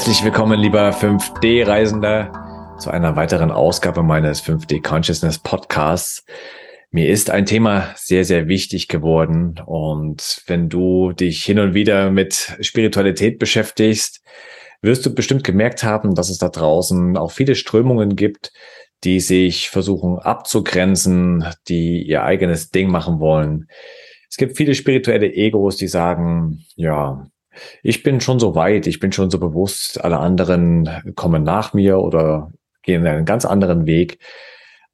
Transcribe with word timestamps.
Herzlich 0.00 0.24
willkommen, 0.24 0.58
lieber 0.58 0.92
5D-Reisender, 0.92 2.32
zu 2.78 2.90
einer 2.90 3.16
weiteren 3.16 3.50
Ausgabe 3.50 4.02
meines 4.02 4.42
5D 4.42 4.82
Consciousness 4.82 5.38
Podcasts. 5.38 6.24
Mir 6.90 7.10
ist 7.10 7.28
ein 7.28 7.44
Thema 7.44 7.92
sehr, 7.96 8.24
sehr 8.24 8.48
wichtig 8.48 8.88
geworden. 8.88 9.60
Und 9.66 10.42
wenn 10.46 10.70
du 10.70 11.12
dich 11.12 11.44
hin 11.44 11.58
und 11.58 11.74
wieder 11.74 12.10
mit 12.10 12.56
Spiritualität 12.62 13.38
beschäftigst, 13.38 14.22
wirst 14.80 15.04
du 15.04 15.14
bestimmt 15.14 15.44
gemerkt 15.44 15.84
haben, 15.84 16.14
dass 16.14 16.30
es 16.30 16.38
da 16.38 16.48
draußen 16.48 17.18
auch 17.18 17.30
viele 17.30 17.54
Strömungen 17.54 18.16
gibt, 18.16 18.54
die 19.04 19.20
sich 19.20 19.68
versuchen 19.68 20.18
abzugrenzen, 20.18 21.44
die 21.68 22.02
ihr 22.04 22.22
eigenes 22.22 22.70
Ding 22.70 22.90
machen 22.90 23.20
wollen. 23.20 23.68
Es 24.30 24.38
gibt 24.38 24.56
viele 24.56 24.74
spirituelle 24.74 25.30
Egos, 25.30 25.76
die 25.76 25.88
sagen, 25.88 26.64
ja, 26.74 27.26
ich 27.82 28.02
bin 28.02 28.20
schon 28.20 28.38
so 28.38 28.54
weit, 28.54 28.86
ich 28.86 29.00
bin 29.00 29.12
schon 29.12 29.30
so 29.30 29.38
bewusst, 29.38 30.02
alle 30.02 30.18
anderen 30.18 31.14
kommen 31.16 31.42
nach 31.42 31.74
mir 31.74 31.98
oder 31.98 32.50
gehen 32.82 33.06
einen 33.06 33.24
ganz 33.24 33.44
anderen 33.44 33.86
Weg. 33.86 34.18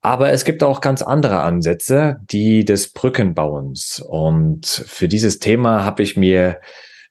Aber 0.02 0.30
es 0.30 0.44
gibt 0.44 0.62
auch 0.62 0.80
ganz 0.80 1.02
andere 1.02 1.40
Ansätze, 1.40 2.18
die 2.30 2.64
des 2.64 2.92
Brückenbauens. 2.92 4.00
Und 4.00 4.66
für 4.66 5.08
dieses 5.08 5.40
Thema 5.40 5.84
habe 5.84 6.02
ich 6.02 6.16
mir 6.16 6.60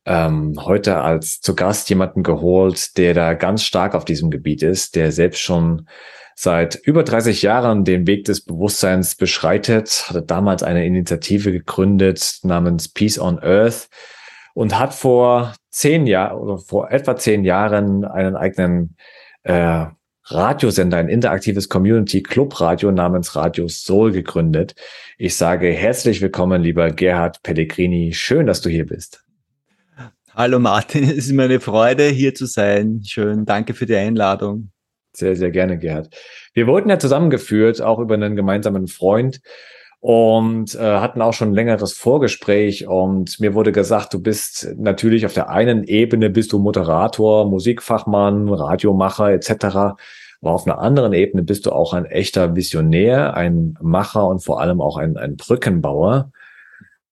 ähm, 0.06 0.54
heute 0.64 1.02
als 1.02 1.42
zu 1.42 1.56
Gast 1.56 1.90
jemanden 1.90 2.24
geholt, 2.24 2.98
der 2.98 3.14
da 3.14 3.34
ganz 3.34 3.64
stark 3.64 3.96
auf 3.96 4.06
diesem 4.06 4.32
Gebiet 4.32 4.64
ist, 4.64 4.96
der 4.96 5.12
selbst 5.12 5.42
schon 5.42 5.88
seit 6.36 6.76
über 6.76 7.04
30 7.04 7.42
Jahren 7.42 7.86
den 7.86 8.08
Weg 8.08 8.26
des 8.26 8.42
Bewusstseins 8.42 9.16
beschreitet, 9.16 10.06
hatte 10.08 10.22
damals 10.22 10.64
eine 10.64 10.86
Initiative 10.86 11.52
gegründet 11.52 12.40
namens 12.44 12.90
Peace 12.90 13.18
on 13.18 13.40
Earth, 13.40 13.90
und 14.56 14.80
hat 14.80 14.94
vor 14.94 15.54
zehn 15.70 16.08
Jahren 16.08 16.40
oder 16.40 16.58
vor 16.58 16.90
etwa 16.90 17.16
zehn 17.18 17.44
Jahren 17.44 18.06
einen 18.06 18.36
eigenen 18.36 18.96
äh, 19.44 19.86
Radiosender, 20.28 20.98
ein 20.98 21.10
interaktives 21.10 21.70
Community 21.70 22.24
Club 22.24 22.60
Radio 22.60 22.92
namens 22.92 23.36
Radio 23.36 23.68
Soul 23.68 24.12
gegründet. 24.12 24.74
Ich 25.18 25.36
sage 25.36 25.68
herzlich 25.68 26.22
willkommen, 26.22 26.64
lieber 26.64 26.90
Gerhard 26.90 27.44
Pellegrini. 27.44 28.14
Schön, 28.14 28.48
dass 28.48 28.62
du 28.62 28.70
hier 28.70 28.88
bist. 28.88 29.24
Hallo 30.34 30.58
Martin, 30.58 31.04
es 31.10 31.18
ist 31.18 31.34
mir 31.34 31.44
eine 31.44 31.60
Freude, 31.60 32.06
hier 32.08 32.34
zu 32.34 32.46
sein. 32.46 33.02
Schön, 33.06 33.46
danke 33.46 33.74
für 33.74 33.86
die 33.86 33.96
Einladung. 33.96 34.72
Sehr, 35.14 35.36
sehr 35.36 35.52
gerne, 35.52 35.78
Gerhard. 35.78 36.16
Wir 36.54 36.66
wurden 36.66 36.90
ja 36.90 36.98
zusammengeführt, 36.98 37.82
auch 37.82 38.00
über 38.00 38.16
einen 38.16 38.38
gemeinsamen 38.38 38.88
Freund 38.88 39.42
und 40.06 40.76
äh, 40.76 41.00
hatten 41.00 41.20
auch 41.24 41.34
schon 41.34 41.52
längeres 41.52 41.94
Vorgespräch 41.94 42.88
und 42.88 43.40
mir 43.40 43.56
wurde 43.56 43.72
gesagt, 43.72 44.14
du 44.14 44.22
bist 44.22 44.72
natürlich 44.78 45.26
auf 45.26 45.34
der 45.34 45.50
einen 45.50 45.84
Ebene 45.84 46.30
bist 46.30 46.54
du 46.54 46.60
Moderator, 46.60 47.50
Musikfachmann, 47.50 48.48
Radiomacher 48.50 49.32
etc. 49.32 49.50
Aber 49.64 49.98
auf 50.42 50.68
einer 50.68 50.78
anderen 50.78 51.14
Ebene 51.14 51.42
bist 51.42 51.66
du 51.66 51.72
auch 51.72 51.94
ein 51.94 52.06
echter 52.06 52.56
Visionär, 52.56 53.34
ein 53.34 53.80
Macher 53.82 54.28
und 54.28 54.44
vor 54.44 54.62
allem 54.62 54.80
auch 54.80 54.98
ein, 54.98 55.18
ein 55.18 55.38
Brückenbauer 55.38 56.30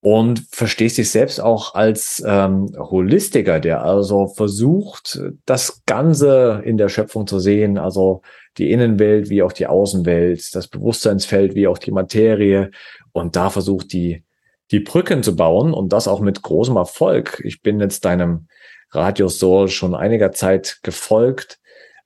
und 0.02 0.44
verstehst 0.52 1.00
dich 1.00 1.10
selbst 1.10 1.42
auch 1.42 1.74
als 1.74 2.22
ähm, 2.28 2.76
Holistiker, 2.78 3.60
der 3.60 3.84
also 3.84 4.28
versucht, 4.28 5.20
das 5.48 5.82
Ganze 5.88 6.62
in 6.64 6.78
der 6.78 6.90
Schöpfung 6.90 7.26
zu 7.26 7.40
sehen, 7.40 7.80
also 7.80 8.22
die 8.58 8.72
Innenwelt 8.72 9.30
wie 9.30 9.44
auch 9.44 9.54
die 9.54 9.68
Außenwelt, 9.68 10.56
das 10.56 10.68
Bewusstseinsfeld 10.68 11.56
wie 11.56 11.68
auch 11.68 11.78
die 11.78 11.92
Materie 11.92 12.72
und 13.12 13.36
da 13.36 13.50
versucht 13.50 13.94
die, 13.94 14.24
die 14.72 14.80
Brücken 14.80 15.24
zu 15.24 15.36
bauen 15.36 15.74
und 15.74 15.94
das 15.94 16.08
auch 16.08 16.20
mit 16.20 16.42
großem 16.42 16.76
Erfolg. 16.76 17.42
Ich 17.44 17.62
bin 17.62 17.80
jetzt 17.80 18.06
deinem 18.06 18.48
Radio 18.92 19.28
Soul 19.28 19.68
schon 19.68 19.96
einiger 19.96 20.32
Zeit 20.32 20.80
gefolgt, 20.84 21.60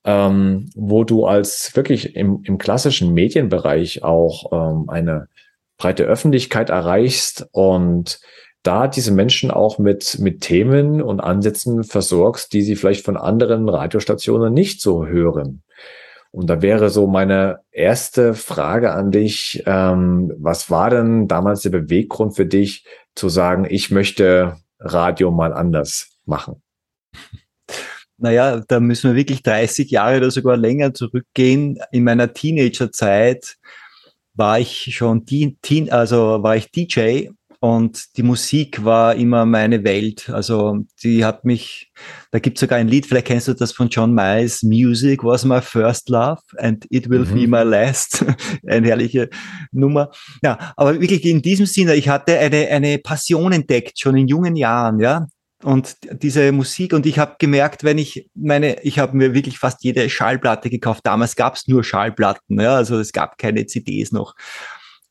ähm, 0.06 0.70
wo 0.76 1.04
du 1.04 1.26
als 1.26 1.76
wirklich 1.76 2.16
im, 2.16 2.42
im 2.44 2.58
klassischen 2.58 3.14
Medienbereich 3.14 4.04
auch 4.04 4.52
ähm, 4.52 4.90
eine 4.90 5.28
breite 5.78 6.04
Öffentlichkeit 6.04 6.70
erreichst 6.70 7.48
und 7.52 8.20
da 8.64 8.88
diese 8.88 9.12
Menschen 9.12 9.52
auch 9.52 9.78
mit, 9.78 10.20
mit 10.20 10.42
Themen 10.42 11.02
und 11.02 11.20
Ansätzen 11.20 11.84
versorgst, 11.84 12.52
die 12.54 12.64
sie 12.64 12.76
vielleicht 12.76 13.06
von 13.06 13.16
anderen 13.16 13.70
Radiostationen 13.70 14.54
nicht 14.54 14.82
so 14.82 15.06
hören. 15.06 15.62
Und 16.38 16.46
da 16.46 16.62
wäre 16.62 16.92
so 16.92 17.08
meine 17.08 17.62
erste 17.72 18.36
Frage 18.36 18.92
an 18.92 19.10
dich. 19.10 19.64
Ähm, 19.66 20.32
was 20.38 20.70
war 20.70 20.92
denn 20.92 21.28
damals 21.28 21.62
der 21.62 21.72
Beweggrund 21.72 22.36
für 22.36 22.46
dich 22.46 22.86
zu 23.16 23.28
sagen, 23.28 23.66
ich 23.68 23.90
möchte 23.90 24.56
Radio 24.78 25.32
mal 25.32 25.52
anders 25.52 26.20
machen? 26.26 26.62
Naja, 28.20 28.64
da 28.68 28.80
müssen 28.80 29.12
wir 29.12 29.16
wirklich 29.16 29.44
30 29.44 29.92
Jahre 29.92 30.18
oder 30.18 30.32
sogar 30.32 30.58
länger 30.58 30.92
zurückgehen. 30.92 31.78
In 31.92 32.04
meiner 32.04 32.34
Teenagerzeit 32.34 33.58
war 34.34 34.60
ich 34.60 34.96
schon 34.96 35.28
Teen, 35.28 35.92
also 35.92 36.42
war 36.42 36.56
ich 36.56 36.72
DJ 36.72 37.28
und 37.60 38.18
die 38.18 38.24
Musik 38.24 38.84
war 38.84 39.16
immer 39.16 39.46
meine 39.46 39.84
Welt. 39.84 40.30
Also 40.30 40.86
die 41.04 41.26
hat 41.26 41.46
mich, 41.46 41.92
da 42.32 42.40
gibt 42.40 42.58
es 42.58 42.62
sogar 42.62 42.78
ein 42.78 42.88
Lied, 42.88 43.06
vielleicht 43.06 43.28
kennst 43.28 43.48
du 43.48 43.54
das 43.54 43.72
von 43.72 43.90
John 43.90 44.14
Miles, 44.14 44.64
Music 44.64 45.24
was 45.24 45.44
my 45.44 45.62
first 45.62 46.10
love 46.10 46.42
and 46.58 46.86
it 46.90 47.10
will 47.10 47.26
mhm. 47.26 47.34
be 47.34 47.48
my 47.48 47.64
last. 47.64 48.26
eine 48.68 48.88
herrliche 48.88 49.30
Nummer. 49.72 50.12
Ja, 50.44 50.74
aber 50.76 51.00
wirklich 51.00 51.26
in 51.26 51.42
diesem 51.42 51.66
Sinne, 51.66 51.96
ich 51.96 52.10
hatte 52.10 52.38
eine, 52.38 52.68
eine 52.68 52.98
Passion 53.00 53.52
entdeckt, 53.52 54.00
schon 54.00 54.18
in 54.18 54.28
jungen 54.28 54.56
Jahren, 54.56 55.00
ja. 55.00 55.28
Und 55.64 55.98
diese 56.22 56.52
Musik, 56.52 56.94
und 56.94 57.08
ich 57.08 57.18
habe 57.18 57.36
gemerkt, 57.40 57.84
wenn 57.84 57.98
ich 57.98 58.30
meine, 58.36 58.80
ich 58.84 59.00
habe 59.00 59.18
mir 59.18 59.34
wirklich 59.34 59.58
fast 59.58 59.84
jede 59.84 60.08
Schallplatte 60.08 60.70
gekauft. 60.70 61.02
Damals 61.04 61.36
gab 61.36 61.56
es 61.56 61.68
nur 61.68 61.84
Schallplatten, 61.84 62.60
ja, 62.60 62.76
also 62.76 63.00
es 63.00 63.12
gab 63.12 63.40
keine 63.40 63.66
CDs 63.66 64.12
noch. 64.12 64.36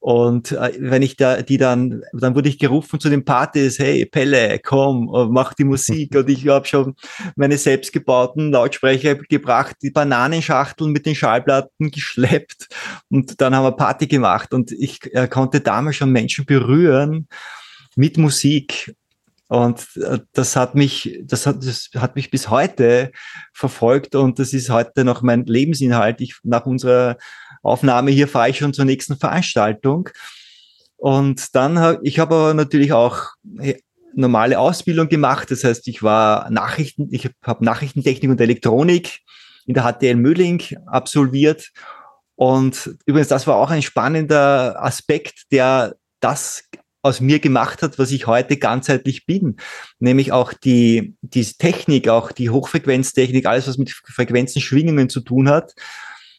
Und 0.06 0.52
äh, 0.52 0.72
wenn 0.78 1.02
ich 1.02 1.16
da, 1.16 1.42
die 1.42 1.58
dann, 1.58 2.04
dann 2.12 2.36
wurde 2.36 2.48
ich 2.48 2.60
gerufen 2.60 3.00
zu 3.00 3.08
den 3.08 3.24
Partys, 3.24 3.80
hey 3.80 4.06
Pelle, 4.06 4.60
komm, 4.60 5.12
äh, 5.12 5.26
mach 5.28 5.52
die 5.52 5.64
Musik. 5.64 6.14
Und 6.14 6.30
ich 6.30 6.46
habe 6.46 6.64
schon 6.64 6.94
meine 7.34 7.58
selbstgebauten 7.58 8.52
Lautsprecher 8.52 9.16
gebracht, 9.16 9.74
die 9.82 9.90
Bananenschachteln 9.90 10.92
mit 10.92 11.06
den 11.06 11.16
Schallplatten 11.16 11.90
geschleppt. 11.90 12.68
Und 13.10 13.40
dann 13.40 13.52
haben 13.52 13.64
wir 13.64 13.72
Party 13.72 14.06
gemacht. 14.06 14.54
Und 14.54 14.70
ich 14.70 15.12
äh, 15.12 15.26
konnte 15.26 15.60
damals 15.60 15.96
schon 15.96 16.12
Menschen 16.12 16.46
berühren 16.46 17.26
mit 17.96 18.16
Musik. 18.16 18.94
Und 19.48 19.88
äh, 19.96 20.20
das 20.32 20.54
hat 20.54 20.76
mich, 20.76 21.18
das 21.24 21.48
hat, 21.48 21.66
das 21.66 21.90
hat 21.96 22.14
mich 22.14 22.30
bis 22.30 22.48
heute 22.48 23.10
verfolgt 23.52 24.14
und 24.14 24.38
das 24.38 24.52
ist 24.52 24.70
heute 24.70 25.04
noch 25.04 25.22
mein 25.22 25.46
Lebensinhalt. 25.46 26.20
Ich, 26.20 26.36
nach 26.44 26.64
unserer 26.64 27.16
Aufnahme 27.66 28.10
hier 28.10 28.28
fahre 28.28 28.50
ich 28.50 28.58
schon 28.58 28.72
zur 28.72 28.84
nächsten 28.84 29.16
Veranstaltung. 29.16 30.08
Und 30.96 31.54
dann, 31.54 31.98
ich 32.02 32.18
habe 32.18 32.34
aber 32.34 32.54
natürlich 32.54 32.92
auch 32.92 33.22
normale 34.14 34.58
Ausbildung 34.58 35.08
gemacht. 35.08 35.50
Das 35.50 35.62
heißt, 35.62 35.86
ich 35.88 36.02
war 36.02 36.50
Nachrichten, 36.50 37.08
ich 37.10 37.28
habe 37.42 37.64
Nachrichtentechnik 37.64 38.30
und 38.30 38.40
Elektronik 38.40 39.20
in 39.66 39.74
der 39.74 39.84
HTL 39.84 40.16
Möhling 40.16 40.62
absolviert. 40.86 41.70
Und 42.34 42.96
übrigens, 43.04 43.28
das 43.28 43.46
war 43.46 43.56
auch 43.56 43.70
ein 43.70 43.82
spannender 43.82 44.82
Aspekt, 44.82 45.52
der 45.52 45.96
das 46.20 46.64
aus 47.02 47.20
mir 47.20 47.38
gemacht 47.38 47.82
hat, 47.82 47.98
was 47.98 48.10
ich 48.10 48.26
heute 48.26 48.56
ganzheitlich 48.56 49.26
bin. 49.26 49.56
Nämlich 49.98 50.32
auch 50.32 50.52
die, 50.52 51.14
die 51.20 51.44
Technik, 51.44 52.08
auch 52.08 52.32
die 52.32 52.50
Hochfrequenztechnik, 52.50 53.46
alles, 53.46 53.68
was 53.68 53.78
mit 53.78 53.90
Frequenzen, 53.90 54.60
Schwingungen 54.60 55.08
zu 55.08 55.20
tun 55.20 55.48
hat 55.48 55.74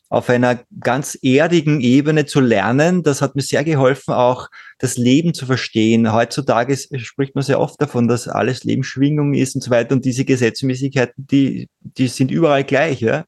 auf 0.09 0.29
einer 0.29 0.59
ganz 0.79 1.17
erdigen 1.21 1.81
Ebene 1.81 2.25
zu 2.25 2.39
lernen. 2.39 3.03
Das 3.03 3.21
hat 3.21 3.35
mir 3.35 3.41
sehr 3.41 3.63
geholfen, 3.63 4.13
auch 4.13 4.49
das 4.77 4.97
Leben 4.97 5.33
zu 5.33 5.45
verstehen. 5.45 6.13
Heutzutage 6.13 6.77
spricht 6.77 7.35
man 7.35 7.43
sehr 7.43 7.59
oft 7.59 7.81
davon, 7.81 8.07
dass 8.07 8.27
alles 8.27 8.63
Leben 8.63 8.83
Schwingung 8.83 9.33
ist 9.33 9.55
und 9.55 9.61
so 9.61 9.71
weiter. 9.71 9.95
Und 9.95 10.05
diese 10.05 10.23
Gesetzmäßigkeiten, 10.23 11.27
die, 11.27 11.69
die 11.81 12.07
sind 12.07 12.31
überall 12.31 12.63
gleich, 12.63 13.01
ja. 13.01 13.25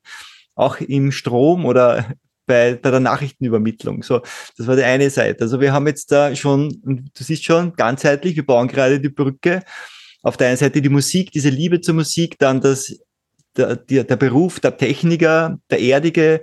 Auch 0.56 0.80
im 0.80 1.12
Strom 1.12 1.66
oder 1.66 2.14
bei, 2.46 2.76
bei 2.76 2.92
der 2.92 3.00
Nachrichtenübermittlung. 3.00 4.04
So, 4.04 4.22
das 4.58 4.68
war 4.68 4.76
die 4.76 4.84
eine 4.84 5.10
Seite. 5.10 5.44
Also 5.44 5.60
wir 5.60 5.72
haben 5.72 5.88
jetzt 5.88 6.12
da 6.12 6.36
schon, 6.36 6.82
du 6.84 7.24
siehst 7.24 7.46
schon, 7.46 7.74
ganzheitlich, 7.74 8.36
wir 8.36 8.46
bauen 8.46 8.68
gerade 8.68 9.00
die 9.00 9.10
Brücke 9.10 9.64
auf 10.22 10.38
der 10.38 10.50
einen 10.50 10.58
Seite 10.58 10.82
die 10.82 10.90
Musik, 10.90 11.32
diese 11.32 11.50
Liebe 11.50 11.82
zur 11.82 11.96
Musik, 11.96 12.38
dann 12.40 12.62
das, 12.62 13.00
der, 13.56 13.76
der, 13.76 14.04
der 14.04 14.16
Beruf, 14.16 14.60
der 14.60 14.78
Techniker, 14.78 15.60
der 15.70 15.80
Erdige. 15.80 16.42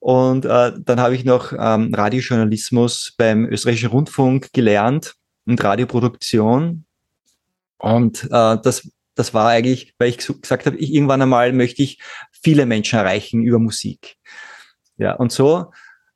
Und 0.00 0.44
äh, 0.44 0.72
dann 0.78 1.00
habe 1.00 1.14
ich 1.14 1.24
noch 1.24 1.52
ähm, 1.52 1.92
Radiojournalismus 1.92 3.14
beim 3.16 3.46
österreichischen 3.46 3.90
Rundfunk 3.90 4.52
gelernt 4.52 5.14
und 5.46 5.62
Radioproduktion. 5.62 6.84
Und 7.78 8.24
äh, 8.24 8.58
das, 8.62 8.88
das 9.14 9.34
war 9.34 9.48
eigentlich, 9.48 9.94
weil 9.98 10.10
ich 10.10 10.18
gesagt 10.18 10.66
habe, 10.66 10.76
ich, 10.76 10.92
irgendwann 10.92 11.22
einmal 11.22 11.52
möchte 11.52 11.82
ich 11.82 12.00
viele 12.42 12.66
Menschen 12.66 12.98
erreichen 12.98 13.42
über 13.42 13.58
Musik. 13.58 14.16
Ja, 14.96 15.14
und 15.14 15.32
so 15.32 15.72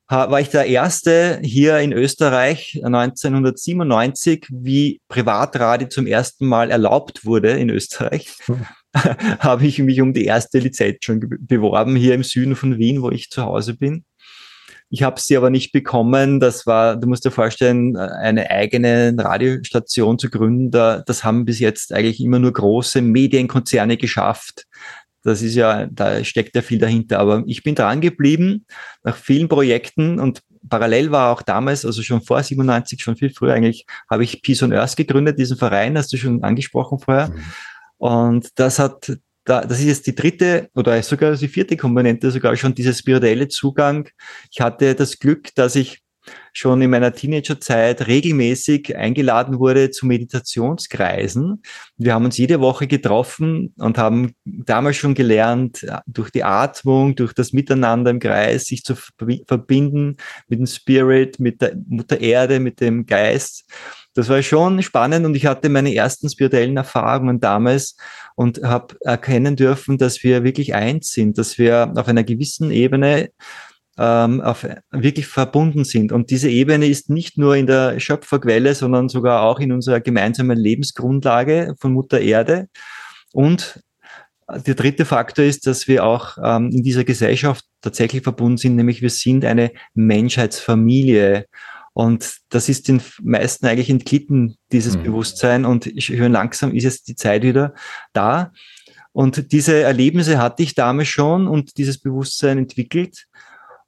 war 0.09 0.39
ich 0.39 0.49
der 0.49 0.65
Erste 0.67 1.39
hier 1.41 1.79
in 1.79 1.91
Österreich 1.91 2.79
1997, 2.83 4.47
wie 4.51 5.01
Privatradio 5.07 5.87
zum 5.87 6.05
ersten 6.05 6.45
Mal 6.45 6.69
erlaubt 6.69 7.25
wurde 7.25 7.51
in 7.51 7.69
Österreich, 7.69 8.35
hm. 8.45 8.65
habe 9.39 9.65
ich 9.65 9.79
mich 9.79 10.01
um 10.01 10.13
die 10.13 10.25
erste 10.25 10.59
Lizenz 10.59 10.97
schon 11.01 11.19
beworben, 11.39 11.95
hier 11.95 12.13
im 12.13 12.23
Süden 12.23 12.55
von 12.55 12.77
Wien, 12.77 13.01
wo 13.01 13.09
ich 13.09 13.29
zu 13.29 13.43
Hause 13.43 13.75
bin. 13.75 14.05
Ich 14.89 15.01
habe 15.01 15.19
sie 15.19 15.35
aber 15.35 15.49
nicht 15.49 15.71
bekommen. 15.71 16.39
Das 16.39 16.67
war, 16.67 16.95
du 16.97 17.07
musst 17.07 17.25
dir 17.25 17.31
vorstellen, 17.31 17.97
eine 17.97 18.51
eigene 18.51 19.15
Radiostation 19.17 20.19
zu 20.19 20.29
gründen. 20.29 20.69
Das 20.69 21.23
haben 21.23 21.45
bis 21.45 21.57
jetzt 21.57 21.91
eigentlich 21.93 22.21
immer 22.21 22.37
nur 22.37 22.53
große 22.53 23.01
Medienkonzerne 23.01 23.97
geschafft. 23.97 24.65
Das 25.23 25.41
ist 25.41 25.55
ja, 25.55 25.87
da 25.87 26.23
steckt 26.23 26.55
ja 26.55 26.61
viel 26.61 26.77
dahinter. 26.77 27.17
Aber 27.17 27.43
ich 27.47 27.63
bin 27.63 27.73
dran 27.73 28.01
geblieben 28.01 28.67
nach 29.03 29.15
vielen 29.15 29.47
Projekten 29.47 30.19
und 30.19 30.41
parallel 30.69 31.09
war 31.11 31.31
auch 31.31 31.41
damals, 31.41 31.85
also 31.85 32.03
schon 32.03 32.21
vor 32.21 32.43
97, 32.43 33.01
schon 33.01 33.15
viel 33.15 33.31
früher 33.31 33.53
eigentlich, 33.53 33.85
habe 34.09 34.23
ich 34.23 34.43
Peace 34.43 34.61
on 34.61 34.73
Earth 34.73 34.95
gegründet, 34.95 35.39
diesen 35.39 35.57
Verein, 35.57 35.97
hast 35.97 36.13
du 36.13 36.17
schon 36.17 36.43
angesprochen 36.43 36.99
vorher. 36.99 37.29
Mhm. 37.29 37.43
Und 38.03 38.49
das 38.55 38.79
hat, 38.79 39.17
das 39.45 39.79
ist 39.79 39.85
jetzt 39.85 40.07
die 40.07 40.15
dritte 40.15 40.69
oder 40.75 41.01
sogar 41.03 41.37
die 41.37 41.47
vierte 41.47 41.77
Komponente, 41.77 42.31
sogar 42.31 42.53
schon 42.57 42.75
dieser 42.75 42.91
spirituelle 42.91 43.47
Zugang. 43.47 44.09
Ich 44.51 44.59
hatte 44.59 44.93
das 44.93 45.19
Glück, 45.19 45.55
dass 45.55 45.77
ich 45.77 46.01
schon 46.51 46.81
in 46.81 46.89
meiner 46.89 47.13
Teenagerzeit 47.13 48.05
regelmäßig 48.07 48.97
eingeladen 48.97 49.57
wurde 49.57 49.89
zu 49.89 50.05
Meditationskreisen. 50.05 51.63
Wir 51.95 52.13
haben 52.13 52.25
uns 52.25 52.37
jede 52.37 52.59
Woche 52.59 52.87
getroffen 52.87 53.73
und 53.77 53.97
haben 53.97 54.33
damals 54.43 54.97
schon 54.97 55.15
gelernt, 55.15 55.85
durch 56.05 56.29
die 56.29 56.43
Atmung, 56.43 57.15
durch 57.15 57.31
das 57.31 57.53
Miteinander 57.53 58.11
im 58.11 58.19
Kreis, 58.19 58.65
sich 58.65 58.83
zu 58.83 58.95
verbinden 59.47 60.17
mit 60.49 60.59
dem 60.59 60.67
Spirit, 60.67 61.39
mit 61.39 61.61
der 61.61 61.77
Mutter 61.87 62.19
Erde, 62.19 62.59
mit 62.59 62.81
dem 62.81 63.05
Geist. 63.05 63.63
Das 64.13 64.29
war 64.29 64.41
schon 64.43 64.81
spannend 64.83 65.25
und 65.25 65.35
ich 65.35 65.45
hatte 65.45 65.69
meine 65.69 65.93
ersten 65.93 66.29
spirituellen 66.29 66.77
Erfahrungen 66.77 67.39
damals 67.39 67.95
und 68.35 68.61
habe 68.63 68.95
erkennen 69.01 69.55
dürfen, 69.55 69.97
dass 69.97 70.23
wir 70.23 70.43
wirklich 70.43 70.75
eins 70.75 71.11
sind, 71.11 71.37
dass 71.37 71.57
wir 71.57 71.91
auf 71.95 72.07
einer 72.07 72.23
gewissen 72.23 72.71
Ebene 72.71 73.29
ähm, 73.97 74.41
auf, 74.41 74.65
wirklich 74.91 75.27
verbunden 75.27 75.83
sind. 75.83 76.11
Und 76.11 76.31
diese 76.31 76.49
Ebene 76.49 76.87
ist 76.87 77.09
nicht 77.09 77.37
nur 77.37 77.55
in 77.55 77.67
der 77.67 77.99
Schöpferquelle, 77.99 78.75
sondern 78.75 79.09
sogar 79.09 79.43
auch 79.43 79.59
in 79.59 79.71
unserer 79.71 79.99
gemeinsamen 79.99 80.57
Lebensgrundlage 80.57 81.75
von 81.79 81.93
Mutter 81.93 82.19
Erde. 82.19 82.69
Und 83.33 83.81
der 84.49 84.75
dritte 84.75 85.05
Faktor 85.05 85.45
ist, 85.45 85.67
dass 85.67 85.87
wir 85.87 86.05
auch 86.05 86.37
ähm, 86.43 86.69
in 86.71 86.83
dieser 86.83 87.03
Gesellschaft 87.03 87.65
tatsächlich 87.81 88.23
verbunden 88.23 88.57
sind, 88.57 88.75
nämlich 88.75 89.01
wir 89.01 89.09
sind 89.09 89.45
eine 89.45 89.71
Menschheitsfamilie. 89.93 91.45
Und 91.93 92.37
das 92.49 92.69
ist 92.69 92.87
den 92.87 93.01
meisten 93.21 93.65
eigentlich 93.65 93.89
entglitten, 93.89 94.57
dieses 94.71 94.97
mhm. 94.97 95.03
Bewusstsein. 95.03 95.65
Und 95.65 95.85
ich 95.85 96.09
höre 96.09 96.29
langsam 96.29 96.73
ist 96.73 96.83
jetzt 96.83 97.07
die 97.07 97.15
Zeit 97.15 97.43
wieder 97.43 97.73
da. 98.13 98.51
Und 99.11 99.51
diese 99.51 99.81
Erlebnisse 99.81 100.39
hatte 100.39 100.63
ich 100.63 100.73
damals 100.73 101.07
schon 101.07 101.47
und 101.47 101.77
dieses 101.77 101.99
Bewusstsein 101.99 102.57
entwickelt. 102.57 103.27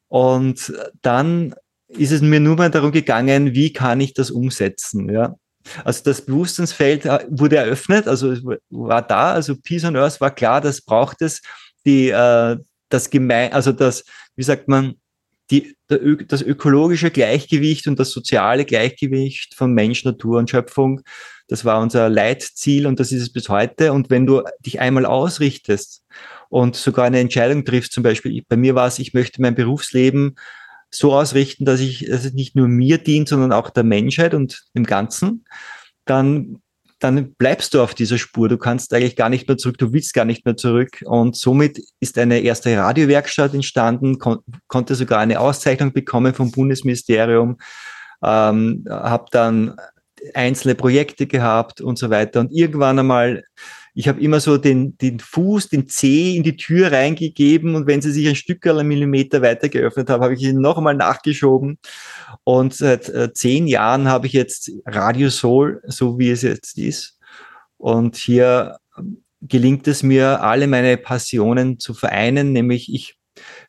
Und 0.08 0.72
dann 1.02 1.56
ist 1.88 2.12
es 2.12 2.22
mir 2.22 2.40
nur 2.40 2.56
mal 2.56 2.70
darum 2.70 2.92
gegangen, 2.92 3.54
wie 3.54 3.74
kann 3.74 4.00
ich 4.00 4.14
das 4.14 4.32
umsetzen, 4.32 5.10
ja. 5.10 5.36
Also 5.84 6.04
das 6.04 6.22
Bewusstseinsfeld 6.22 7.06
äh, 7.06 7.26
wurde 7.30 7.58
eröffnet, 7.58 8.08
also 8.08 8.32
es 8.32 8.44
war 8.70 9.02
da, 9.02 9.34
also 9.34 9.56
Peace 9.56 9.84
on 9.84 9.96
Earth 9.96 10.22
war 10.22 10.30
klar, 10.30 10.62
das 10.62 10.82
braucht 10.82 11.24
es, 11.24 11.42
die, 11.86 12.10
äh, 12.10 12.58
das 12.90 13.10
gemein, 13.10 13.52
also 13.52 13.72
das, 13.72 14.04
wie 14.36 14.44
sagt 14.44 14.68
man, 14.68 14.94
die, 15.52 15.76
das 15.88 16.42
ökologische 16.42 17.12
Gleichgewicht 17.12 17.88
und 17.88 18.00
das 18.00 18.12
soziale 18.12 18.66
Gleichgewicht 18.66 19.54
von 19.56 19.74
Mensch, 19.74 20.04
Natur 20.04 20.40
und 20.40 20.50
Schöpfung, 20.50 21.02
das 21.48 21.64
war 21.64 21.80
unser 21.80 22.10
Leitziel 22.10 22.88
und 22.88 23.00
das 23.00 23.12
ist 23.12 23.22
es 23.22 23.32
bis 23.32 23.50
heute. 23.50 23.94
Und 23.94 24.10
wenn 24.10 24.26
du 24.26 24.44
dich 24.66 24.80
einmal 24.80 25.06
ausrichtest 25.06 26.04
und 26.50 26.76
sogar 26.76 27.06
eine 27.06 27.20
Entscheidung 27.20 27.66
triffst, 27.66 27.92
zum 27.92 28.04
Beispiel, 28.04 28.44
bei 28.48 28.58
mir 28.58 28.74
war 28.74 28.88
es, 28.88 28.98
ich 29.00 29.14
möchte 29.14 29.42
mein 29.42 29.56
Berufsleben 29.56 30.36
so 30.90 31.14
ausrichten, 31.14 31.66
dass 31.66 31.80
ich, 31.80 32.08
dass 32.10 32.26
es 32.26 32.34
nicht 32.34 32.56
nur 32.56 32.68
mir 32.68 32.98
dient, 32.98 33.30
sondern 33.30 33.52
auch 33.52 33.70
der 33.70 33.84
Menschheit 33.84 34.34
und 34.34 34.64
dem 34.76 34.86
Ganzen, 34.86 35.46
dann, 36.06 36.62
dann 37.00 37.34
bleibst 37.36 37.74
du 37.74 37.82
auf 37.82 37.94
dieser 37.94 38.18
Spur. 38.18 38.48
Du 38.50 38.58
kannst 38.58 38.94
eigentlich 38.94 39.16
gar 39.16 39.30
nicht 39.30 39.48
mehr 39.48 39.58
zurück, 39.58 39.78
du 39.78 39.92
willst 39.92 40.14
gar 40.14 40.26
nicht 40.26 40.46
mehr 40.46 40.56
zurück. 40.56 41.04
Und 41.06 41.36
somit 41.36 41.80
ist 42.00 42.18
eine 42.18 42.40
erste 42.40 42.76
Radiowerkstatt 42.78 43.54
entstanden, 43.54 44.18
kon 44.20 44.40
konnte 44.68 44.96
sogar 44.96 45.20
eine 45.20 45.40
Auszeichnung 45.40 45.92
bekommen 45.92 46.34
vom 46.34 46.52
Bundesministerium, 46.52 47.58
ähm, 48.24 48.86
habe 48.90 49.26
dann 49.32 49.76
einzelne 50.34 50.76
Projekte 50.76 51.28
gehabt 51.28 51.82
und 51.82 52.00
so 52.00 52.10
weiter. 52.10 52.40
Und 52.40 52.52
irgendwann 52.52 53.00
einmal 53.00 53.44
ich 53.98 54.10
habe 54.10 54.20
immer 54.20 54.42
so 54.42 54.58
den, 54.58 54.98
den 54.98 55.22
Fuß, 55.22 55.70
den 55.70 55.88
Zeh 55.88 56.36
in 56.36 56.44
die 56.44 56.58
Tür 56.58 56.92
reingegeben 56.92 57.76
und 57.76 57.88
wenn 57.88 58.02
sie 58.02 58.12
sich 58.12 58.28
ein 58.28 58.36
Stück 58.36 58.68
einen 58.68 58.90
Millimeter 58.90 59.42
weiter 59.42 59.70
geöffnet 59.70 60.10
haben, 60.10 60.22
habe 60.22 60.34
ich 60.34 60.42
ihn 60.42 60.60
noch 60.60 60.78
einmal 60.78 60.96
nachgeschoben. 60.96 61.80
Und 62.44 62.74
seit 62.74 63.08
äh, 63.08 63.32
zehn 63.34 63.68
Jahren 63.68 64.10
habe 64.10 64.28
ich 64.28 64.34
jetzt 64.34 64.70
Radio 64.86 65.30
Soul, 65.30 65.82
so 65.88 66.20
wie 66.20 66.30
es 66.30 66.42
jetzt 66.42 66.78
ist. 66.78 67.18
Und 67.78 68.18
hier 68.18 68.80
ähm, 68.98 69.24
gelingt 69.42 69.88
es 69.88 70.04
mir, 70.04 70.42
alle 70.44 70.68
meine 70.68 70.98
Passionen 70.98 71.80
zu 71.80 71.94
vereinen, 71.94 72.52
nämlich 72.52 72.94
ich 72.94 73.16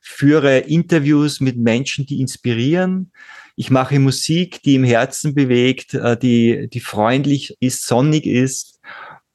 führe 0.01 0.59
Interviews 0.59 1.41
mit 1.41 1.57
Menschen, 1.57 2.05
die 2.05 2.21
inspirieren. 2.21 3.13
Ich 3.55 3.71
mache 3.71 4.01
Musik, 4.01 4.61
die 4.65 4.75
im 4.75 4.85
Herzen 4.85 5.37
bewegt, 5.37 5.95
äh, 5.95 6.17
die, 6.17 6.69
die 6.69 6.81
freundlich 6.81 7.57
ist, 7.61 7.87
sonnig 7.87 8.27
ist 8.27 8.76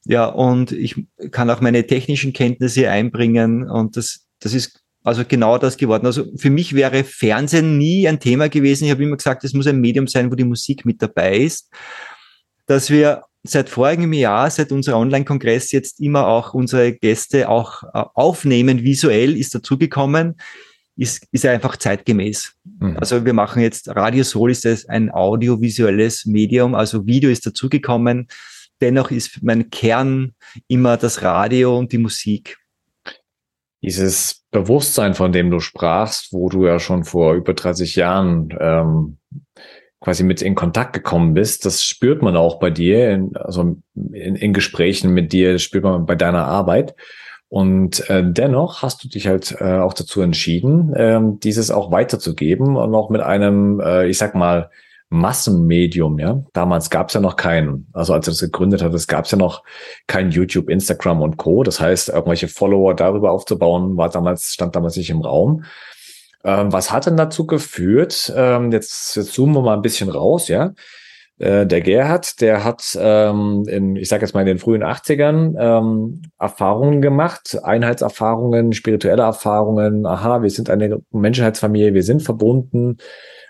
ja, 0.05 0.25
und 0.25 0.71
ich 0.71 1.05
kann 1.31 1.49
auch 1.49 1.61
meine 1.61 1.85
technischen 1.85 2.33
Kenntnisse 2.33 2.89
einbringen 2.89 3.69
und 3.69 3.97
das, 3.97 4.25
das 4.39 4.53
ist 4.53 4.81
also 5.03 5.23
genau 5.27 5.57
das 5.57 5.77
geworden. 5.77 6.05
Also 6.05 6.25
für 6.37 6.49
mich 6.49 6.73
wäre 6.75 7.03
Fernsehen 7.03 7.77
nie 7.77 8.07
ein 8.07 8.19
Thema 8.19 8.49
gewesen. 8.49 8.85
Ich 8.85 8.91
habe 8.91 9.03
immer 9.03 9.17
gesagt, 9.17 9.43
es 9.43 9.53
muss 9.53 9.67
ein 9.67 9.81
Medium 9.81 10.07
sein, 10.07 10.31
wo 10.31 10.35
die 10.35 10.43
Musik 10.43 10.85
mit 10.85 11.01
dabei 11.01 11.39
ist. 11.39 11.71
Dass 12.67 12.89
wir 12.89 13.23
seit 13.43 13.69
vorigem 13.69 14.13
Jahr, 14.13 14.49
seit 14.51 14.71
unserem 14.71 14.99
Online-Kongress 14.99 15.71
jetzt 15.71 15.99
immer 15.99 16.27
auch 16.27 16.53
unsere 16.53 16.93
Gäste 16.93 17.49
auch 17.49 17.83
äh, 17.83 18.03
aufnehmen, 18.13 18.83
visuell 18.83 19.35
ist 19.35 19.55
dazugekommen, 19.55 20.35
ist, 20.95 21.25
ist 21.31 21.45
einfach 21.47 21.77
zeitgemäß. 21.77 22.53
Mhm. 22.63 22.97
Also 22.97 23.25
wir 23.25 23.33
machen 23.33 23.63
jetzt 23.63 23.89
Radio 23.89 24.23
Soul 24.23 24.51
ist 24.51 24.65
es 24.65 24.87
ein 24.87 25.09
audiovisuelles 25.09 26.27
Medium, 26.27 26.75
also 26.75 27.07
Video 27.07 27.31
ist 27.31 27.45
dazugekommen 27.45 28.27
dennoch 28.81 29.11
ist 29.11 29.43
mein 29.43 29.69
Kern 29.69 30.33
immer 30.67 30.97
das 30.97 31.21
Radio 31.21 31.77
und 31.77 31.91
die 31.91 31.97
Musik. 31.97 32.57
Dieses 33.81 34.43
Bewusstsein, 34.51 35.13
von 35.13 35.31
dem 35.31 35.49
du 35.49 35.59
sprachst, 35.59 36.33
wo 36.33 36.49
du 36.49 36.67
ja 36.67 36.79
schon 36.79 37.03
vor 37.03 37.33
über 37.33 37.53
30 37.53 37.95
Jahren 37.95 38.49
ähm, 38.59 39.17
quasi 40.01 40.23
mit 40.23 40.41
in 40.41 40.55
Kontakt 40.55 40.93
gekommen 40.93 41.33
bist, 41.33 41.65
das 41.65 41.83
spürt 41.83 42.21
man 42.21 42.35
auch 42.35 42.59
bei 42.59 42.69
dir, 42.69 43.11
in, 43.11 43.35
also 43.35 43.77
in, 43.95 44.35
in 44.35 44.53
Gesprächen 44.53 45.13
mit 45.13 45.31
dir, 45.31 45.53
das 45.53 45.61
spürt 45.61 45.83
man 45.83 46.05
bei 46.05 46.15
deiner 46.15 46.45
Arbeit. 46.45 46.95
Und 47.49 48.09
äh, 48.09 48.23
dennoch 48.25 48.81
hast 48.81 49.03
du 49.03 49.09
dich 49.09 49.27
halt 49.27 49.55
äh, 49.59 49.77
auch 49.77 49.93
dazu 49.93 50.21
entschieden, 50.21 50.93
äh, 50.93 51.19
dieses 51.43 51.69
auch 51.69 51.91
weiterzugeben 51.91 52.77
und 52.77 52.95
auch 52.95 53.09
mit 53.09 53.21
einem, 53.21 53.79
äh, 53.79 54.07
ich 54.07 54.17
sag 54.17 54.35
mal, 54.35 54.69
Massenmedium, 55.11 56.19
ja. 56.19 56.41
Damals 56.53 56.89
gab 56.89 57.09
es 57.09 57.13
ja 57.13 57.19
noch 57.19 57.35
keinen, 57.35 57.87
also 57.91 58.13
als 58.13 58.27
er 58.27 58.31
das 58.31 58.39
gegründet 58.39 58.81
hat, 58.81 58.93
es 58.93 59.07
gab 59.07 59.27
ja 59.27 59.37
noch 59.37 59.63
kein 60.07 60.31
YouTube, 60.31 60.69
Instagram 60.69 61.21
und 61.21 61.35
Co. 61.35 61.63
Das 61.63 61.81
heißt, 61.81 62.09
irgendwelche 62.09 62.47
Follower 62.47 62.95
darüber 62.95 63.31
aufzubauen, 63.31 63.97
war 63.97 64.09
damals, 64.09 64.53
stand 64.53 64.75
damals 64.75 64.95
nicht 64.95 65.09
im 65.09 65.19
Raum. 65.19 65.65
Ähm, 66.45 66.71
was 66.71 66.93
hat 66.93 67.07
denn 67.07 67.17
dazu 67.17 67.45
geführt? 67.45 68.33
Ähm, 68.35 68.71
jetzt, 68.71 69.17
jetzt 69.17 69.33
zoomen 69.33 69.53
wir 69.53 69.61
mal 69.61 69.75
ein 69.75 69.81
bisschen 69.81 70.09
raus, 70.09 70.47
ja. 70.47 70.73
Äh, 71.39 71.67
der 71.67 71.81
Gerhard, 71.81 72.39
der 72.39 72.63
hat 72.63 72.97
ähm, 72.97 73.65
in, 73.67 73.97
ich 73.97 74.07
sage 74.07 74.25
jetzt 74.25 74.33
mal 74.33 74.41
in 74.41 74.47
den 74.47 74.59
frühen 74.59 74.83
80ern 74.83 75.55
ähm, 75.59 76.21
Erfahrungen 76.39 77.01
gemacht, 77.01 77.59
Einheitserfahrungen, 77.61 78.71
spirituelle 78.71 79.23
Erfahrungen, 79.23 80.05
aha, 80.05 80.41
wir 80.41 80.49
sind 80.49 80.69
eine 80.69 81.01
Menschheitsfamilie, 81.11 81.93
wir 81.93 82.03
sind 82.03 82.23
verbunden, 82.23 82.97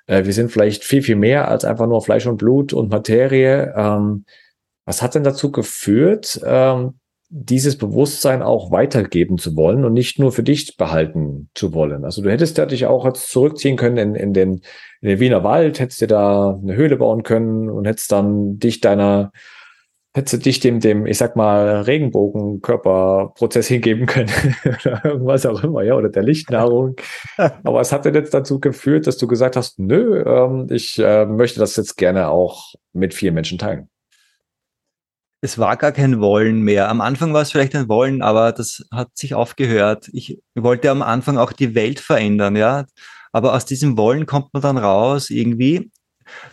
äh, 0.08 0.26
wir 0.26 0.34
sind 0.34 0.52
vielleicht 0.52 0.84
viel, 0.84 1.02
viel 1.02 1.16
mehr 1.16 1.48
als 1.48 1.66
einfach 1.66 1.88
nur 1.88 2.02
Fleisch 2.02 2.28
und 2.28 2.38
Blut 2.38 2.74
und 2.74 2.90
Materie. 2.90 3.74
Ähm, 3.76 4.26
Was 4.86 5.02
hat 5.02 5.16
denn 5.16 5.24
dazu 5.24 5.52
geführt, 5.52 6.42
ähm, 6.46 7.00
dieses 7.34 7.78
Bewusstsein 7.78 8.42
auch 8.42 8.72
weitergeben 8.72 9.38
zu 9.38 9.56
wollen 9.56 9.86
und 9.86 9.94
nicht 9.94 10.20
nur 10.20 10.34
für 10.34 10.44
dich 10.44 10.76
behalten 10.76 11.50
zu 11.56 11.74
wollen. 11.74 12.04
Also 12.04 12.22
du 12.22 12.30
hättest 12.30 12.58
ja 12.58 12.66
dich 12.66 12.86
auch 12.88 13.06
jetzt 13.06 13.32
zurückziehen 13.32 13.78
können 13.78 13.96
in, 13.96 14.16
in, 14.16 14.34
den, 14.34 14.62
in 15.00 15.08
den 15.08 15.20
Wiener 15.22 15.42
Wald, 15.42 15.80
hättest 15.80 16.02
dir 16.02 16.08
da 16.08 16.60
eine 16.62 16.76
Höhle 16.76 16.98
bauen 16.98 17.24
können 17.24 17.70
und 17.70 17.88
hättest 17.88 18.12
dann 18.12 18.60
dich 18.60 18.82
deiner, 18.82 19.32
hättest 20.14 20.34
du 20.34 20.38
dich 20.38 20.60
dem, 20.60 20.80
dem, 20.80 21.06
ich 21.06 21.18
sag 21.18 21.36
mal, 21.36 21.82
Regenbogenkörperprozess 21.82 23.68
hingeben 23.68 24.06
können 24.06 24.30
oder 24.66 25.06
irgendwas 25.06 25.46
auch 25.46 25.64
immer, 25.64 25.84
ja, 25.84 25.96
oder 25.96 26.10
der 26.10 26.24
Lichtnahrung. 26.24 26.96
Aber 27.38 27.82
es 27.82 27.92
hat 27.92 28.06
denn 28.06 28.16
jetzt 28.16 28.34
dazu 28.34 28.60
geführt, 28.60 29.08
dass 29.08 29.18
du 29.18 29.28
gesagt 29.28 29.56
hast, 29.56 29.80
nö, 29.80 30.24
ähm, 30.26 30.68
ich 30.70 31.00
äh, 31.00 31.26
möchte 31.26 31.60
das 31.60 31.76
jetzt 31.76 31.98
gerne 31.98 32.30
auch 32.30 32.74
mit 32.94 33.14
vielen 33.14 33.36
Menschen 33.36 33.58
teilen 33.58 33.90
es 35.42 35.58
war 35.58 35.76
gar 35.76 35.92
kein 35.92 36.22
Wollen 36.22 36.62
mehr. 36.62 36.88
Am 36.88 37.02
Anfang 37.02 37.34
war 37.34 37.42
es 37.42 37.52
vielleicht 37.52 37.76
ein 37.76 37.90
Wollen, 37.90 38.22
aber 38.22 38.52
das 38.52 38.86
hat 38.92 39.18
sich 39.18 39.34
aufgehört. 39.34 40.08
Ich 40.14 40.40
wollte 40.56 40.92
am 40.92 41.02
Anfang 41.02 41.38
auch 41.38 41.52
die 41.52 41.74
Welt 41.74 42.00
verändern, 42.00 42.56
ja. 42.56 42.86
Aber 43.32 43.56
aus 43.56 43.66
diesem 43.66 43.98
Wollen 43.98 44.28
kommt 44.28 44.54
man 44.54 44.62
dann 44.62 44.78
raus 44.78 45.32
irgendwie. 45.32 45.92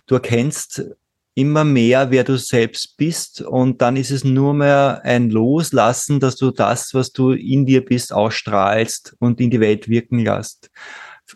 Du 0.06 0.14
erkennst 0.14 0.90
immer 1.38 1.62
mehr, 1.62 2.10
wer 2.10 2.24
du 2.24 2.36
selbst 2.36 2.96
bist 2.96 3.42
und 3.42 3.80
dann 3.80 3.94
ist 3.94 4.10
es 4.10 4.24
nur 4.24 4.54
mehr 4.54 5.02
ein 5.04 5.30
Loslassen, 5.30 6.18
dass 6.18 6.34
du 6.34 6.50
das, 6.50 6.94
was 6.94 7.12
du 7.12 7.30
in 7.30 7.64
dir 7.64 7.84
bist, 7.84 8.12
ausstrahlst 8.12 9.14
und 9.20 9.40
in 9.40 9.48
die 9.48 9.60
Welt 9.60 9.88
wirken 9.88 10.18
lässt. 10.18 10.68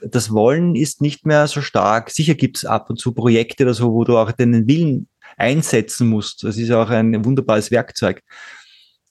Das 0.00 0.32
Wollen 0.32 0.74
ist 0.74 1.02
nicht 1.02 1.24
mehr 1.24 1.46
so 1.46 1.60
stark. 1.60 2.10
Sicher 2.10 2.34
gibt 2.34 2.56
es 2.56 2.64
ab 2.64 2.90
und 2.90 2.98
zu 2.98 3.12
Projekte 3.12 3.62
oder 3.62 3.74
so, 3.74 3.92
wo 3.92 4.02
du 4.02 4.18
auch 4.18 4.32
deinen 4.32 4.66
Willen 4.66 5.06
einsetzen 5.36 6.08
musst. 6.08 6.42
Das 6.42 6.56
ist 6.56 6.72
auch 6.72 6.90
ein 6.90 7.24
wunderbares 7.24 7.70
Werkzeug. 7.70 8.22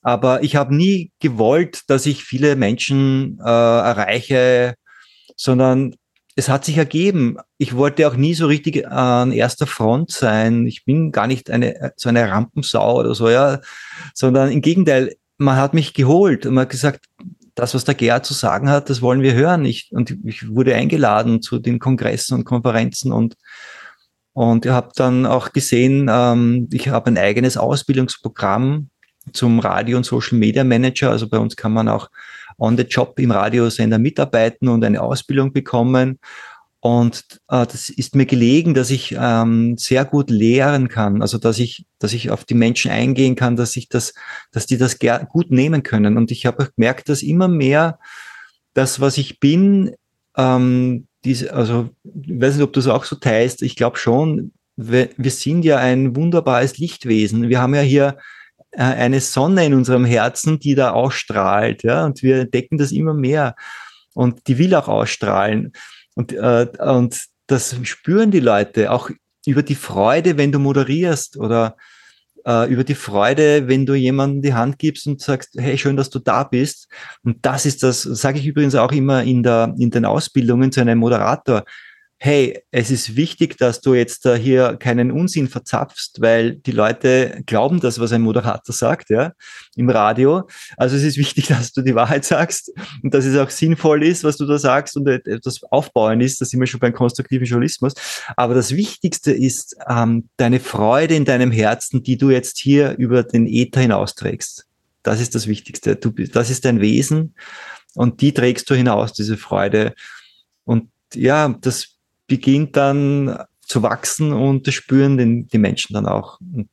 Aber 0.02 0.44
ich 0.44 0.58
habe 0.58 0.76
nie 0.76 1.12
gewollt, 1.20 1.84
dass 1.88 2.06
ich 2.06 2.26
viele 2.26 2.58
Menschen 2.58 3.40
äh, 3.40 3.48
erreiche, 3.48 4.76
sondern 5.38 5.96
es 6.36 6.50
hat 6.50 6.66
sich 6.66 6.78
ergeben. 6.78 7.38
Ich 7.58 7.76
wollte 7.76 8.08
auch 8.08 8.16
nie 8.16 8.34
so 8.34 8.48
richtig 8.48 8.88
an 8.88 9.32
erster 9.32 9.68
Front 9.68 10.12
sein. 10.12 10.66
Ich 10.66 10.86
bin 10.86 11.12
gar 11.12 11.28
nicht 11.28 11.50
eine, 11.50 11.94
so 11.96 12.10
eine 12.10 12.30
Rampensau 12.30 13.00
oder 13.00 13.16
so, 13.16 13.30
ja, 13.30 13.60
sondern 14.14 14.52
im 14.52 14.62
Gegenteil, 14.62 15.16
man 15.38 15.58
hat 15.58 15.74
mich 15.74 15.94
geholt 15.94 16.46
und 16.46 16.54
man 16.54 16.64
hat 16.64 16.72
gesagt, 16.72 17.06
das, 17.56 17.74
was 17.74 17.84
der 17.84 17.96
Gerhard 17.96 18.26
zu 18.26 18.34
sagen 18.34 18.70
hat, 18.70 18.90
das 18.90 19.02
wollen 19.02 19.22
wir 19.22 19.34
hören. 19.34 19.66
Ich, 19.66 19.92
und 19.92 20.16
ich 20.24 20.48
wurde 20.50 20.76
eingeladen 20.76 21.42
zu 21.42 21.60
den 21.60 21.80
Kongressen 21.80 22.36
und 22.36 22.46
Konferenzen 22.46 23.12
und 23.12 23.36
und 24.34 24.64
ihr 24.66 24.74
habt 24.74 25.00
dann 25.00 25.26
auch 25.26 25.52
gesehen, 25.52 26.10
ähm, 26.10 26.70
ich 26.72 26.88
habe 26.88 27.08
ein 27.08 27.18
eigenes 27.18 27.58
Ausbildungsprogramm 27.58 28.90
zum 29.34 29.60
Radio- 29.60 29.98
und 29.98 30.06
Social 30.06 30.38
Media 30.38 30.64
Manager. 30.64 31.12
Also 31.12 31.28
bei 31.28 31.38
uns 31.38 31.56
kann 31.56 31.74
man 31.74 31.90
auch 31.90 32.10
on 32.62 32.78
the 32.78 32.84
job 32.84 33.20
im 33.20 33.32
Radiosender 33.32 33.98
mitarbeiten 33.98 34.70
und 34.70 34.84
eine 34.86 35.02
Ausbildung 35.02 35.52
bekommen. 35.52 36.20
Und 36.80 37.40
äh, 37.48 37.66
das 37.66 37.90
ist 37.90 38.16
mir 38.16 38.26
gelegen, 38.26 38.74
dass 38.74 38.92
ich 38.92 39.16
ähm, 39.18 39.78
sehr 39.78 40.06
gut 40.06 40.30
lehren 40.30 40.88
kann, 40.88 41.22
also 41.22 41.38
dass 41.38 41.58
ich, 41.60 41.86
dass 42.00 42.14
ich 42.14 42.30
auf 42.30 42.46
die 42.46 42.54
Menschen 42.54 42.92
eingehen 42.92 43.36
kann, 43.36 43.56
dass 43.56 43.76
ich 43.76 43.90
das, 43.90 44.14
dass 44.52 44.68
die 44.68 44.78
das 44.78 45.00
gut 45.30 45.52
nehmen 45.52 45.82
können. 45.82 46.18
Und 46.18 46.32
ich 46.32 46.46
habe 46.46 46.70
gemerkt, 46.76 47.10
dass 47.10 47.24
immer 47.24 47.48
mehr 47.48 48.00
das, 48.74 49.00
was 49.00 49.18
ich 49.18 49.40
bin, 49.40 49.96
ähm, 50.38 51.08
diese, 51.24 51.54
also 51.54 51.90
ich 52.04 52.40
weiß 52.40 52.56
nicht, 52.56 52.64
ob 52.64 52.74
du 52.74 52.80
es 52.80 52.88
auch 52.88 53.06
so 53.06 53.16
teilst, 53.16 53.64
ich 53.64 53.76
glaube 53.76 53.98
schon, 53.98 54.52
wir, 54.76 55.10
wir 55.18 55.32
sind 55.32 55.66
ja 55.66 55.78
ein 55.78 56.16
wunderbares 56.16 56.78
Lichtwesen. 56.78 57.50
Wir 57.50 57.60
haben 57.60 57.76
ja 57.76 57.82
hier 57.82 58.18
äh, 58.72 58.84
eine 58.84 59.20
Sonne 59.20 59.66
in 59.66 59.74
unserem 59.74 60.06
Herzen, 60.06 60.60
die 60.60 60.76
da 60.76 60.92
ausstrahlt, 60.92 61.84
ja, 61.84 62.06
und 62.06 62.24
wir 62.24 62.42
entdecken 62.42 62.78
das 62.78 62.92
immer 62.92 63.14
mehr. 63.14 63.56
Und 64.14 64.48
die 64.48 64.58
will 64.58 64.76
auch 64.76 64.88
ausstrahlen. 64.88 65.72
Und, 66.16 66.34
äh, 66.34 66.68
und 66.80 67.22
das 67.48 67.76
spüren 67.84 68.32
die 68.32 68.40
Leute 68.40 68.92
auch 68.92 69.10
über 69.46 69.64
die 69.64 69.76
Freude, 69.76 70.38
wenn 70.38 70.52
du 70.52 70.60
moderierst 70.60 71.38
oder 71.38 71.76
äh, 72.46 72.72
über 72.72 72.84
die 72.84 72.96
Freude, 72.96 73.68
wenn 73.68 73.86
du 73.86 73.94
jemandem 73.94 74.42
die 74.42 74.54
Hand 74.54 74.80
gibst 74.80 75.08
und 75.08 75.22
sagst, 75.22 75.56
hey, 75.58 75.78
schön, 75.78 75.98
dass 75.98 76.10
du 76.10 76.20
da 76.20 76.44
bist. 76.44 76.88
Und 77.24 77.46
das 77.46 77.66
ist 77.66 77.84
das, 77.84 78.02
sage 78.02 78.40
ich 78.40 78.48
übrigens 78.48 78.76
auch 78.76 78.92
immer 78.92 79.24
in, 79.24 79.44
der, 79.44 79.74
in 79.78 79.92
den 79.92 80.06
Ausbildungen 80.06 80.72
zu 80.72 80.82
einem 80.82 81.00
Moderator 81.00 81.64
hey, 82.24 82.62
es 82.70 82.92
ist 82.92 83.16
wichtig, 83.16 83.58
dass 83.58 83.82
du 83.82 83.96
jetzt 83.96 84.26
da 84.26 84.36
hier 84.36 84.78
keinen 84.78 85.10
Unsinn 85.10 85.48
verzapfst, 85.48 86.22
weil 86.22 86.54
die 86.54 86.72
Leute 86.72 87.42
glauben 87.48 87.80
das, 87.80 88.00
was 88.00 88.12
ein 88.12 88.22
Moderator 88.22 88.76
sagt, 88.76 89.10
ja, 89.10 89.34
im 89.76 89.90
Radio. 89.90 90.48
Also 90.78 90.98
es 90.98 91.02
ist 91.02 91.18
wichtig, 91.18 91.48
dass 91.48 91.74
du 91.74 91.82
die 91.82 91.96
Wahrheit 91.96 92.24
sagst 92.24 92.74
und 93.02 93.12
dass 93.16 93.26
es 93.26 93.36
auch 93.40 93.50
sinnvoll 93.50 94.04
ist, 94.04 94.24
was 94.24 94.38
du 94.38 94.46
da 94.46 94.60
sagst 94.60 94.96
und 94.98 95.08
etwas 95.08 95.64
aufbauen 95.64 96.22
ist. 96.22 96.40
Da 96.40 96.46
sind 96.46 96.60
wir 96.60 96.68
schon 96.68 96.80
beim 96.80 96.94
konstruktiven 96.94 97.48
Journalismus. 97.48 97.94
Aber 98.38 98.54
das 98.54 98.76
Wichtigste 98.76 99.32
ist 99.32 99.76
ähm, 99.90 100.30
deine 100.38 100.60
Freude 100.60 101.16
in 101.16 101.26
deinem 101.26 101.52
Herzen, 101.52 102.04
die 102.04 102.18
du 102.18 102.30
jetzt 102.30 102.60
hier 102.60 102.96
über 103.00 103.24
den 103.24 103.48
Äther 103.48 103.82
hinausträgst. 103.82 104.68
Das 105.02 105.22
ist 105.22 105.34
das 105.34 105.48
Wichtigste. 105.48 105.96
Du, 105.96 106.12
das 106.12 106.52
ist 106.52 106.66
dein 106.66 106.82
Wesen 106.82 107.34
und 107.96 108.22
die 108.22 108.32
trägst 108.32 108.70
du 108.70 108.76
hinaus, 108.76 109.12
diese 109.12 109.38
Freude. 109.38 109.96
Und 110.66 110.88
ja, 111.16 111.50
das 111.50 111.91
beginnt 112.32 112.78
dann 112.78 113.38
zu 113.60 113.84
wachsen 113.84 114.32
und 114.32 114.68
das 114.68 114.74
spüren 114.74 115.18
den, 115.18 115.48
die 115.48 115.58
Menschen 115.58 115.94
dann 115.94 116.06
auch. 116.06 116.40
Und 116.40 116.70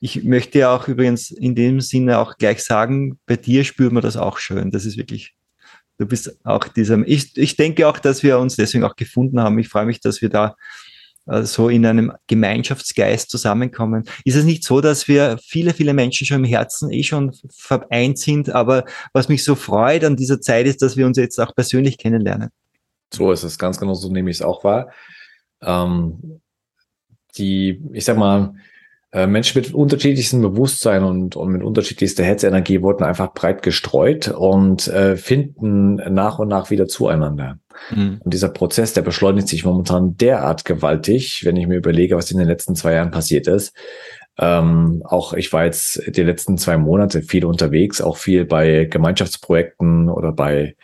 ich 0.00 0.22
möchte 0.22 0.68
auch 0.68 0.86
übrigens 0.86 1.32
in 1.32 1.56
dem 1.56 1.80
Sinne 1.80 2.20
auch 2.20 2.36
gleich 2.36 2.62
sagen, 2.62 3.18
bei 3.26 3.34
dir 3.34 3.64
spürt 3.64 3.92
man 3.92 4.02
das 4.02 4.16
auch 4.16 4.38
schön. 4.38 4.70
Das 4.70 4.84
ist 4.86 4.96
wirklich, 4.96 5.34
du 5.98 6.06
bist 6.06 6.38
auch 6.44 6.68
dieser, 6.68 7.02
ich, 7.04 7.36
ich 7.36 7.56
denke 7.56 7.88
auch, 7.88 7.98
dass 7.98 8.22
wir 8.22 8.38
uns 8.38 8.54
deswegen 8.54 8.84
auch 8.84 8.94
gefunden 8.94 9.40
haben. 9.40 9.58
Ich 9.58 9.68
freue 9.68 9.86
mich, 9.86 10.00
dass 10.00 10.22
wir 10.22 10.28
da 10.28 10.54
äh, 11.26 11.42
so 11.42 11.68
in 11.68 11.84
einem 11.84 12.12
Gemeinschaftsgeist 12.28 13.28
zusammenkommen. 13.28 14.04
Ist 14.24 14.36
es 14.36 14.44
nicht 14.44 14.62
so, 14.62 14.80
dass 14.80 15.08
wir 15.08 15.36
viele, 15.44 15.74
viele 15.74 15.94
Menschen 15.94 16.28
schon 16.28 16.44
im 16.44 16.44
Herzen 16.44 16.92
eh 16.92 17.02
schon 17.02 17.32
vereint 17.50 18.18
sind, 18.20 18.50
aber 18.50 18.84
was 19.12 19.28
mich 19.28 19.42
so 19.42 19.56
freut 19.56 20.04
an 20.04 20.14
dieser 20.14 20.40
Zeit 20.40 20.66
ist, 20.66 20.80
dass 20.80 20.96
wir 20.96 21.06
uns 21.06 21.18
jetzt 21.18 21.40
auch 21.40 21.56
persönlich 21.56 21.98
kennenlernen. 21.98 22.50
So 23.12 23.32
ist 23.32 23.44
es, 23.44 23.58
ganz 23.58 23.78
genau 23.78 23.94
so 23.94 24.10
nehme 24.10 24.30
ich 24.30 24.38
es 24.38 24.42
auch 24.42 24.64
wahr. 24.64 24.90
Ähm, 25.62 26.40
die, 27.38 27.82
ich 27.92 28.04
sag 28.04 28.16
mal, 28.16 28.54
äh, 29.12 29.26
Menschen 29.26 29.60
mit 29.60 29.72
unterschiedlichstem 29.72 30.42
Bewusstsein 30.42 31.04
und, 31.04 31.36
und 31.36 31.50
mit 31.50 31.62
unterschiedlichster 31.62 32.24
Herzenergie 32.24 32.82
wurden 32.82 33.04
einfach 33.04 33.32
breit 33.32 33.62
gestreut 33.62 34.28
und 34.28 34.88
äh, 34.88 35.16
finden 35.16 35.94
nach 36.12 36.38
und 36.38 36.48
nach 36.48 36.70
wieder 36.70 36.86
zueinander. 36.86 37.58
Mhm. 37.90 38.20
Und 38.22 38.34
dieser 38.34 38.48
Prozess, 38.48 38.92
der 38.92 39.02
beschleunigt 39.02 39.48
sich 39.48 39.64
momentan 39.64 40.16
derart 40.16 40.64
gewaltig, 40.64 41.44
wenn 41.44 41.56
ich 41.56 41.66
mir 41.66 41.76
überlege, 41.76 42.16
was 42.16 42.30
in 42.30 42.38
den 42.38 42.48
letzten 42.48 42.74
zwei 42.74 42.94
Jahren 42.94 43.10
passiert 43.10 43.46
ist. 43.46 43.74
Ähm, 44.38 45.02
auch 45.04 45.32
ich 45.32 45.52
war 45.52 45.64
jetzt 45.64 46.02
die 46.14 46.22
letzten 46.22 46.58
zwei 46.58 46.76
Monate 46.76 47.22
viel 47.22 47.46
unterwegs, 47.46 48.02
auch 48.02 48.18
viel 48.18 48.44
bei 48.44 48.84
Gemeinschaftsprojekten 48.84 50.10
oder 50.10 50.32
bei 50.32 50.76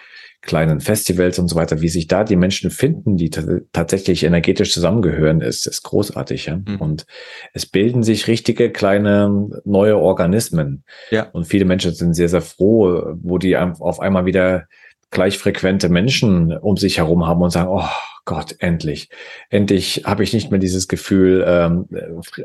kleinen 0.42 0.80
Festivals 0.80 1.38
und 1.38 1.48
so 1.48 1.56
weiter, 1.56 1.80
wie 1.80 1.88
sich 1.88 2.08
da 2.08 2.24
die 2.24 2.36
Menschen 2.36 2.70
finden, 2.70 3.16
die 3.16 3.30
tatsächlich 3.30 4.24
energetisch 4.24 4.72
zusammengehören, 4.72 5.40
ist, 5.40 5.66
ist 5.66 5.82
großartig. 5.82 6.46
Ja? 6.46 6.56
Mhm. 6.56 6.76
Und 6.78 7.06
es 7.54 7.64
bilden 7.64 8.02
sich 8.02 8.26
richtige 8.26 8.70
kleine 8.70 9.62
neue 9.64 9.96
Organismen. 9.96 10.84
Ja. 11.10 11.28
Und 11.32 11.46
viele 11.46 11.64
Menschen 11.64 11.94
sind 11.94 12.14
sehr, 12.14 12.28
sehr 12.28 12.42
froh, 12.42 13.14
wo 13.22 13.38
die 13.38 13.56
auf 13.56 14.00
einmal 14.00 14.26
wieder 14.26 14.66
gleichfrequente 15.10 15.88
Menschen 15.88 16.56
um 16.56 16.76
sich 16.76 16.98
herum 16.98 17.26
haben 17.26 17.42
und 17.42 17.50
sagen, 17.50 17.68
oh 17.70 17.88
Gott, 18.24 18.56
endlich, 18.58 19.10
endlich 19.50 20.02
habe 20.04 20.24
ich 20.24 20.32
nicht 20.32 20.50
mehr 20.50 20.60
dieses 20.60 20.88
Gefühl, 20.88 21.44
ähm, 21.46 21.88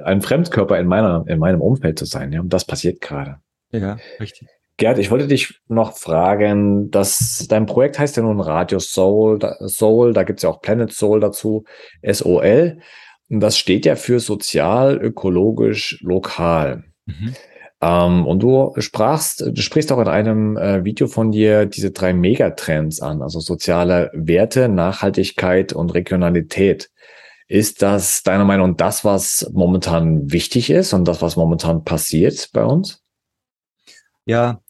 ein 0.04 0.22
Fremdkörper 0.22 0.78
in 0.78 0.88
meiner, 0.88 1.24
in 1.28 1.40
meinem 1.40 1.62
Umfeld 1.62 1.98
zu 1.98 2.06
sein. 2.06 2.32
Ja, 2.32 2.42
und 2.42 2.52
das 2.54 2.66
passiert 2.66 3.02
gerade. 3.02 3.38
Ja, 3.72 3.98
richtig. 4.20 4.50
Gerd, 4.78 5.00
ich 5.00 5.10
wollte 5.10 5.28
dich 5.28 5.60
noch 5.68 5.98
fragen, 5.98 6.92
dass 6.92 7.48
dein 7.50 7.66
Projekt 7.66 7.98
heißt 7.98 8.16
ja 8.16 8.24
nun 8.24 8.40
Radio 8.40 8.78
Soul, 8.78 9.40
Soul, 9.66 10.14
da 10.14 10.24
gibt's 10.24 10.44
ja 10.44 10.50
auch 10.50 10.62
Planet 10.62 10.94
Soul 10.94 11.20
dazu, 11.20 11.64
SOL. 12.04 12.80
Und 13.30 13.40
das 13.40 13.58
steht 13.58 13.86
ja 13.86 13.96
für 13.96 14.20
sozial, 14.20 14.96
ökologisch, 14.98 16.00
lokal. 16.02 16.84
Mhm. 17.08 17.34
Ähm, 17.82 18.26
und 18.28 18.42
du 18.42 18.74
sprachst, 18.78 19.42
du 19.42 19.62
sprichst 19.62 19.92
auch 19.92 20.00
in 20.00 20.08
einem 20.08 20.58
äh, 20.58 20.84
Video 20.84 21.08
von 21.08 21.32
dir 21.32 21.66
diese 21.66 21.92
drei 21.92 22.14
Megatrends 22.14 23.02
an, 23.02 23.22
also 23.22 23.40
soziale 23.40 24.12
Werte, 24.14 24.70
Nachhaltigkeit 24.70 25.74
und 25.74 25.94
Regionalität. 25.94 26.90
Ist 27.48 27.82
das 27.82 28.24
deiner 28.24 28.46
Meinung 28.46 28.78
das, 28.78 29.06
was 29.06 29.50
momentan 29.54 30.32
wichtig 30.32 30.70
ist 30.70 30.94
und 30.94 31.08
das, 31.08 31.22
was 31.22 31.36
momentan 31.36 31.84
passiert 31.84 32.50
bei 32.54 32.64
uns? 32.64 33.02
Ja, 34.26 34.62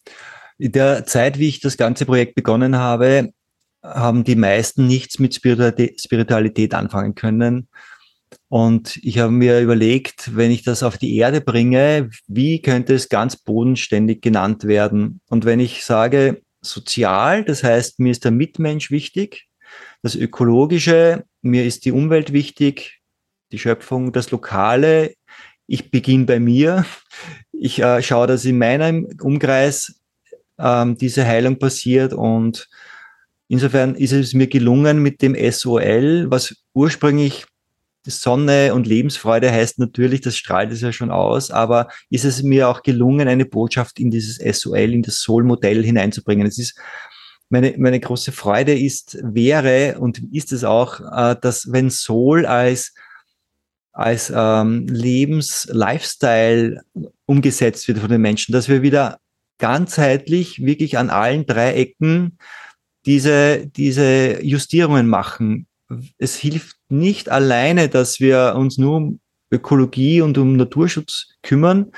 in 0.57 0.71
der 0.71 1.05
Zeit, 1.05 1.39
wie 1.39 1.49
ich 1.49 1.59
das 1.59 1.77
ganze 1.77 2.05
Projekt 2.05 2.35
begonnen 2.35 2.77
habe, 2.77 3.31
haben 3.83 4.23
die 4.23 4.35
meisten 4.35 4.87
nichts 4.87 5.19
mit 5.19 5.35
Spiritualität 5.35 6.73
anfangen 6.73 7.15
können. 7.15 7.67
Und 8.49 8.97
ich 9.03 9.19
habe 9.19 9.31
mir 9.31 9.59
überlegt, 9.59 10.35
wenn 10.35 10.51
ich 10.51 10.63
das 10.63 10.83
auf 10.83 10.97
die 10.97 11.15
Erde 11.17 11.41
bringe, 11.41 12.09
wie 12.27 12.61
könnte 12.61 12.93
es 12.93 13.09
ganz 13.09 13.35
bodenständig 13.35 14.21
genannt 14.21 14.65
werden? 14.65 15.21
Und 15.29 15.45
wenn 15.45 15.59
ich 15.59 15.83
sage 15.83 16.41
sozial, 16.61 17.43
das 17.43 17.63
heißt, 17.63 17.99
mir 17.99 18.11
ist 18.11 18.23
der 18.23 18.31
Mitmensch 18.31 18.89
wichtig, 18.89 19.47
das 20.01 20.15
Ökologische, 20.15 21.25
mir 21.41 21.65
ist 21.65 21.85
die 21.85 21.91
Umwelt 21.91 22.33
wichtig, 22.33 23.01
die 23.51 23.59
Schöpfung, 23.59 24.11
das 24.11 24.31
Lokale, 24.31 25.13
ich 25.67 25.91
beginne 25.91 26.25
bei 26.25 26.39
mir, 26.39 26.85
ich 27.51 27.79
äh, 27.79 28.01
schaue, 28.01 28.27
dass 28.27 28.45
in 28.45 28.57
meinem 28.57 29.07
Umkreis 29.21 29.99
ähm, 30.59 30.97
diese 30.97 31.25
Heilung 31.25 31.59
passiert. 31.59 32.13
Und 32.13 32.67
insofern 33.47 33.95
ist 33.95 34.11
es 34.11 34.33
mir 34.33 34.47
gelungen 34.47 35.01
mit 35.01 35.21
dem 35.21 35.35
SOL, 35.51 36.29
was 36.29 36.55
ursprünglich 36.73 37.45
Sonne 38.05 38.73
und 38.73 38.87
Lebensfreude 38.87 39.51
heißt. 39.51 39.79
Natürlich, 39.79 40.21
das 40.21 40.37
strahlt 40.37 40.71
es 40.71 40.81
ja 40.81 40.91
schon 40.91 41.11
aus, 41.11 41.51
aber 41.51 41.89
ist 42.09 42.25
es 42.25 42.41
mir 42.43 42.69
auch 42.69 42.81
gelungen, 42.83 43.27
eine 43.27 43.45
Botschaft 43.45 43.99
in 43.99 44.11
dieses 44.11 44.37
SOL, 44.37 44.93
in 44.93 45.01
das 45.01 45.19
Soul-Modell 45.19 45.83
hineinzubringen. 45.83 46.47
Es 46.47 46.57
ist 46.57 46.79
meine, 47.49 47.75
meine 47.77 47.99
große 47.99 48.31
Freude 48.31 48.77
ist, 48.77 49.17
wäre 49.21 49.99
und 49.99 50.21
ist 50.33 50.51
es 50.51 50.63
auch, 50.63 50.99
äh, 50.99 51.35
dass 51.39 51.71
wenn 51.71 51.89
Soul 51.89 52.45
als 52.45 52.93
als 53.93 54.31
ähm, 54.33 54.85
Lebens-Lifestyle 54.87 56.81
umgesetzt 57.25 57.87
wird 57.87 57.97
von 57.97 58.09
den 58.09 58.21
Menschen, 58.21 58.51
dass 58.51 58.69
wir 58.69 58.83
wieder 58.83 59.19
ganzheitlich 59.57 60.63
wirklich 60.63 60.97
an 60.97 61.09
allen 61.09 61.45
drei 61.45 61.73
Ecken 61.73 62.37
diese, 63.05 63.67
diese 63.67 64.43
Justierungen 64.43 65.07
machen. 65.07 65.67
Es 66.17 66.35
hilft 66.35 66.75
nicht 66.89 67.29
alleine, 67.29 67.89
dass 67.89 68.19
wir 68.19 68.55
uns 68.57 68.77
nur 68.77 68.97
um 68.97 69.19
Ökologie 69.49 70.21
und 70.21 70.37
um 70.37 70.57
Naturschutz 70.57 71.29
kümmern. 71.41 71.91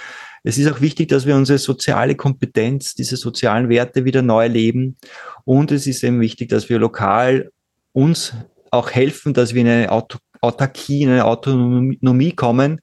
Es 0.43 0.57
ist 0.57 0.71
auch 0.71 0.81
wichtig, 0.81 1.09
dass 1.09 1.25
wir 1.25 1.35
unsere 1.35 1.57
soziale 1.57 2.15
Kompetenz, 2.15 2.93
diese 2.93 3.17
sozialen 3.17 3.69
Werte 3.69 4.05
wieder 4.05 4.21
neu 4.21 4.47
leben. 4.47 4.97
Und 5.45 5.71
es 5.71 5.87
ist 5.87 6.03
eben 6.03 6.21
wichtig, 6.21 6.49
dass 6.49 6.69
wir 6.69 6.79
lokal 6.79 7.51
uns 7.91 8.33
auch 8.71 8.91
helfen, 8.91 9.33
dass 9.33 9.53
wir 9.53 9.61
in 9.61 9.67
eine 9.67 9.91
Auto 9.91 10.19
Autarkie, 10.41 11.01
in 11.01 11.09
eine 11.09 11.25
Autonomie 11.25 12.31
kommen, 12.31 12.79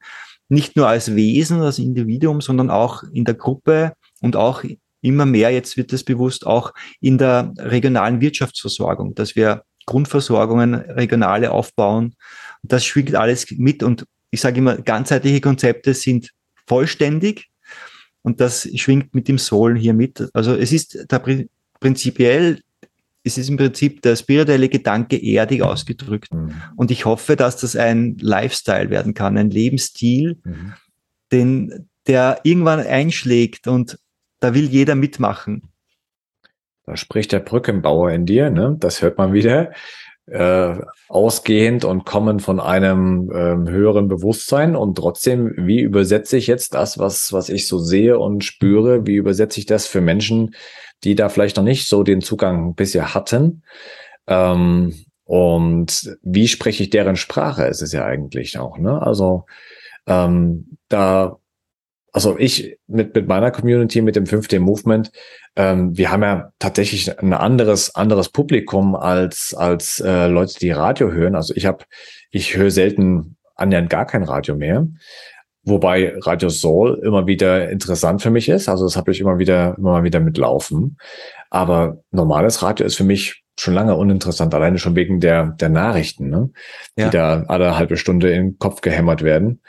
nicht 0.47 0.75
nur 0.75 0.87
als 0.87 1.15
Wesen, 1.15 1.61
als 1.61 1.79
Individuum, 1.79 2.39
sondern 2.39 2.69
auch 2.69 3.03
in 3.11 3.25
der 3.25 3.33
Gruppe 3.33 3.93
und 4.21 4.35
auch 4.35 4.63
immer 5.01 5.25
mehr, 5.25 5.51
jetzt 5.51 5.77
wird 5.77 5.93
es 5.93 6.03
bewusst, 6.03 6.45
auch 6.45 6.73
in 6.99 7.17
der 7.17 7.53
regionalen 7.57 8.21
Wirtschaftsversorgung, 8.21 9.15
dass 9.15 9.35
wir 9.35 9.63
Grundversorgungen, 9.85 10.73
regionale 10.73 11.51
aufbauen. 11.51 12.15
Das 12.63 12.85
schwingt 12.85 13.15
alles 13.15 13.49
mit 13.51 13.83
und 13.83 14.05
ich 14.31 14.41
sage 14.41 14.57
immer, 14.57 14.77
ganzheitliche 14.77 15.39
Konzepte 15.39 15.93
sind 15.93 16.31
vollständig 16.65 17.47
und 18.21 18.41
das 18.41 18.67
schwingt 18.75 19.15
mit 19.15 19.27
dem 19.27 19.37
Soul 19.37 19.77
hier 19.77 19.93
mit. 19.93 20.27
Also 20.33 20.53
es 20.53 20.71
ist 20.73 21.05
da 21.07 21.23
prinzipiell 21.79 22.59
es 23.27 23.37
ist 23.37 23.49
im 23.49 23.57
Prinzip 23.57 24.01
der 24.01 24.15
spirituelle 24.15 24.69
Gedanke 24.69 25.21
erdig 25.21 25.61
ausgedrückt. 25.61 26.33
Mhm. 26.33 26.53
Und 26.75 26.91
ich 26.91 27.05
hoffe, 27.05 27.35
dass 27.35 27.57
das 27.57 27.75
ein 27.75 28.17
Lifestyle 28.19 28.89
werden 28.89 29.13
kann, 29.13 29.37
ein 29.37 29.49
Lebensstil, 29.49 30.37
mhm. 30.43 30.73
den, 31.31 31.89
der 32.07 32.39
irgendwann 32.43 32.79
einschlägt 32.79 33.67
und 33.67 33.99
da 34.39 34.53
will 34.53 34.65
jeder 34.65 34.95
mitmachen. 34.95 35.71
Da 36.85 36.95
spricht 36.95 37.31
der 37.31 37.39
Brückenbauer 37.39 38.11
in 38.11 38.25
dir, 38.25 38.49
ne? 38.49 38.77
Das 38.79 39.01
hört 39.01 39.17
man 39.17 39.33
wieder. 39.33 39.71
Äh, 40.27 40.79
ausgehend 41.07 41.85
und 41.85 42.05
kommen 42.05 42.41
von 42.41 42.59
einem 42.59 43.31
ähm, 43.33 43.69
höheren 43.69 44.09
Bewusstsein 44.09 44.75
und 44.75 44.95
trotzdem, 44.95 45.53
wie 45.55 45.79
übersetze 45.79 46.35
ich 46.35 46.47
jetzt 46.47 46.73
das, 46.73 46.99
was, 46.99 47.31
was 47.31 47.47
ich 47.47 47.65
so 47.65 47.77
sehe 47.77 48.19
und 48.19 48.43
spüre, 48.43 49.07
wie 49.07 49.15
übersetze 49.15 49.57
ich 49.61 49.65
das 49.65 49.87
für 49.87 50.01
Menschen, 50.01 50.53
die 51.05 51.15
da 51.15 51.29
vielleicht 51.29 51.55
noch 51.55 51.63
nicht 51.63 51.87
so 51.87 52.03
den 52.03 52.19
Zugang 52.19 52.75
bisher 52.75 53.13
hatten. 53.13 53.63
Ähm, 54.27 54.95
und 55.23 56.17
wie 56.23 56.49
spreche 56.49 56.83
ich 56.83 56.89
deren 56.89 57.15
Sprache, 57.15 57.65
ist 57.65 57.81
es 57.81 57.93
ja 57.93 58.03
eigentlich 58.03 58.57
auch. 58.57 58.77
Ne? 58.77 59.01
Also 59.01 59.45
ähm, 60.07 60.77
da, 60.89 61.37
also 62.17 62.35
ich 62.39 62.79
mit, 62.87 63.13
mit 63.13 63.27
meiner 63.27 63.51
Community, 63.51 64.01
mit 64.01 64.15
dem 64.15 64.23
5D 64.23 64.59
Movement, 64.59 65.11
ähm, 65.55 65.95
wir 65.95 66.09
haben 66.09 66.23
ja 66.23 66.51
tatsächlich 66.57 67.15
ein 67.19 67.31
anderes, 67.31 67.93
anderes 67.93 68.29
Publikum 68.29 68.95
als, 68.95 69.53
als 69.53 69.99
äh, 69.99 70.25
Leute, 70.25 70.57
die 70.57 70.71
Radio 70.71 71.11
hören. 71.11 71.35
Also 71.35 71.53
ich 71.55 71.67
habe, 71.67 71.85
ich 72.31 72.57
höre 72.57 72.71
selten 72.71 73.37
annähernd 73.53 73.91
gar 73.91 74.07
kein 74.07 74.23
Radio 74.23 74.55
mehr. 74.55 74.87
Wobei 75.61 76.15
Radio 76.21 76.49
Soul 76.49 76.99
immer 77.03 77.27
wieder 77.27 77.69
interessant 77.69 78.23
für 78.23 78.31
mich 78.31 78.49
ist. 78.49 78.67
Also 78.67 78.85
das 78.85 78.97
habe 78.97 79.11
ich 79.11 79.19
immer 79.19 79.37
wieder, 79.37 79.75
immer 79.77 79.91
mal 79.91 80.03
wieder 80.03 80.19
mitlaufen. 80.19 80.97
Aber 81.51 81.99
normales 82.09 82.63
Radio 82.63 82.87
ist 82.87 82.95
für 82.95 83.03
mich 83.03 83.43
schon 83.59 83.73
lange 83.73 83.95
uninteressant, 83.95 84.53
alleine 84.53 84.77
schon 84.77 84.95
wegen 84.95 85.19
der, 85.19 85.47
der 85.47 85.69
Nachrichten, 85.69 86.29
ne? 86.29 86.51
die 86.97 87.01
ja. 87.03 87.09
da 87.09 87.43
alle 87.47 87.77
halbe 87.77 87.97
Stunde 87.97 88.31
in 88.31 88.43
den 88.43 88.59
Kopf 88.59 88.81
gehämmert 88.81 89.23
werden. 89.23 89.61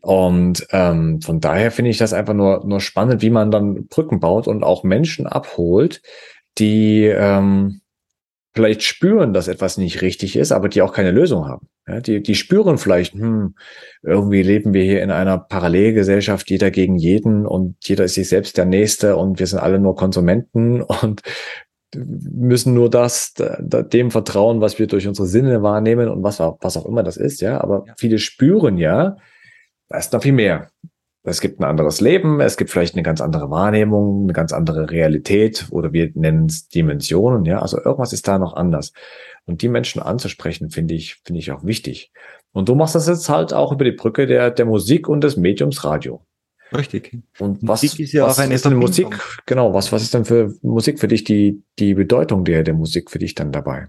Und 0.00 0.66
ähm, 0.70 1.20
von 1.20 1.40
daher 1.40 1.70
finde 1.70 1.90
ich 1.90 1.98
das 1.98 2.12
einfach 2.12 2.34
nur, 2.34 2.64
nur 2.66 2.80
spannend, 2.80 3.22
wie 3.22 3.30
man 3.30 3.50
dann 3.50 3.86
Brücken 3.86 4.20
baut 4.20 4.48
und 4.48 4.64
auch 4.64 4.84
Menschen 4.84 5.26
abholt, 5.26 6.02
die 6.58 7.04
ähm, 7.04 7.82
vielleicht 8.56 8.82
spüren, 8.82 9.34
dass 9.34 9.48
etwas 9.48 9.76
nicht 9.76 10.00
richtig 10.00 10.34
ist, 10.34 10.50
aber 10.50 10.70
die 10.70 10.80
auch 10.80 10.94
keine 10.94 11.10
Lösung 11.10 11.46
haben. 11.46 11.68
Ja, 11.86 12.00
die, 12.00 12.20
die 12.22 12.34
spüren 12.34 12.78
vielleicht, 12.78 13.12
hm, 13.12 13.54
irgendwie 14.02 14.42
leben 14.42 14.72
wir 14.72 14.82
hier 14.82 15.02
in 15.02 15.10
einer 15.12 15.38
Parallelgesellschaft, 15.38 16.50
jeder 16.50 16.70
gegen 16.72 16.96
jeden 16.96 17.46
und 17.46 17.76
jeder 17.82 18.04
ist 18.04 18.14
sich 18.14 18.28
selbst 18.28 18.56
der 18.56 18.64
Nächste 18.64 19.16
und 19.16 19.38
wir 19.38 19.46
sind 19.46 19.60
alle 19.60 19.78
nur 19.78 19.94
Konsumenten 19.94 20.82
und 21.02 21.22
müssen 21.94 22.74
nur 22.74 22.90
das, 22.90 23.34
dem 23.34 24.10
vertrauen, 24.10 24.60
was 24.60 24.78
wir 24.78 24.86
durch 24.86 25.06
unsere 25.06 25.26
Sinne 25.26 25.62
wahrnehmen 25.62 26.08
und 26.08 26.22
was, 26.22 26.40
was 26.40 26.76
auch 26.76 26.86
immer 26.86 27.02
das 27.02 27.16
ist, 27.16 27.40
ja. 27.40 27.60
Aber 27.60 27.84
ja. 27.86 27.94
viele 27.96 28.18
spüren 28.18 28.78
ja, 28.78 29.16
da 29.88 29.98
ist 29.98 30.12
noch 30.12 30.22
viel 30.22 30.32
mehr. 30.32 30.70
Es 31.22 31.40
gibt 31.40 31.58
ein 31.58 31.64
anderes 31.64 32.00
Leben, 32.00 32.40
es 32.40 32.56
gibt 32.56 32.70
vielleicht 32.70 32.94
eine 32.94 33.02
ganz 33.02 33.20
andere 33.20 33.50
Wahrnehmung, 33.50 34.24
eine 34.24 34.32
ganz 34.32 34.52
andere 34.52 34.90
Realität 34.90 35.66
oder 35.70 35.92
wir 35.92 36.10
nennen 36.14 36.46
es 36.46 36.68
Dimensionen, 36.68 37.44
ja. 37.44 37.60
Also 37.60 37.78
irgendwas 37.78 38.12
ist 38.12 38.28
da 38.28 38.38
noch 38.38 38.54
anders. 38.54 38.92
Und 39.44 39.62
die 39.62 39.68
Menschen 39.68 40.02
anzusprechen, 40.02 40.70
finde 40.70 40.94
ich, 40.94 41.16
finde 41.24 41.40
ich 41.40 41.52
auch 41.52 41.64
wichtig. 41.64 42.12
Und 42.52 42.68
du 42.68 42.74
machst 42.74 42.94
das 42.94 43.08
jetzt 43.08 43.28
halt 43.28 43.52
auch 43.52 43.72
über 43.72 43.84
die 43.84 43.92
Brücke 43.92 44.26
der, 44.26 44.50
der 44.50 44.66
Musik 44.66 45.08
und 45.08 45.22
des 45.22 45.36
Mediums 45.36 45.84
Radio. 45.84 46.24
Richtig. 46.74 47.18
Und 47.38 47.58
was, 47.62 47.82
Musik 47.82 48.00
ist 48.00 48.12
ja 48.12 48.24
was 48.24 48.38
auch 48.38 48.42
eine 48.42 48.54
ist 48.54 48.64
denn 48.64 48.74
Musik? 48.74 49.08
Genau, 49.46 49.72
was, 49.72 49.92
was 49.92 50.02
ist 50.02 50.14
denn 50.14 50.24
für 50.24 50.54
Musik 50.62 50.98
für 50.98 51.08
dich 51.08 51.24
die, 51.24 51.62
die 51.78 51.94
Bedeutung 51.94 52.44
der, 52.44 52.62
der 52.62 52.74
Musik 52.74 53.10
für 53.10 53.18
dich 53.18 53.34
dann 53.34 53.52
dabei? 53.52 53.88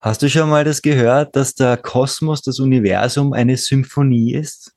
Hast 0.00 0.22
du 0.22 0.28
schon 0.28 0.50
mal 0.50 0.64
das 0.64 0.82
gehört, 0.82 1.34
dass 1.34 1.54
der 1.54 1.76
Kosmos, 1.76 2.42
das 2.42 2.60
Universum 2.60 3.32
eine 3.32 3.56
Symphonie 3.56 4.34
ist? 4.34 4.74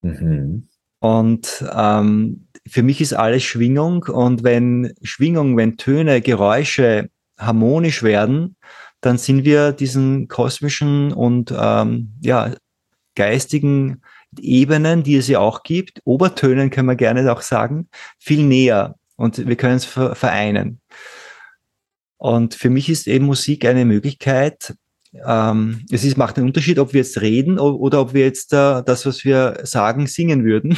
Mhm. 0.00 0.68
Und 1.00 1.64
ähm, 1.74 2.46
für 2.68 2.82
mich 2.82 3.00
ist 3.00 3.12
alles 3.12 3.42
Schwingung 3.42 4.04
und 4.04 4.44
wenn 4.44 4.94
Schwingung, 5.02 5.56
wenn 5.56 5.76
Töne, 5.76 6.20
Geräusche 6.20 7.10
harmonisch 7.38 8.02
werden, 8.02 8.56
dann 9.00 9.18
sind 9.18 9.44
wir 9.44 9.72
diesen 9.72 10.28
kosmischen 10.28 11.12
und 11.12 11.52
ähm, 11.58 12.12
ja, 12.20 12.54
geistigen 13.16 14.02
Ebenen, 14.38 15.02
die 15.02 15.16
es 15.16 15.28
ja 15.28 15.40
auch 15.40 15.62
gibt, 15.62 16.00
Obertönen 16.04 16.70
können 16.70 16.88
wir 16.88 16.96
gerne 16.96 17.30
auch 17.32 17.42
sagen, 17.42 17.88
viel 18.18 18.44
näher 18.44 18.96
und 19.16 19.46
wir 19.46 19.56
können 19.56 19.76
es 19.76 19.84
vereinen. 19.84 20.80
Und 22.16 22.54
für 22.54 22.70
mich 22.70 22.88
ist 22.88 23.06
eben 23.06 23.26
Musik 23.26 23.64
eine 23.64 23.84
Möglichkeit, 23.84 24.74
ähm, 25.26 25.84
es 25.90 26.04
ist, 26.04 26.16
macht 26.16 26.36
einen 26.36 26.46
Unterschied, 26.46 26.78
ob 26.78 26.92
wir 26.92 27.00
jetzt 27.00 27.20
reden 27.20 27.58
oder 27.58 28.00
ob 28.00 28.14
wir 28.14 28.24
jetzt 28.24 28.52
äh, 28.52 28.82
das, 28.84 29.06
was 29.06 29.24
wir 29.24 29.60
sagen, 29.64 30.06
singen 30.06 30.44
würden. 30.44 30.76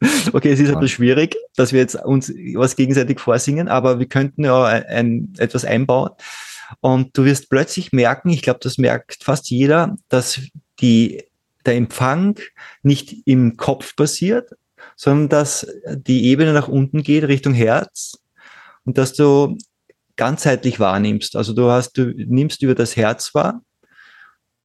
okay, 0.32 0.50
es 0.50 0.60
ist 0.60 0.68
ein 0.68 0.80
bisschen 0.80 0.96
schwierig, 0.96 1.36
dass 1.54 1.72
wir 1.72 1.80
jetzt 1.80 1.94
uns 1.94 2.30
was 2.54 2.76
gegenseitig 2.76 3.20
vorsingen, 3.20 3.68
aber 3.68 3.98
wir 3.98 4.06
könnten 4.06 4.44
ja 4.44 4.64
ein, 4.64 4.84
ein, 4.84 5.32
etwas 5.38 5.64
einbauen. 5.64 6.10
Und 6.80 7.16
du 7.16 7.24
wirst 7.24 7.48
plötzlich 7.48 7.92
merken, 7.92 8.30
ich 8.30 8.42
glaube, 8.42 8.58
das 8.62 8.78
merkt 8.78 9.22
fast 9.22 9.50
jeder, 9.50 9.96
dass 10.08 10.40
die, 10.80 11.22
der 11.66 11.76
Empfang 11.76 12.38
nicht 12.82 13.26
im 13.26 13.56
Kopf 13.56 13.96
passiert, 13.96 14.50
sondern 14.96 15.28
dass 15.28 15.66
die 15.86 16.24
Ebene 16.24 16.52
nach 16.52 16.68
unten 16.68 17.02
geht 17.02 17.24
Richtung 17.24 17.54
Herz 17.54 18.18
und 18.84 18.98
dass 18.98 19.12
du 19.12 19.56
ganzheitlich 20.16 20.80
wahrnimmst. 20.80 21.36
Also 21.36 21.52
du 21.52 21.70
hast, 21.70 21.96
du 21.98 22.12
nimmst 22.16 22.62
über 22.62 22.74
das 22.74 22.96
Herz 22.96 23.34
wahr 23.34 23.62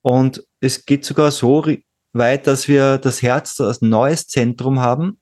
und 0.02 0.44
es 0.60 0.86
geht 0.86 1.06
sogar 1.06 1.32
so 1.32 1.66
weit, 2.14 2.48
dass 2.48 2.68
wir 2.68 2.98
das 2.98 3.22
Herz 3.22 3.60
als 3.60 3.82
neues 3.82 4.28
Zentrum 4.28 4.80
haben, 4.80 5.21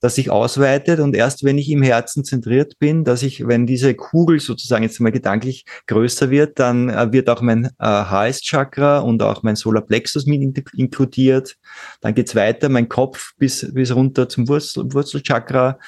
das 0.00 0.14
sich 0.14 0.30
ausweitet 0.30 0.98
und 1.00 1.14
erst 1.14 1.44
wenn 1.44 1.58
ich 1.58 1.70
im 1.70 1.82
Herzen 1.82 2.24
zentriert 2.24 2.78
bin, 2.78 3.04
dass 3.04 3.22
ich, 3.22 3.46
wenn 3.46 3.66
diese 3.66 3.94
Kugel 3.94 4.40
sozusagen 4.40 4.82
jetzt 4.82 4.98
mal 5.00 5.12
gedanklich 5.12 5.66
größer 5.86 6.30
wird, 6.30 6.58
dann 6.58 6.88
äh, 6.88 7.12
wird 7.12 7.28
auch 7.28 7.42
mein 7.42 7.66
äh, 7.66 7.70
HS-Chakra 7.78 9.00
und 9.00 9.22
auch 9.22 9.42
mein 9.42 9.56
Solarplexus 9.56 10.26
mit 10.26 10.64
inkludiert. 10.74 11.56
Dann 12.00 12.14
geht's 12.14 12.34
weiter, 12.34 12.68
mein 12.68 12.88
Kopf 12.88 13.32
bis, 13.38 13.72
bis 13.72 13.94
runter 13.94 14.28
zum 14.28 14.48
Wurzel, 14.48 14.92
Wurzelchakra. 14.92 15.78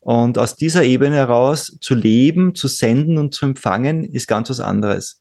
Und 0.00 0.36
aus 0.36 0.56
dieser 0.56 0.82
Ebene 0.82 1.14
heraus 1.14 1.78
zu 1.80 1.94
leben, 1.94 2.56
zu 2.56 2.66
senden 2.66 3.18
und 3.18 3.34
zu 3.34 3.46
empfangen, 3.46 4.02
ist 4.02 4.26
ganz 4.26 4.50
was 4.50 4.58
anderes. 4.58 5.20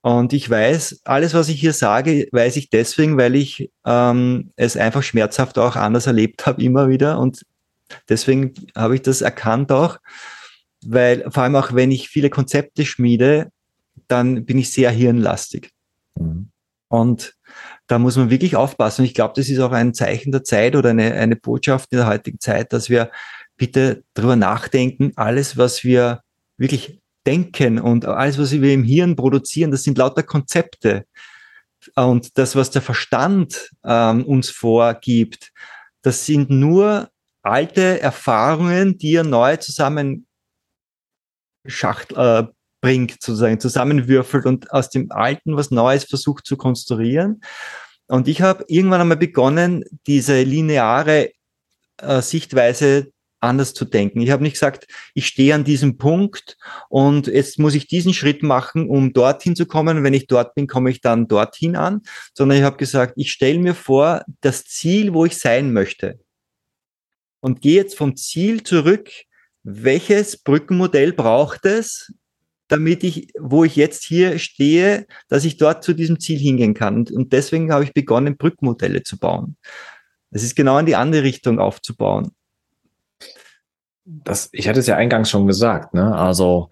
Und 0.00 0.32
ich 0.32 0.50
weiß, 0.50 1.02
alles, 1.04 1.32
was 1.32 1.48
ich 1.48 1.60
hier 1.60 1.72
sage, 1.72 2.26
weiß 2.32 2.56
ich 2.56 2.70
deswegen, 2.70 3.16
weil 3.16 3.36
ich 3.36 3.70
ähm, 3.86 4.50
es 4.56 4.76
einfach 4.76 5.04
schmerzhaft 5.04 5.58
auch 5.58 5.76
anders 5.76 6.08
erlebt 6.08 6.44
habe, 6.46 6.60
immer 6.60 6.88
wieder. 6.88 7.20
Und 7.20 7.42
deswegen 8.08 8.54
habe 8.76 8.94
ich 8.94 9.02
das 9.02 9.20
erkannt 9.20 9.72
auch, 9.72 9.98
weil 10.84 11.30
vor 11.30 11.44
allem 11.44 11.56
auch, 11.56 11.74
wenn 11.74 11.90
ich 11.90 12.08
viele 12.08 12.30
Konzepte 12.30 12.84
schmiede, 12.84 13.50
dann 14.08 14.44
bin 14.44 14.58
ich 14.58 14.72
sehr 14.72 14.90
hirnlastig. 14.90 15.70
Mhm. 16.18 16.50
Und 16.88 17.34
da 17.86 17.98
muss 17.98 18.16
man 18.16 18.30
wirklich 18.30 18.56
aufpassen. 18.56 19.02
Und 19.02 19.06
ich 19.06 19.14
glaube, 19.14 19.34
das 19.36 19.48
ist 19.48 19.58
auch 19.58 19.72
ein 19.72 19.94
Zeichen 19.94 20.32
der 20.32 20.44
Zeit 20.44 20.76
oder 20.76 20.90
eine, 20.90 21.12
eine 21.14 21.36
Botschaft 21.36 21.90
in 21.90 21.98
der 21.98 22.06
heutigen 22.06 22.38
Zeit, 22.38 22.72
dass 22.72 22.90
wir 22.90 23.10
bitte 23.56 24.04
drüber 24.14 24.36
nachdenken, 24.36 25.12
alles, 25.16 25.56
was 25.56 25.84
wir 25.84 26.22
wirklich 26.58 27.00
denken 27.26 27.78
und 27.78 28.04
alles, 28.04 28.38
was 28.38 28.52
wir 28.52 28.74
im 28.74 28.84
Hirn 28.84 29.16
produzieren, 29.16 29.70
das 29.70 29.84
sind 29.84 29.98
lauter 29.98 30.22
Konzepte. 30.22 31.06
Und 31.94 32.36
das, 32.38 32.56
was 32.56 32.70
der 32.70 32.82
Verstand 32.82 33.70
ähm, 33.84 34.24
uns 34.24 34.50
vorgibt, 34.50 35.52
das 36.02 36.26
sind 36.26 36.50
nur 36.50 37.08
alte 37.42 38.00
Erfahrungen, 38.00 38.98
die 38.98 39.14
er 39.14 39.24
neu 39.24 39.56
zusammen 39.56 40.26
schacht, 41.66 42.12
äh, 42.12 42.44
bringt, 42.80 43.12
sozusagen 43.22 43.60
zusammenwürfelt 43.60 44.44
und 44.44 44.72
aus 44.72 44.90
dem 44.90 45.10
Alten 45.12 45.56
was 45.56 45.70
Neues 45.70 46.04
versucht 46.04 46.46
zu 46.46 46.56
konstruieren. 46.56 47.40
Und 48.08 48.28
ich 48.28 48.42
habe 48.42 48.64
irgendwann 48.68 49.00
einmal 49.00 49.16
begonnen, 49.16 49.84
diese 50.06 50.42
lineare 50.42 51.30
äh, 51.98 52.20
Sichtweise 52.20 53.12
anders 53.42 53.74
zu 53.74 53.84
denken. 53.84 54.20
Ich 54.20 54.30
habe 54.30 54.42
nicht 54.42 54.52
gesagt, 54.52 54.86
ich 55.14 55.26
stehe 55.26 55.54
an 55.54 55.64
diesem 55.64 55.98
Punkt 55.98 56.56
und 56.88 57.26
jetzt 57.26 57.58
muss 57.58 57.74
ich 57.74 57.88
diesen 57.88 58.14
Schritt 58.14 58.42
machen, 58.42 58.88
um 58.88 59.12
dorthin 59.12 59.56
zu 59.56 59.66
kommen. 59.66 60.04
wenn 60.04 60.14
ich 60.14 60.26
dort 60.28 60.54
bin, 60.54 60.66
komme 60.68 60.90
ich 60.90 61.00
dann 61.00 61.26
dorthin 61.26 61.76
an, 61.76 62.02
sondern 62.34 62.58
ich 62.58 62.64
habe 62.64 62.76
gesagt, 62.76 63.14
ich 63.16 63.32
stelle 63.32 63.58
mir 63.58 63.74
vor, 63.74 64.24
das 64.40 64.64
Ziel, 64.64 65.12
wo 65.12 65.24
ich 65.24 65.38
sein 65.38 65.72
möchte. 65.72 66.20
Und 67.42 67.60
gehe 67.60 67.76
jetzt 67.76 67.98
vom 67.98 68.16
Ziel 68.16 68.62
zurück, 68.62 69.10
welches 69.62 70.38
Brückenmodell 70.38 71.12
braucht 71.12 71.66
es, 71.66 72.14
damit 72.68 73.04
ich, 73.04 73.28
wo 73.38 73.64
ich 73.64 73.76
jetzt 73.76 74.04
hier 74.04 74.38
stehe, 74.38 75.06
dass 75.28 75.44
ich 75.44 75.58
dort 75.58 75.84
zu 75.84 75.92
diesem 75.92 76.18
Ziel 76.18 76.38
hingehen 76.38 76.72
kann. 76.72 77.06
Und, 77.06 77.34
deswegen 77.34 77.70
habe 77.70 77.84
ich 77.84 77.92
begonnen, 77.92 78.38
Brückenmodelle 78.38 79.02
zu 79.02 79.18
bauen. 79.18 79.56
Es 80.30 80.42
ist 80.42 80.56
genau 80.56 80.78
in 80.78 80.86
die 80.86 80.96
andere 80.96 81.22
Richtung 81.22 81.58
aufzubauen 81.58 82.32
das, 84.04 84.48
ich 84.52 84.68
hatte 84.68 84.80
es 84.80 84.86
ja 84.86 84.96
eingangs 84.96 85.30
schon 85.30 85.46
gesagt, 85.46 85.94
ne? 85.94 86.14
Also 86.14 86.70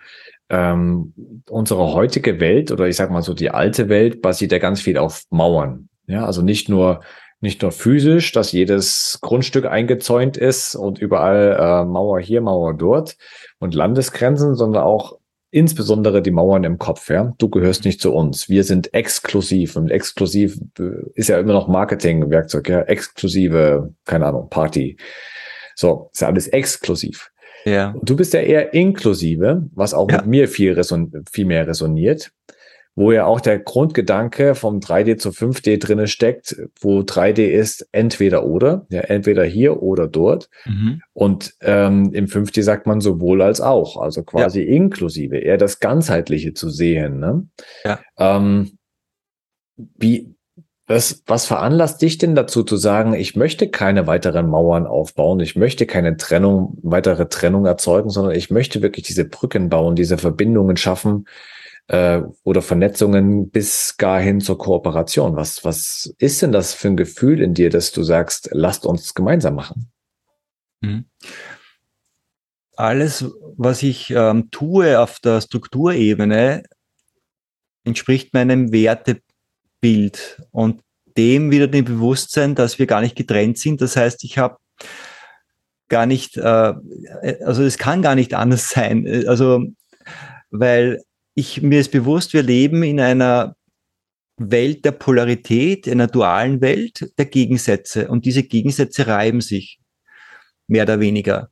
ähm, 0.49 1.15
unsere 1.49 1.93
heutige 1.93 2.41
Welt 2.41 2.73
oder 2.73 2.89
ich 2.89 2.97
sag 2.97 3.11
mal 3.11 3.23
so 3.23 3.35
die 3.35 3.51
alte 3.51 3.89
Welt 3.89 4.21
basiert 4.21 4.53
ja 4.53 4.59
ganz 4.59 4.81
viel 4.81 4.99
auf 4.99 5.23
Mauern. 5.31 5.89
Ja, 6.07 6.27
also 6.27 6.43
nicht 6.43 6.69
nur 6.69 7.03
nicht 7.41 7.63
nur 7.63 7.73
physisch, 7.73 8.33
dass 8.33 8.53
jedes 8.53 9.19
Grundstück 9.23 9.67
eingezäunt 9.67 10.37
ist 10.37 10.75
und 10.75 10.99
überall 10.99 11.57
äh, 11.59 11.85
Mauer 11.87 12.21
hier, 12.21 12.43
Mauer 12.43 12.75
dort 12.75 13.17
und 13.59 13.75
Landesgrenzen, 13.75 14.55
sondern 14.55 14.83
auch 14.83 15.19
insbesondere 15.51 16.23
die 16.23 16.31
Mauern 16.31 16.65
im 16.65 16.79
Kopf. 16.79 17.09
Ja, 17.11 17.35
du 17.39 17.49
gehörst 17.49 17.85
nicht 17.85 18.01
zu 18.01 18.13
uns. 18.13 18.49
Wir 18.49 18.63
sind 18.65 18.95
exklusiv 18.95 19.77
und 19.77 19.91
exklusiv 19.91 20.61
äh, 20.79 20.91
ist 21.15 21.29
ja 21.29 21.39
immer 21.39 21.55
noch 21.55 21.67
Marketingwerkzeug. 21.67 22.69
Ja, 22.69 22.83
exklusive, 22.83 23.95
keine 24.05 24.27
Ahnung, 24.27 24.49
Party. 24.51 24.97
So, 25.75 26.11
ist 26.13 26.21
ja 26.21 26.29
alles 26.29 26.49
exklusiv. 26.49 27.31
Ja. 27.65 27.91
Und 27.91 28.09
du 28.09 28.17
bist 28.17 28.33
ja 28.33 28.41
eher 28.41 28.75
inklusive, 28.75 29.69
was 29.75 29.95
auch 29.95 30.11
ja. 30.11 30.19
mit 30.19 30.27
mir 30.27 30.49
viel, 30.49 30.81
viel 31.33 31.45
mehr 31.45 31.67
resoniert, 31.67 32.31
wo 33.01 33.13
ja 33.13 33.25
auch 33.25 33.41
der 33.41 33.59
Grundgedanke 33.59 34.55
vom 34.55 34.79
3D 34.79 35.17
zu 35.17 35.31
5D 35.31 35.79
drinne 35.79 36.07
steckt, 36.07 36.55
wo 36.83 37.01
3D 37.01 37.47
ist 37.47 37.89
entweder 37.93 38.45
oder, 38.45 38.85
ja, 38.91 39.01
entweder 39.01 39.43
hier 39.43 39.83
oder 39.83 40.07
dort. 40.07 40.51
Mhm. 40.67 41.01
Und 41.15 41.55
ähm, 41.63 42.13
im 42.13 42.27
5D 42.27 42.63
sagt 42.63 42.87
man 42.87 43.01
sowohl 43.01 43.41
als 43.41 43.63
auch, 43.63 43.97
also 43.97 44.23
quasi 44.23 44.61
ja. 44.61 44.75
inklusive, 44.75 45.39
eher 45.39 45.57
das 45.57 45.81
Ganzheitliche 45.81 46.53
zu 46.53 46.69
sehen. 46.69 47.21
Ne? 47.21 47.49
Ja. 47.87 48.01
Ähm, 48.19 48.77
wie, 49.77 50.35
was, 50.87 51.23
was 51.25 51.47
veranlasst 51.47 52.03
dich 52.03 52.19
denn 52.19 52.35
dazu 52.35 52.65
zu 52.65 52.77
sagen, 52.77 53.15
ich 53.15 53.35
möchte 53.35 53.71
keine 53.71 54.09
weiteren 54.09 54.47
Mauern 54.47 54.87
aufbauen, 54.87 55.41
ich 55.41 55.57
möchte 55.57 55.87
keine 55.87 56.19
Trennung, 56.19 56.77
weitere 56.83 57.31
Trennung 57.31 57.65
erzeugen, 57.65 58.11
sondern 58.11 58.35
ich 58.35 58.51
möchte 58.51 58.83
wirklich 58.83 59.07
diese 59.07 59.25
Brücken 59.25 59.71
bauen, 59.71 59.97
diese 59.97 60.19
Verbindungen 60.19 60.77
schaffen 60.77 61.25
äh, 61.89 62.23
oder 62.45 62.63
Vernetzungen 62.63 63.51
bis 63.51 63.97
gar 63.97 64.21
hin 64.21 64.41
zur 64.41 64.59
Kooperation. 64.59 65.37
Was, 65.37 65.65
was 65.65 66.15
ist 66.19 66.43
denn 66.43 66.53
das 66.53 66.75
für 66.75 66.89
ein 66.89 66.97
Gefühl 66.97 67.41
in 67.41 67.55
dir, 67.55 67.71
dass 67.71 67.93
du 67.93 68.03
sagst, 68.03 68.51
lasst 68.53 68.87
uns 68.87 69.15
gemeinsam 69.15 69.55
machen? 69.55 69.91
Mhm. 70.81 71.05
Alles, 72.77 73.27
was 73.57 73.83
ich 73.83 74.11
ähm, 74.11 74.51
tue 74.51 74.99
auf 75.01 75.19
der 75.21 75.41
Strukturebene, 75.41 76.63
entspricht 77.85 78.33
meinem 78.33 78.73
Werte 78.73 79.21
Bild 79.81 80.43
und 80.51 80.83
dem 81.17 81.51
wieder 81.51 81.67
dem 81.67 81.85
Bewusstsein, 81.85 82.55
dass 82.55 82.79
wir 82.79 82.87
gar 82.87 83.01
nicht 83.01 83.17
getrennt 83.17 83.59
sind. 83.59 83.81
Das 83.81 83.97
heißt, 83.97 84.25
ich 84.25 84.39
habe 84.39 84.59
gar 85.89 86.07
nicht, 86.07 86.37
äh, 86.37 86.75
also 87.45 87.63
es 87.63 87.79
kann 87.79 88.01
gar 88.03 88.15
nicht 88.15 88.35
anders 88.35 88.69
sein. 88.71 89.07
Also, 89.27 89.65
weil 90.51 91.03
ich 91.41 91.63
mir 91.63 91.81
ist 91.81 91.91
bewusst, 91.91 92.33
wir 92.33 92.43
leben 92.43 92.83
in 92.83 93.01
einer 93.01 93.57
Welt 94.37 94.85
der 94.85 94.93
Polarität, 94.93 95.89
einer 95.89 96.07
dualen 96.07 96.61
Welt 96.61 97.13
der 97.19 97.27
Gegensätze. 97.27 98.09
Und 98.09 98.25
diese 98.25 98.43
Gegensätze 98.43 99.07
reiben 99.07 99.41
sich 99.41 99.81
mehr 100.67 100.85
oder 100.85 101.01
weniger. 101.01 101.51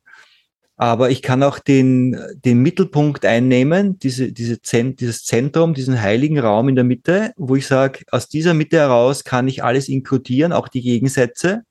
Aber 0.75 1.09
ich 1.09 1.21
kann 1.21 1.43
auch 1.43 1.59
den, 1.59 2.17
den 2.45 2.59
Mittelpunkt 2.59 3.25
einnehmen, 3.25 3.99
diese, 3.99 4.31
diese 4.31 4.61
Zent, 4.61 5.01
dieses 5.01 5.25
Zentrum, 5.25 5.73
diesen 5.73 6.01
heiligen 6.01 6.39
Raum 6.39 6.69
in 6.69 6.75
der 6.75 6.85
Mitte, 6.85 7.33
wo 7.35 7.57
ich 7.57 7.67
sage, 7.67 8.05
aus 8.11 8.29
dieser 8.29 8.53
Mitte 8.53 8.77
heraus 8.77 9.25
kann 9.25 9.47
ich 9.49 9.61
alles 9.61 9.89
inkludieren, 9.89 10.53
auch 10.53 10.69
die 10.69 10.81
Gegensätze. 10.81 11.63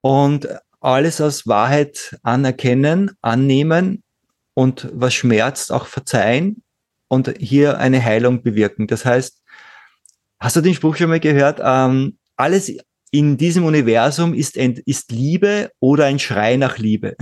Und 0.00 0.48
alles 0.80 1.20
als 1.20 1.46
Wahrheit 1.46 2.16
anerkennen, 2.22 3.12
annehmen 3.20 4.02
und 4.54 4.88
was 4.92 5.14
schmerzt, 5.14 5.70
auch 5.70 5.86
verzeihen 5.86 6.61
und 7.12 7.34
hier 7.38 7.78
eine 7.78 8.02
Heilung 8.02 8.42
bewirken. 8.42 8.86
Das 8.86 9.04
heißt, 9.04 9.42
hast 10.40 10.56
du 10.56 10.62
den 10.62 10.72
Spruch 10.72 10.96
schon 10.96 11.10
mal 11.10 11.20
gehört? 11.20 11.60
Ähm, 11.62 12.16
alles, 12.36 12.72
in 13.10 13.36
diesem 13.36 13.66
Universum 13.66 14.32
ist, 14.32 14.56
ist 14.56 15.12
Liebe 15.12 15.70
oder 15.78 16.06
ein 16.06 16.18
Schrei 16.18 16.56
nach 16.56 16.78
Liebe. 16.78 17.14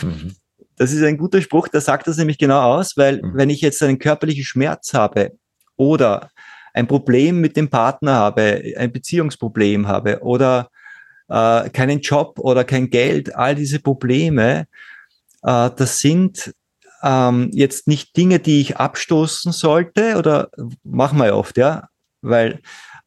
Mhm. 0.00 0.36
Das 0.76 0.92
ist 0.92 1.02
ein 1.02 1.18
guter 1.18 1.42
Spruch, 1.42 1.66
der 1.66 1.80
sagt 1.80 2.06
das 2.06 2.18
nämlich 2.18 2.38
genau 2.38 2.60
aus, 2.60 2.96
weil 2.96 3.20
mhm. 3.20 3.32
wenn 3.34 3.50
ich 3.50 3.60
jetzt 3.60 3.82
einen 3.82 3.98
körperlichen 3.98 4.44
Schmerz 4.44 4.94
habe 4.94 5.32
oder 5.76 6.30
ein 6.72 6.86
Problem 6.86 7.40
mit 7.40 7.56
dem 7.56 7.68
Partner 7.68 8.14
habe, 8.14 8.62
ein 8.76 8.92
Beziehungsproblem 8.92 9.88
habe 9.88 10.20
oder 10.20 10.70
äh, 11.28 11.68
keinen 11.70 12.00
Job 12.00 12.38
oder 12.38 12.62
kein 12.62 12.90
Geld, 12.90 13.34
all 13.34 13.56
diese 13.56 13.80
Probleme, 13.80 14.66
äh, 15.42 15.70
das 15.76 15.98
sind 15.98 16.54
ähm, 17.02 17.50
jetzt 17.52 17.88
nicht 17.88 18.16
Dinge, 18.16 18.38
die 18.38 18.60
ich 18.60 18.76
abstoßen 18.76 19.52
sollte 19.52 20.16
oder 20.16 20.50
machen 20.84 21.18
wir 21.18 21.26
ja 21.26 21.34
oft, 21.34 21.56
ja, 21.56 21.88
weil 22.22 22.60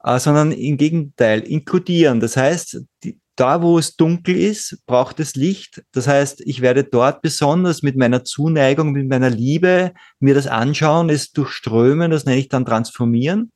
äh, 0.03 0.19
sondern 0.19 0.51
im 0.51 0.77
Gegenteil 0.77 1.41
inkludieren. 1.41 2.19
Das 2.19 2.37
heißt, 2.37 2.81
die, 3.03 3.19
da 3.35 3.61
wo 3.61 3.77
es 3.77 3.95
dunkel 3.97 4.35
ist, 4.35 4.77
braucht 4.85 5.19
es 5.19 5.35
Licht. 5.35 5.83
Das 5.91 6.07
heißt, 6.07 6.41
ich 6.41 6.61
werde 6.61 6.83
dort 6.83 7.21
besonders 7.21 7.81
mit 7.81 7.97
meiner 7.97 8.23
Zuneigung, 8.23 8.91
mit 8.91 9.09
meiner 9.09 9.29
Liebe 9.29 9.93
mir 10.19 10.33
das 10.33 10.47
anschauen, 10.47 11.09
es 11.09 11.31
durchströmen, 11.31 12.11
das 12.11 12.25
nenne 12.25 12.37
ich 12.37 12.47
dann 12.47 12.65
transformieren. 12.65 13.51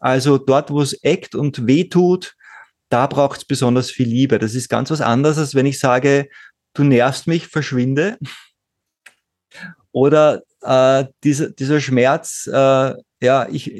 Also 0.00 0.38
dort, 0.38 0.70
wo 0.70 0.82
es 0.82 0.92
eckt 1.02 1.34
und 1.34 1.66
weh 1.66 1.84
tut, 1.84 2.34
da 2.90 3.06
braucht 3.06 3.38
es 3.38 3.44
besonders 3.44 3.90
viel 3.90 4.08
Liebe. 4.08 4.38
Das 4.38 4.54
ist 4.54 4.68
ganz 4.68 4.90
was 4.90 5.00
anderes, 5.00 5.38
als 5.38 5.54
wenn 5.54 5.66
ich 5.66 5.78
sage, 5.78 6.28
du 6.74 6.84
nervst 6.84 7.26
mich, 7.26 7.46
verschwinde. 7.46 8.18
Oder 9.92 10.42
äh, 10.62 11.04
dieser, 11.24 11.50
dieser 11.50 11.80
Schmerz, 11.80 12.48
äh, 12.52 12.94
ja, 13.22 13.48
ich, 13.50 13.72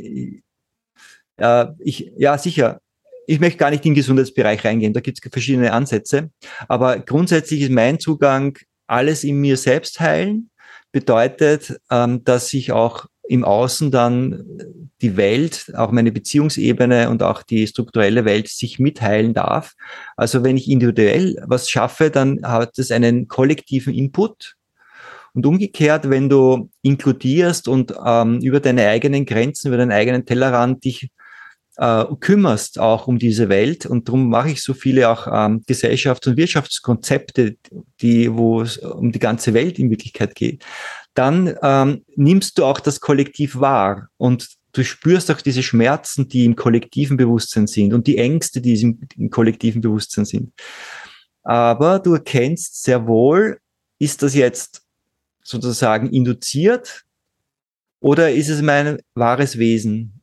äh, 1.37 1.66
ich, 1.79 2.12
ja, 2.16 2.37
sicher. 2.38 2.81
ich 3.27 3.40
möchte 3.40 3.59
gar 3.59 3.70
nicht 3.70 3.85
in 3.85 3.92
den 3.92 3.96
Gesundheitsbereich 3.96 4.64
reingehen, 4.64 4.92
da 4.92 5.01
gibt 5.01 5.18
es 5.23 5.33
verschiedene 5.33 5.73
Ansätze. 5.73 6.31
Aber 6.68 6.99
grundsätzlich 6.99 7.62
ist 7.62 7.70
mein 7.70 7.99
Zugang, 8.01 8.59
alles 8.87 9.23
in 9.23 9.37
mir 9.37 9.57
selbst 9.57 10.01
heilen, 10.01 10.51
bedeutet, 10.92 11.81
ähm, 11.90 12.25
dass 12.25 12.53
ich 12.53 12.73
auch 12.73 13.07
im 13.29 13.44
Außen 13.44 13.92
dann 13.92 14.44
die 15.03 15.16
Welt, 15.16 15.73
auch 15.77 15.92
meine 15.92 16.11
Beziehungsebene 16.11 17.09
und 17.09 17.23
auch 17.23 17.44
die 17.44 17.66
strukturelle 17.68 18.25
Welt 18.25 18.49
sich 18.49 18.81
mitteilen 18.81 19.35
darf. 19.35 19.75
Also 20.16 20.42
wenn 20.42 20.57
ich 20.57 20.68
individuell 20.68 21.37
was 21.46 21.70
schaffe, 21.70 22.11
dann 22.11 22.40
hat 22.42 22.77
es 22.79 22.90
einen 22.90 23.29
kollektiven 23.29 23.94
Input. 23.94 24.57
Und 25.35 25.47
umgekehrt, 25.47 26.11
wenn 26.11 26.29
du 26.29 26.71
inkludierst 26.83 27.69
und 27.69 27.95
ähm, 28.05 28.40
über 28.40 28.61
deine 28.61 28.88
eigenen 28.88 29.27
Grenzen, 29.27 29.69
über 29.69 29.77
deinen 29.77 29.93
eigenen 29.93 30.27
Tellerrand 30.27 30.85
dich 30.85 31.11
äh, 31.77 32.05
kümmerst 32.19 32.79
auch 32.79 33.07
um 33.07 33.19
diese 33.19 33.49
Welt 33.49 33.87
und 33.87 34.09
darum 34.09 34.29
mache 34.29 34.51
ich 34.51 34.62
so 34.62 34.75
viele 34.75 35.09
auch 35.09 35.27
ähm, 35.27 35.62
Gesellschafts- 35.66 36.29
und 36.29 36.37
Wirtschaftskonzepte, 36.37 37.57
die, 38.01 38.35
wo 38.35 38.61
es 38.61 38.79
um 38.79 39.12
die 39.12 39.19
ganze 39.19 39.55
Welt 39.55 39.79
in 39.79 39.88
Wirklichkeit 39.88 40.35
geht 40.35 40.64
dann 41.14 41.55
ähm, 41.62 42.05
nimmst 42.16 42.59
du 42.59 42.64
auch 42.64 42.81
das 42.81 43.01
Kollektiv 43.01 43.61
wahr 43.61 44.09
und 44.16 44.49
du 44.73 44.85
spürst 44.85 45.31
auch 45.31 45.40
diese 45.40 45.62
Schmerzen, 45.62 46.29
die 46.29 46.45
im 46.45 46.57
kollektiven 46.57 47.16
Bewusstsein 47.16 47.66
sind 47.66 47.93
und 47.93 48.07
die 48.07 48.19
Ängste, 48.19 48.61
die 48.61 48.81
im, 48.81 49.01
im 49.16 49.31
kollektiven 49.31 49.81
Bewusstsein 49.81 50.25
sind. 50.25 50.53
Aber 51.43 51.99
du 51.99 52.14
erkennst 52.14 52.83
sehr 52.83 53.07
wohl, 53.07 53.59
ist 53.99 54.23
das 54.23 54.35
jetzt 54.35 54.83
sozusagen 55.42 56.11
induziert 56.11 57.05
oder 58.00 58.33
ist 58.33 58.48
es 58.48 58.62
mein 58.62 59.00
wahres 59.14 59.59
Wesen? 59.59 60.22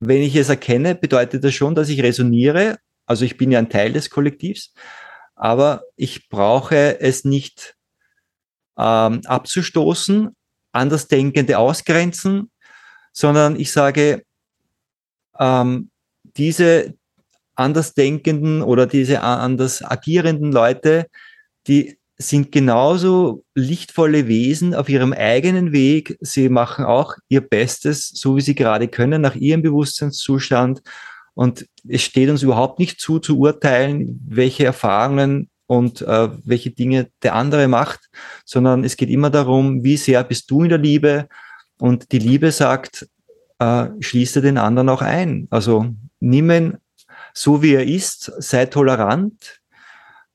Wenn 0.00 0.22
ich 0.22 0.36
es 0.36 0.48
erkenne, 0.48 0.94
bedeutet 0.94 1.44
das 1.44 1.54
schon, 1.54 1.74
dass 1.74 1.88
ich 1.88 2.02
resoniere. 2.02 2.78
Also 3.06 3.24
ich 3.24 3.36
bin 3.36 3.50
ja 3.50 3.58
ein 3.58 3.70
Teil 3.70 3.92
des 3.92 4.10
Kollektivs, 4.10 4.72
aber 5.34 5.82
ich 5.96 6.28
brauche 6.28 7.00
es 7.00 7.24
nicht 7.24 7.76
ähm, 8.78 9.20
abzustoßen, 9.24 10.34
Andersdenkende 10.72 11.58
ausgrenzen, 11.58 12.50
sondern 13.12 13.58
ich 13.58 13.72
sage, 13.72 14.24
ähm, 15.38 15.90
diese 16.36 16.94
Andersdenkenden 17.56 18.62
oder 18.62 18.86
diese 18.86 19.22
anders 19.22 19.82
agierenden 19.82 20.52
Leute, 20.52 21.06
die 21.66 21.99
sind 22.20 22.52
genauso 22.52 23.44
lichtvolle 23.54 24.28
Wesen 24.28 24.74
auf 24.74 24.88
ihrem 24.90 25.14
eigenen 25.14 25.72
Weg. 25.72 26.18
Sie 26.20 26.50
machen 26.50 26.84
auch 26.84 27.14
ihr 27.28 27.40
Bestes, 27.40 28.08
so 28.08 28.36
wie 28.36 28.42
sie 28.42 28.54
gerade 28.54 28.88
können, 28.88 29.22
nach 29.22 29.36
ihrem 29.36 29.62
Bewusstseinszustand. 29.62 30.82
Und 31.32 31.66
es 31.88 32.02
steht 32.02 32.28
uns 32.28 32.42
überhaupt 32.42 32.78
nicht 32.78 33.00
zu, 33.00 33.20
zu 33.20 33.38
urteilen, 33.38 34.20
welche 34.28 34.66
Erfahrungen 34.66 35.48
und 35.66 36.02
äh, 36.02 36.28
welche 36.44 36.70
Dinge 36.70 37.08
der 37.22 37.34
andere 37.34 37.68
macht, 37.68 38.10
sondern 38.44 38.84
es 38.84 38.96
geht 38.96 39.08
immer 39.08 39.30
darum, 39.30 39.82
wie 39.82 39.96
sehr 39.96 40.22
bist 40.24 40.50
du 40.50 40.64
in 40.64 40.68
der 40.68 40.78
Liebe 40.78 41.26
und 41.78 42.12
die 42.12 42.18
Liebe 42.18 42.52
sagt, 42.52 43.08
äh, 43.60 43.86
schließe 44.00 44.42
den 44.42 44.58
anderen 44.58 44.90
auch 44.90 45.00
ein. 45.00 45.46
Also 45.48 45.86
nimm 46.18 46.50
ihn 46.50 46.76
so, 47.32 47.62
wie 47.62 47.74
er 47.74 47.86
ist, 47.86 48.30
sei 48.38 48.66
tolerant, 48.66 49.59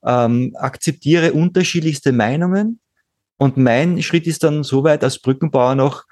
ähm, 0.05 0.55
akzeptiere 0.55 1.33
unterschiedlichste 1.33 2.11
Meinungen 2.11 2.79
und 3.37 3.57
mein 3.57 4.01
Schritt 4.01 4.27
ist 4.27 4.43
dann 4.43 4.63
soweit 4.63 5.03
als 5.03 5.19
Brückenbauer 5.19 5.75
noch, 5.75 6.05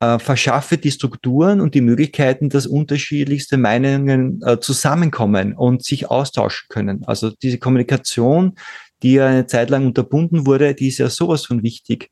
äh, 0.00 0.18
verschaffe 0.18 0.78
die 0.78 0.92
Strukturen 0.92 1.60
und 1.60 1.74
die 1.74 1.80
Möglichkeiten, 1.80 2.48
dass 2.48 2.66
unterschiedlichste 2.66 3.56
Meinungen 3.56 4.40
äh, 4.42 4.60
zusammenkommen 4.60 5.54
und 5.54 5.84
sich 5.84 6.08
austauschen 6.08 6.66
können. 6.68 7.04
Also 7.04 7.30
diese 7.42 7.58
Kommunikation, 7.58 8.54
die 9.02 9.14
ja 9.14 9.26
eine 9.26 9.46
Zeit 9.46 9.70
lang 9.70 9.86
unterbunden 9.86 10.46
wurde, 10.46 10.74
die 10.74 10.88
ist 10.88 10.98
ja 10.98 11.10
sowas 11.10 11.44
von 11.44 11.62
wichtig. 11.64 12.10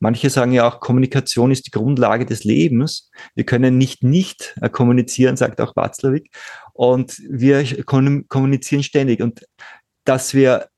Manche 0.00 0.30
sagen 0.30 0.52
ja 0.52 0.68
auch, 0.68 0.78
Kommunikation 0.80 1.50
ist 1.50 1.66
die 1.66 1.72
Grundlage 1.72 2.24
des 2.24 2.44
Lebens. 2.44 3.10
Wir 3.34 3.44
können 3.44 3.78
nicht 3.78 4.02
nicht 4.02 4.56
äh, 4.60 4.68
kommunizieren, 4.68 5.36
sagt 5.36 5.60
auch 5.60 5.76
Watzlawick. 5.76 6.30
Und 6.72 7.20
wir 7.28 7.64
kommunizieren 7.84 8.82
ständig. 8.82 9.20
Und 9.20 9.44
dass 10.08 10.32
wir 10.34 10.68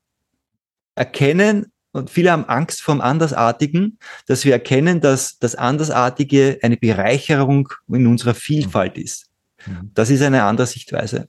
erkennen, 0.95 1.71
und 1.93 2.09
viele 2.09 2.31
haben 2.31 2.45
Angst 2.45 2.81
vom 2.81 3.01
Andersartigen, 3.01 3.97
dass 4.27 4.45
wir 4.45 4.53
erkennen, 4.53 5.01
dass 5.01 5.39
das 5.39 5.55
Andersartige 5.55 6.59
eine 6.61 6.77
Bereicherung 6.77 7.69
in 7.89 8.07
unserer 8.07 8.33
Vielfalt 8.33 8.97
ist. 8.97 9.27
Mhm. 9.65 9.91
Das 9.93 10.09
ist 10.09 10.21
eine 10.21 10.43
andere 10.43 10.67
Sichtweise. 10.67 11.27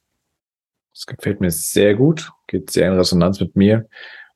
Das 0.94 1.06
gefällt 1.06 1.40
mir 1.40 1.50
sehr 1.50 1.94
gut, 1.94 2.30
geht 2.46 2.70
sehr 2.70 2.88
in 2.88 2.98
Resonanz 2.98 3.40
mit 3.40 3.56
mir. 3.56 3.88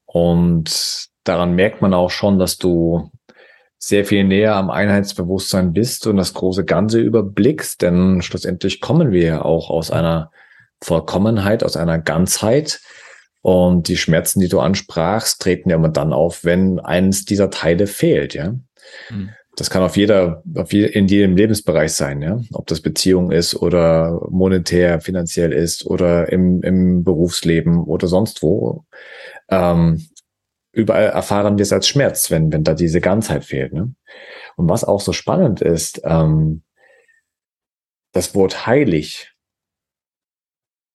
Und 0.07 1.09
daran 1.25 1.55
merkt 1.55 1.83
man 1.83 1.93
auch 1.93 2.11
schon, 2.11 2.39
dass 2.39 2.57
du 2.57 3.11
sehr 3.79 4.05
viel 4.05 4.25
näher 4.25 4.57
am 4.57 4.71
Einheitsbewusstsein 4.71 5.73
bist 5.73 6.07
und 6.07 6.17
das 6.17 6.35
große 6.35 6.65
Ganze 6.65 7.01
überblickst, 7.01 7.83
denn 7.83 8.23
schlussendlich 8.23 8.81
kommen 8.81 9.13
wir 9.13 9.23
ja 9.23 9.43
auch 9.43 9.71
aus 9.71 9.91
einer 9.91 10.31
Vollkommenheit, 10.83 11.63
aus 11.63 11.77
einer 11.77 11.99
Ganzheit, 11.99 12.81
und 13.47 13.87
die 13.87 13.97
Schmerzen, 13.97 14.41
die 14.41 14.49
du 14.49 14.59
ansprachst, 14.59 15.41
treten 15.41 15.71
ja 15.71 15.77
immer 15.77 15.89
dann 15.89 16.13
auf, 16.13 16.45
wenn 16.45 16.81
eines 16.81 17.27
dieser 17.27 17.49
Teile 17.49 17.87
fehlt, 17.87 18.35
ja. 18.35 18.57
Mhm. 19.09 19.31
Das 19.55 19.71
kann 19.71 19.85
auf 19.85 19.97
jeder, 19.97 20.43
auf 20.57 20.73
je, 20.73 20.85
in 20.85 21.07
jedem 21.07 21.37
Lebensbereich 21.37 21.93
sein, 21.93 22.23
ja. 22.23 22.41
Ob 22.53 22.67
das 22.67 22.81
Beziehung 22.81 23.31
ist 23.31 23.55
oder 23.55 24.21
monetär, 24.31 25.01
finanziell 25.01 25.53
ist 25.53 25.87
oder 25.87 26.33
im, 26.33 26.61
im 26.65 27.05
Berufsleben 27.05 27.85
oder 27.85 28.09
sonst 28.09 28.43
wo. 28.43 28.85
Ähm, 29.49 30.05
überall 30.73 31.05
erfahren 31.05 31.57
wir 31.57 31.63
es 31.63 31.73
als 31.73 31.87
Schmerz, 31.87 32.33
wenn, 32.33 32.53
wenn 32.53 32.65
da 32.65 32.75
diese 32.75 33.01
Ganzheit 33.01 33.45
fehlt. 33.45 33.73
Ne? 33.73 33.95
Und 34.57 34.69
was 34.69 34.83
auch 34.83 35.01
so 35.01 35.13
spannend 35.13 35.61
ist, 35.61 36.01
ähm, 36.03 36.63
das 38.11 38.35
Wort 38.35 38.67
heilig 38.67 39.36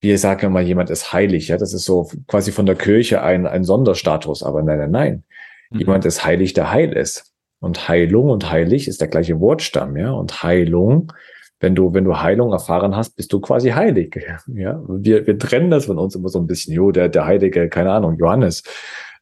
wir 0.01 0.17
sagen 0.17 0.47
immer, 0.47 0.61
jemand 0.61 0.89
ist 0.89 1.13
heilig, 1.13 1.47
ja, 1.47 1.57
das 1.57 1.73
ist 1.73 1.85
so 1.85 2.09
quasi 2.27 2.51
von 2.51 2.65
der 2.65 2.75
Kirche 2.75 3.21
ein, 3.21 3.45
ein 3.45 3.63
Sonderstatus, 3.63 4.41
aber 4.41 4.63
nein, 4.63 4.79
nein, 4.79 4.91
nein. 4.91 5.23
Mhm. 5.69 5.79
Jemand 5.79 6.05
ist 6.05 6.25
heilig, 6.25 6.53
der 6.53 6.71
heil 6.71 6.91
ist. 6.93 7.31
Und 7.59 7.87
Heilung 7.87 8.31
und 8.31 8.51
heilig 8.51 8.87
ist 8.87 9.01
der 9.01 9.07
gleiche 9.07 9.39
Wortstamm, 9.39 9.95
ja. 9.95 10.11
Und 10.11 10.41
Heilung, 10.41 11.13
wenn 11.59 11.75
du, 11.75 11.93
wenn 11.93 12.03
du 12.03 12.19
Heilung 12.19 12.51
erfahren 12.51 12.95
hast, 12.95 13.15
bist 13.15 13.31
du 13.31 13.39
quasi 13.39 13.69
heilig, 13.69 14.15
ja. 14.47 14.81
Wir, 14.87 15.27
wir 15.27 15.37
trennen 15.37 15.69
das 15.69 15.85
von 15.85 15.99
uns 15.99 16.15
immer 16.15 16.29
so 16.29 16.39
ein 16.39 16.47
bisschen, 16.47 16.73
jo, 16.73 16.91
der, 16.91 17.07
der 17.07 17.25
Heilige, 17.25 17.69
keine 17.69 17.91
Ahnung, 17.91 18.17
Johannes. 18.17 18.63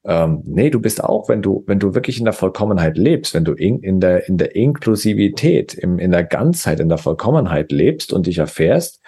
Ähm, 0.05 0.41
nee, 0.45 0.69
du 0.69 0.79
bist 0.79 1.03
auch, 1.03 1.27
wenn 1.27 1.41
du, 1.41 1.65
wenn 1.67 1.79
du 1.79 1.93
wirklich 1.93 2.19
in 2.19 2.23
der 2.23 2.33
Vollkommenheit 2.33 2.97
lebst, 2.97 3.33
wenn 3.33 3.43
du 3.43 3.51
in, 3.51 3.79
in 3.79 3.99
der, 3.99 4.29
in 4.29 4.37
der 4.37 4.55
Inklusivität, 4.55 5.73
im, 5.73 5.99
in 5.99 6.11
der 6.11 6.23
Ganzheit, 6.23 6.79
in 6.79 6.87
der 6.87 6.97
Vollkommenheit 6.97 7.73
lebst 7.73 8.13
und 8.13 8.25
dich 8.25 8.37
erfährst, 8.37 9.01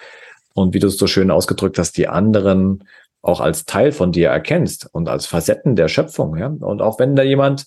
und 0.54 0.74
wie 0.74 0.78
du 0.78 0.88
es 0.88 0.96
so 0.96 1.06
schön 1.06 1.30
ausgedrückt 1.30 1.78
hast, 1.78 1.96
die 1.96 2.08
anderen 2.08 2.84
auch 3.22 3.40
als 3.40 3.64
Teil 3.64 3.92
von 3.92 4.12
dir 4.12 4.28
erkennst 4.28 4.88
und 4.92 5.08
als 5.08 5.26
Facetten 5.26 5.76
der 5.76 5.88
Schöpfung. 5.88 6.36
Ja? 6.36 6.48
Und 6.48 6.82
auch 6.82 6.98
wenn 6.98 7.14
da 7.14 7.22
jemand 7.22 7.66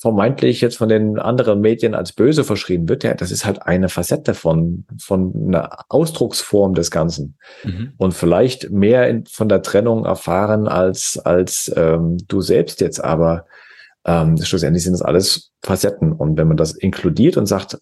vermeintlich 0.00 0.60
jetzt 0.60 0.78
von 0.78 0.88
den 0.88 1.18
anderen 1.18 1.60
Medien 1.60 1.94
als 1.94 2.12
böse 2.12 2.42
verschrien 2.42 2.88
wird, 2.88 3.04
ja, 3.04 3.14
das 3.14 3.30
ist 3.30 3.44
halt 3.44 3.62
eine 3.62 3.88
Facette 3.88 4.34
von, 4.34 4.84
von 4.98 5.32
einer 5.46 5.78
Ausdrucksform 5.88 6.74
des 6.74 6.90
Ganzen. 6.90 7.36
Mhm. 7.62 7.92
Und 7.98 8.12
vielleicht 8.12 8.70
mehr 8.70 9.08
in, 9.08 9.26
von 9.26 9.48
der 9.48 9.62
Trennung 9.62 10.04
erfahren 10.04 10.66
als, 10.66 11.18
als 11.18 11.72
ähm, 11.76 12.18
du 12.26 12.40
selbst 12.40 12.80
jetzt, 12.80 13.02
aber 13.02 13.46
ähm, 14.04 14.36
schlussendlich 14.42 14.82
sind 14.82 14.94
das 14.94 15.02
alles 15.02 15.52
Facetten. 15.62 16.12
Und 16.12 16.36
wenn 16.36 16.48
man 16.48 16.56
das 16.56 16.72
inkludiert 16.72 17.36
und 17.36 17.46
sagt, 17.46 17.78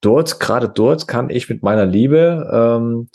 dort, 0.00 0.40
gerade 0.40 0.68
dort 0.68 1.06
kann 1.06 1.30
ich 1.30 1.48
mit 1.48 1.62
meiner 1.62 1.86
Liebe 1.86 2.50
ähm, 2.52 3.08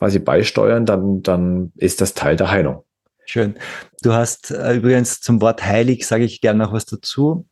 quasi 0.00 0.18
beisteuern, 0.18 0.86
dann, 0.86 1.22
dann 1.22 1.72
ist 1.76 2.00
das 2.00 2.14
Teil 2.14 2.34
der 2.34 2.50
Heilung. 2.50 2.84
Schön. 3.26 3.54
Du 4.02 4.14
hast 4.14 4.50
äh, 4.50 4.76
übrigens 4.76 5.20
zum 5.20 5.42
Wort 5.42 5.62
heilig, 5.62 6.06
sage 6.06 6.24
ich 6.24 6.40
gerne 6.40 6.64
noch 6.64 6.72
was 6.72 6.86
dazu. 6.86 7.46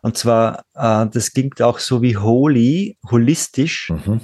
Und 0.00 0.16
zwar, 0.16 0.60
äh, 0.74 1.06
das 1.12 1.32
klingt 1.32 1.60
auch 1.60 1.80
so 1.80 2.00
wie 2.00 2.16
holy, 2.16 2.98
holistisch. 3.10 3.90
Mhm. 3.90 4.20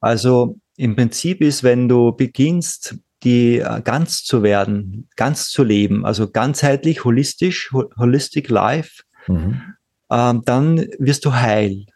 Also 0.00 0.60
im 0.76 0.94
Prinzip 0.94 1.40
ist, 1.40 1.64
wenn 1.64 1.88
du 1.88 2.12
beginnst, 2.12 2.96
die 3.24 3.58
äh, 3.58 3.82
ganz 3.82 4.22
zu 4.22 4.44
werden, 4.44 5.08
ganz 5.16 5.50
zu 5.50 5.64
leben, 5.64 6.06
also 6.06 6.30
ganzheitlich, 6.30 7.04
holistisch, 7.04 7.72
holistic 7.72 8.48
life, 8.48 9.02
mhm. 9.26 9.62
äh, 10.10 10.34
dann 10.44 10.86
wirst 11.00 11.24
du 11.24 11.34
heil. 11.34 11.86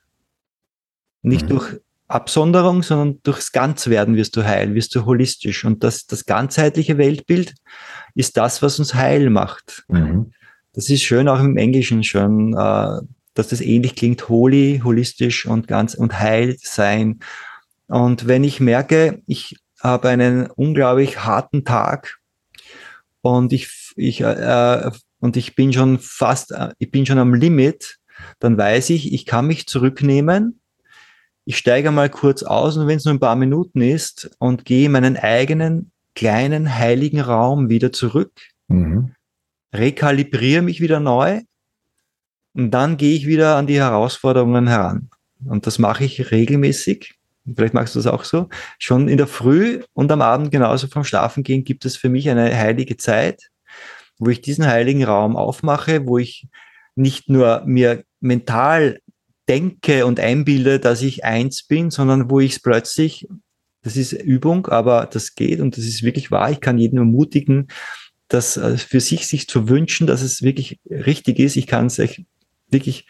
Nicht 1.22 1.44
mhm. 1.44 1.48
durch 1.50 1.80
Absonderung, 2.08 2.82
sondern 2.82 3.20
durchs 3.22 3.52
Ganzwerden 3.52 4.16
wirst 4.16 4.34
du 4.36 4.44
heil, 4.44 4.74
wirst 4.74 4.94
du 4.94 5.04
holistisch. 5.04 5.64
Und 5.64 5.84
das, 5.84 6.06
das 6.06 6.24
ganzheitliche 6.24 6.96
Weltbild 6.96 7.54
ist 8.14 8.36
das, 8.36 8.62
was 8.62 8.78
uns 8.78 8.94
heil 8.94 9.30
macht. 9.30 9.84
Mhm. 9.88 10.32
Das 10.72 10.88
ist 10.88 11.02
schön 11.02 11.28
auch 11.28 11.40
im 11.40 11.56
Englischen 11.56 12.02
schon, 12.04 12.54
äh, 12.54 13.00
dass 13.34 13.48
das 13.48 13.60
ähnlich 13.60 13.94
klingt, 13.94 14.28
holy, 14.28 14.80
holistisch 14.82 15.46
und 15.46 15.68
ganz 15.68 15.94
und 15.94 16.18
heil 16.18 16.56
sein. 16.60 17.20
Und 17.86 18.26
wenn 18.26 18.42
ich 18.42 18.58
merke, 18.58 19.22
ich 19.26 19.56
habe 19.80 20.08
einen 20.08 20.50
unglaublich 20.50 21.24
harten 21.24 21.64
Tag 21.64 22.18
und 23.20 23.52
ich, 23.52 23.92
ich, 23.96 24.22
äh, 24.22 24.90
und 25.20 25.36
ich 25.36 25.54
bin 25.54 25.72
schon 25.72 25.98
fast, 25.98 26.52
äh, 26.52 26.70
ich 26.78 26.90
bin 26.90 27.06
schon 27.06 27.18
am 27.18 27.34
Limit, 27.34 27.98
dann 28.38 28.56
weiß 28.56 28.90
ich, 28.90 29.12
ich 29.12 29.26
kann 29.26 29.46
mich 29.46 29.66
zurücknehmen. 29.66 30.60
Ich 31.48 31.56
steige 31.56 31.90
mal 31.90 32.10
kurz 32.10 32.42
aus 32.42 32.76
und 32.76 32.88
wenn 32.88 32.98
es 32.98 33.06
nur 33.06 33.14
ein 33.14 33.20
paar 33.20 33.34
Minuten 33.34 33.80
ist 33.80 34.30
und 34.38 34.66
gehe 34.66 34.84
in 34.84 34.92
meinen 34.92 35.16
eigenen 35.16 35.92
kleinen 36.14 36.74
heiligen 36.74 37.20
Raum 37.20 37.70
wieder 37.70 37.90
zurück, 37.90 38.32
mhm. 38.66 39.14
rekalibriere 39.72 40.60
mich 40.60 40.82
wieder 40.82 41.00
neu 41.00 41.40
und 42.52 42.70
dann 42.70 42.98
gehe 42.98 43.16
ich 43.16 43.26
wieder 43.26 43.56
an 43.56 43.66
die 43.66 43.78
Herausforderungen 43.78 44.68
heran. 44.68 45.08
Und 45.42 45.66
das 45.66 45.78
mache 45.78 46.04
ich 46.04 46.30
regelmäßig. 46.30 47.14
Vielleicht 47.56 47.72
magst 47.72 47.94
du 47.94 48.00
das 48.00 48.08
auch 48.08 48.24
so. 48.24 48.50
Schon 48.78 49.08
in 49.08 49.16
der 49.16 49.26
Früh 49.26 49.82
und 49.94 50.12
am 50.12 50.20
Abend 50.20 50.50
genauso 50.50 50.86
vom 50.86 51.02
Schlafengehen 51.02 51.64
gibt 51.64 51.86
es 51.86 51.96
für 51.96 52.10
mich 52.10 52.28
eine 52.28 52.54
heilige 52.54 52.98
Zeit, 52.98 53.48
wo 54.18 54.28
ich 54.28 54.42
diesen 54.42 54.66
heiligen 54.66 55.02
Raum 55.02 55.34
aufmache, 55.34 56.06
wo 56.06 56.18
ich 56.18 56.46
nicht 56.94 57.30
nur 57.30 57.62
mir 57.64 58.04
mental 58.20 59.00
denke 59.48 60.06
und 60.06 60.20
einbilde, 60.20 60.78
dass 60.78 61.02
ich 61.02 61.24
eins 61.24 61.62
bin, 61.62 61.90
sondern 61.90 62.30
wo 62.30 62.40
ich 62.40 62.52
es 62.52 62.60
plötzlich, 62.60 63.26
das 63.82 63.96
ist 63.96 64.12
Übung, 64.12 64.66
aber 64.66 65.06
das 65.06 65.34
geht 65.34 65.60
und 65.60 65.76
das 65.76 65.84
ist 65.84 66.02
wirklich 66.02 66.30
wahr. 66.30 66.50
Ich 66.50 66.60
kann 66.60 66.78
jeden 66.78 66.98
ermutigen, 66.98 67.68
das 68.28 68.56
äh, 68.56 68.76
für 68.76 69.00
sich 69.00 69.26
sich 69.26 69.48
zu 69.48 69.68
wünschen, 69.68 70.06
dass 70.06 70.22
es 70.22 70.42
wirklich 70.42 70.78
richtig 70.90 71.38
ist. 71.38 71.56
Ich 71.56 71.66
kann 71.66 71.86
es 71.86 71.98
euch 71.98 72.26
wirklich 72.70 73.06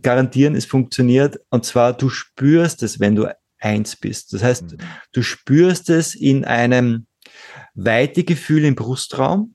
garantieren, 0.00 0.54
es 0.54 0.66
funktioniert. 0.66 1.40
Und 1.50 1.64
zwar, 1.64 1.92
du 1.92 2.08
spürst 2.08 2.82
es, 2.82 3.00
wenn 3.00 3.16
du 3.16 3.26
eins 3.58 3.96
bist. 3.96 4.32
Das 4.32 4.42
heißt, 4.42 4.72
mhm. 4.72 4.78
du 5.12 5.22
spürst 5.22 5.90
es 5.90 6.14
in 6.14 6.44
einem 6.44 7.06
Weitegefühl 7.74 8.64
im 8.64 8.74
Brustraum. 8.74 9.54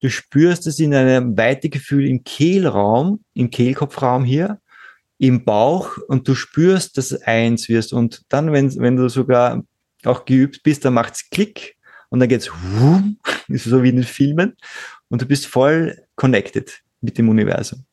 Du 0.00 0.10
spürst 0.10 0.66
es 0.66 0.78
in 0.78 0.94
einem 0.94 1.36
Weitegefühl 1.36 2.06
im 2.06 2.22
Kehlraum, 2.22 3.24
im 3.34 3.50
Kehlkopfraum 3.50 4.24
hier, 4.24 4.60
im 5.18 5.44
Bauch 5.44 5.96
und 6.08 6.28
du 6.28 6.34
spürst, 6.34 6.98
dass 6.98 7.22
eins 7.22 7.68
wirst. 7.68 7.92
Und 7.92 8.22
dann, 8.28 8.52
wenn, 8.52 8.74
wenn 8.76 8.96
du 8.96 9.08
sogar 9.08 9.62
auch 10.04 10.24
geübt 10.24 10.62
bist, 10.62 10.84
dann 10.84 10.94
macht's 10.94 11.30
Klick 11.30 11.76
und 12.10 12.20
dann 12.20 12.28
geht's 12.28 12.50
wum, 12.50 13.18
ist 13.48 13.64
so 13.64 13.82
wie 13.82 13.88
in 13.88 13.96
den 13.96 14.04
Filmen 14.04 14.56
und 15.08 15.22
du 15.22 15.26
bist 15.26 15.46
voll 15.46 15.96
connected 16.14 16.82
mit 17.00 17.18
dem 17.18 17.28
Universum. 17.28 17.84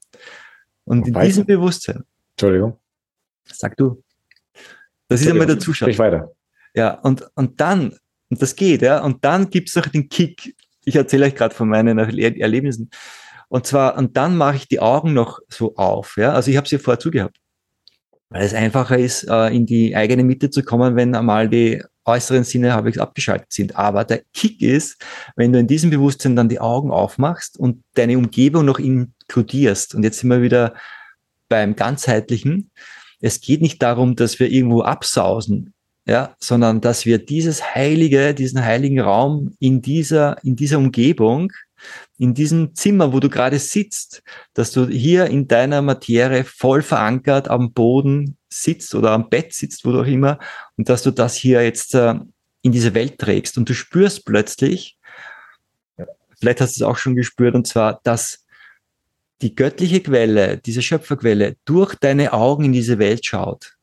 Und 0.86 1.08
in 1.08 1.14
diesem 1.14 1.46
Bewusstsein. 1.46 2.04
Entschuldigung. 2.32 2.78
Sag 3.46 3.78
du. 3.78 4.04
Das 5.08 5.22
ist 5.22 5.30
einmal 5.30 5.48
der 5.48 5.60
Zuschauer. 5.60 5.88
Sprich 5.88 6.00
weiter. 6.00 6.32
Ja, 6.76 6.96
und, 7.02 7.26
und 7.36 7.62
dann, 7.62 7.96
und 8.30 8.42
das 8.42 8.56
geht, 8.56 8.82
ja, 8.82 9.02
und 9.04 9.24
dann 9.24 9.50
gibt's 9.50 9.76
noch 9.76 9.88
den 9.88 10.10
Kick. 10.10 10.56
Ich 10.86 10.96
erzähle 10.96 11.26
euch 11.26 11.36
gerade 11.36 11.56
von 11.56 11.70
meinen 11.70 11.98
Erlebnissen. 12.00 12.90
Und 13.54 13.68
zwar, 13.68 14.00
und 14.00 14.18
dann 14.18 14.36
mache 14.36 14.56
ich 14.56 14.68
die 14.68 14.80
Augen 14.80 15.14
noch 15.14 15.38
so 15.48 15.76
auf. 15.76 16.18
Ja? 16.18 16.34
Also 16.34 16.50
ich 16.50 16.58
habe 16.58 16.68
sie 16.68 16.80
vorher 16.80 17.00
zugehabt. 17.00 17.38
Weil 18.30 18.42
es 18.42 18.56
einfacher 18.56 18.98
ist, 18.98 19.26
äh, 19.30 19.56
in 19.56 19.68
die 19.68 19.96
eigene 19.96 20.24
Mitte 20.24 20.50
zu 20.50 20.64
kommen, 20.64 20.96
wenn 20.96 21.14
einmal 21.14 21.48
die 21.48 21.84
äußeren 22.04 22.46
Sinne 22.46 22.84
ich 22.88 23.00
abgeschaltet 23.00 23.54
sind. 23.54 23.76
Aber 23.76 24.06
der 24.06 24.24
Kick 24.34 24.60
ist, 24.64 25.00
wenn 25.36 25.54
du 25.54 25.60
in 25.60 25.68
diesem 25.68 25.92
Bewusstsein 25.92 26.36
dann 26.36 26.50
die 26.50 26.60
Augen 26.60 26.90
aufmachst 26.90 27.60
und 27.60 27.84
deine 27.94 28.18
Umgebung 28.18 28.66
noch 28.66 28.80
inkludierst. 28.80 29.94
Und 29.94 30.02
jetzt 30.02 30.18
sind 30.18 30.32
wir 30.32 30.42
wieder 30.42 30.74
beim 31.48 31.76
ganzheitlichen. 31.76 32.72
Es 33.22 33.40
geht 33.40 33.62
nicht 33.62 33.84
darum, 33.84 34.16
dass 34.16 34.40
wir 34.40 34.50
irgendwo 34.50 34.82
absausen, 34.82 35.76
ja, 36.08 36.36
sondern 36.40 36.82
dass 36.82 37.06
wir 37.06 37.20
dieses 37.20 37.76
heilige, 37.76 38.34
diesen 38.34 38.66
heiligen 38.66 39.00
Raum 39.00 39.54
in 39.60 39.84
dieser, 39.84 40.44
in 40.44 40.56
dieser 40.56 40.80
Umgebung, 40.80 41.52
in 42.18 42.34
diesem 42.34 42.76
Zimmer, 42.76 43.12
wo 43.12 43.20
du 43.20 43.30
gerade 43.30 43.60
sitzt, 43.60 44.24
dass 44.54 44.72
du 44.72 44.88
hier 44.88 45.26
in 45.26 45.48
deiner 45.48 45.82
Materie 45.82 46.44
voll 46.44 46.82
verankert 46.82 47.48
am 47.48 47.74
Boden 47.74 48.38
sitzt 48.50 48.94
oder 48.96 49.12
am 49.12 49.30
Bett 49.30 49.54
sitzt, 49.54 49.86
wo 49.86 49.92
du 49.92 50.02
auch 50.02 50.08
immer, 50.08 50.40
und 50.78 50.90
dass 50.90 51.04
du 51.04 51.12
das 51.12 51.36
hier 51.36 51.64
jetzt 51.64 51.96
äh, 51.96 52.16
in 52.62 52.72
diese 52.72 52.94
Welt 52.94 53.18
trägst. 53.18 53.58
Und 53.58 53.68
du 53.68 53.74
spürst 53.74 54.26
plötzlich, 54.26 54.98
vielleicht 56.40 56.62
hast 56.62 56.78
du 56.78 56.84
es 56.84 56.88
auch 56.88 56.98
schon 56.98 57.16
gespürt, 57.16 57.56
und 57.56 57.68
zwar, 57.68 58.00
dass 58.04 58.46
die 59.42 59.56
göttliche 59.56 60.02
Quelle, 60.02 60.58
diese 60.58 60.82
Schöpferquelle, 60.82 61.58
durch 61.66 61.96
deine 61.96 62.32
Augen 62.34 62.66
in 62.66 62.74
diese 62.74 63.00
Welt 63.00 63.26
schaut. 63.26 63.74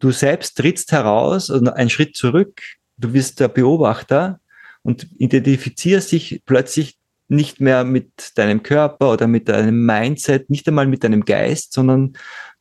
Du 0.00 0.10
selbst 0.10 0.56
trittst 0.56 0.90
heraus 0.90 1.50
und 1.50 1.68
einen 1.68 1.90
Schritt 1.90 2.16
zurück, 2.16 2.60
du 2.96 3.12
bist 3.12 3.38
der 3.38 3.48
Beobachter 3.48 4.40
und 4.82 5.06
identifizierst 5.18 6.10
dich 6.10 6.42
plötzlich 6.44 6.98
nicht 7.32 7.60
mehr 7.60 7.84
mit 7.84 8.36
deinem 8.36 8.62
Körper 8.62 9.12
oder 9.12 9.26
mit 9.26 9.48
deinem 9.48 9.84
Mindset, 9.84 10.50
nicht 10.50 10.68
einmal 10.68 10.86
mit 10.86 11.02
deinem 11.02 11.24
Geist, 11.24 11.72
sondern 11.72 12.12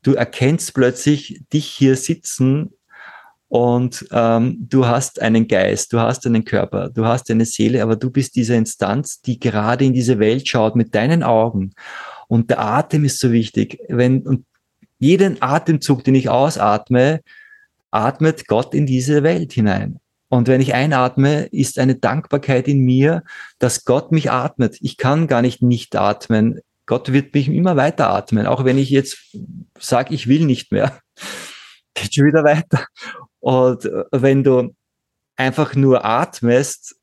du 0.01 0.13
erkennst 0.13 0.73
plötzlich 0.73 1.43
dich 1.53 1.65
hier 1.65 1.95
sitzen 1.95 2.71
und 3.51 4.07
ähm, 4.12 4.57
du 4.62 4.88
hast 4.88 5.21
einen 5.21 5.47
Geist, 5.47 5.91
du 5.91 5.99
hast 5.99 6.25
einen 6.25 6.45
Körper, 6.45 6.89
du 6.89 7.05
hast 7.05 7.29
eine 7.29 7.45
Seele, 7.45 7.84
aber 7.84 7.97
du 7.97 8.10
bist 8.10 8.36
diese 8.38 8.55
Instanz, 8.55 9.21
die 9.21 9.39
gerade 9.39 9.84
in 9.84 9.93
diese 9.93 10.19
Welt 10.19 10.47
schaut 10.47 10.77
mit 10.77 10.95
deinen 10.95 11.21
Augen. 11.21 11.73
Und 12.29 12.49
der 12.49 12.62
Atem 12.62 13.03
ist 13.03 13.19
so 13.19 13.34
wichtig. 13.34 13.77
Wenn, 13.89 14.25
und 14.25 14.45
jeden 14.99 15.41
Atemzug, 15.41 16.05
den 16.05 16.15
ich 16.15 16.29
ausatme, 16.29 17.19
atmet 17.91 18.47
Gott 18.47 18.73
in 18.73 18.86
diese 18.86 19.21
Welt 19.23 19.51
hinein. 19.51 19.99
Und 20.32 20.48
wenn 20.48 20.62
ich 20.62 20.74
einatme, 20.74 21.48
ist 21.48 21.78
eine 21.78 21.96
Dankbarkeit 21.96 22.70
in 22.70 22.80
mir, 22.86 23.24
dass 23.60 23.84
Gott 23.84 24.13
mich 24.13 24.32
atmet. 24.32 24.78
Ich 24.80 24.96
kann 24.96 25.28
gar 25.28 25.41
nicht 25.41 25.62
nicht 25.62 25.94
atmen. 25.98 26.62
Gott 26.86 27.12
wird 27.12 27.34
mich 27.34 27.50
immer 27.50 27.76
weiter 27.76 28.10
atmen, 28.10 28.46
auch 28.46 28.63
wenn 28.63 28.78
ich 28.78 28.89
jetzt 28.89 29.36
sage, 29.78 30.13
ich 30.13 30.28
will 30.28 30.46
nicht 30.46 30.72
mehr. 30.72 31.02
Geht 31.96 32.15
schon 32.15 32.28
wieder 32.28 32.46
weiter. 32.46 32.86
Und 33.41 33.84
äh, 33.84 34.06
wenn 34.13 34.46
du 34.46 34.74
einfach 35.36 35.76
nur 35.76 36.06
atmest, 36.06 36.96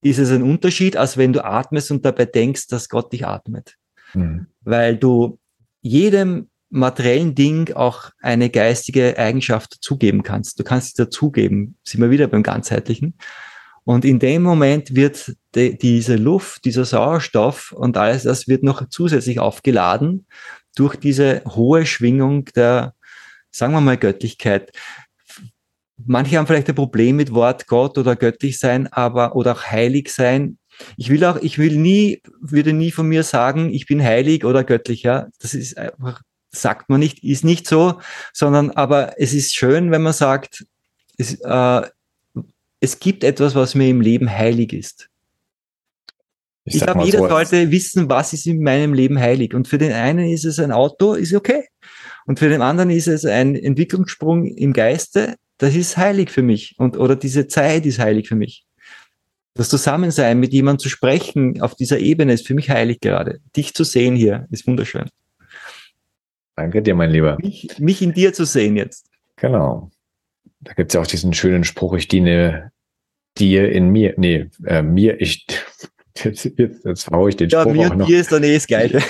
ist 0.00 0.18
es 0.18 0.30
ein 0.30 0.42
Unterschied, 0.42 0.96
als 0.96 1.18
wenn 1.18 1.34
du 1.34 1.44
atmest 1.44 1.90
und 1.90 2.06
dabei 2.06 2.24
denkst, 2.24 2.68
dass 2.68 2.88
Gott 2.88 3.12
dich 3.12 3.26
atmet. 3.26 3.74
Mhm. 4.14 4.46
Weil 4.62 4.96
du 4.96 5.38
jedem 5.82 6.48
materiellen 6.74 7.34
Ding 7.36 7.72
auch 7.74 8.10
eine 8.20 8.50
geistige 8.50 9.16
Eigenschaft 9.16 9.76
dazugeben 9.76 10.22
kannst. 10.24 10.58
Du 10.58 10.64
kannst 10.64 10.96
sie 10.96 11.04
dazugeben. 11.04 11.76
Sind 11.84 12.00
wir 12.00 12.10
wieder 12.10 12.26
beim 12.26 12.42
ganzheitlichen. 12.42 13.14
Und 13.84 14.04
in 14.04 14.18
dem 14.18 14.42
Moment 14.42 14.94
wird 14.94 15.36
de, 15.54 15.76
diese 15.76 16.16
Luft, 16.16 16.64
dieser 16.64 16.84
Sauerstoff 16.84 17.72
und 17.72 17.96
alles 17.96 18.24
das 18.24 18.48
wird 18.48 18.62
noch 18.62 18.88
zusätzlich 18.88 19.38
aufgeladen 19.38 20.26
durch 20.74 20.96
diese 20.96 21.42
hohe 21.46 21.86
Schwingung 21.86 22.46
der, 22.56 22.94
sagen 23.50 23.72
wir 23.72 23.80
mal, 23.80 23.96
Göttlichkeit. 23.96 24.72
Manche 26.04 26.38
haben 26.38 26.46
vielleicht 26.46 26.68
ein 26.68 26.74
Problem 26.74 27.16
mit 27.16 27.32
Wort 27.32 27.68
Gott 27.68 27.98
oder 27.98 28.16
göttlich 28.16 28.58
sein, 28.58 28.92
aber, 28.92 29.36
oder 29.36 29.52
auch 29.52 29.62
heilig 29.64 30.08
sein. 30.08 30.58
Ich 30.96 31.08
will 31.08 31.24
auch, 31.24 31.36
ich 31.36 31.58
will 31.58 31.76
nie, 31.76 32.20
würde 32.40 32.72
nie 32.72 32.90
von 32.90 33.06
mir 33.06 33.22
sagen, 33.22 33.72
ich 33.72 33.86
bin 33.86 34.02
heilig 34.02 34.44
oder 34.44 34.64
göttlich, 34.64 35.04
ja. 35.04 35.28
Das 35.38 35.54
ist 35.54 35.78
einfach, 35.78 36.22
sagt 36.54 36.88
man 36.88 37.00
nicht, 37.00 37.22
ist 37.24 37.44
nicht 37.44 37.66
so, 37.66 38.00
sondern, 38.32 38.70
aber 38.70 39.20
es 39.20 39.32
ist 39.34 39.54
schön, 39.54 39.90
wenn 39.90 40.02
man 40.02 40.12
sagt, 40.12 40.66
es, 41.18 41.40
äh, 41.40 41.82
es 42.80 42.98
gibt 42.98 43.24
etwas, 43.24 43.54
was 43.54 43.74
mir 43.74 43.88
im 43.88 44.00
Leben 44.00 44.30
heilig 44.30 44.72
ist. 44.72 45.08
Ich, 46.64 46.76
ich 46.76 46.82
glaube, 46.82 47.04
jeder 47.04 47.18
so 47.18 47.28
sollte 47.28 47.70
wissen, 47.70 48.08
was 48.08 48.32
ist 48.32 48.46
in 48.46 48.62
meinem 48.62 48.94
Leben 48.94 49.18
heilig. 49.18 49.54
Und 49.54 49.68
für 49.68 49.78
den 49.78 49.92
einen 49.92 50.28
ist 50.28 50.44
es 50.44 50.58
ein 50.58 50.72
Auto, 50.72 51.12
ist 51.12 51.34
okay. 51.34 51.68
Und 52.26 52.38
für 52.38 52.48
den 52.48 52.62
anderen 52.62 52.90
ist 52.90 53.06
es 53.06 53.24
ein 53.24 53.54
Entwicklungssprung 53.54 54.46
im 54.46 54.72
Geiste, 54.72 55.36
das 55.58 55.74
ist 55.74 55.96
heilig 55.96 56.30
für 56.30 56.42
mich. 56.42 56.74
Und, 56.78 56.96
oder 56.96 57.16
diese 57.16 57.46
Zeit 57.48 57.86
ist 57.86 57.98
heilig 57.98 58.28
für 58.28 58.34
mich. 58.34 58.64
Das 59.54 59.68
Zusammensein, 59.68 60.40
mit 60.40 60.52
jemandem 60.52 60.80
zu 60.80 60.88
sprechen 60.88 61.60
auf 61.62 61.76
dieser 61.76 61.98
Ebene 61.98 62.32
ist 62.32 62.46
für 62.46 62.54
mich 62.54 62.70
heilig 62.70 63.00
gerade. 63.00 63.40
Dich 63.56 63.72
zu 63.72 63.84
sehen 63.84 64.16
hier 64.16 64.46
ist 64.50 64.66
wunderschön. 64.66 65.08
Danke 66.56 66.82
dir, 66.82 66.94
mein 66.94 67.10
Lieber. 67.10 67.36
Mich, 67.40 67.68
mich 67.78 68.02
in 68.02 68.12
dir 68.12 68.32
zu 68.32 68.44
sehen 68.44 68.76
jetzt. 68.76 69.08
Genau. 69.36 69.90
Da 70.60 70.72
gibt 70.72 70.90
es 70.90 70.94
ja 70.94 71.00
auch 71.00 71.06
diesen 71.06 71.34
schönen 71.34 71.64
Spruch, 71.64 71.94
ich 71.94 72.08
diene 72.08 72.72
dir 73.36 73.70
in 73.70 73.88
mir, 73.90 74.14
nee, 74.16 74.48
äh, 74.64 74.82
mir, 74.82 75.20
ich, 75.20 75.46
jetzt, 76.22 76.44
jetzt, 76.56 76.84
jetzt 76.84 77.10
hau 77.10 77.28
ich 77.28 77.36
den 77.36 77.48
ja, 77.48 77.62
Spruch 77.62 77.72
mir 77.72 77.90
auch 77.90 77.96
noch. 77.96 78.06
dir 78.06 78.20
ist 78.20 78.32
doch 78.32 78.40
eh 78.40 78.54
das 78.54 78.66
Geile. 78.66 79.02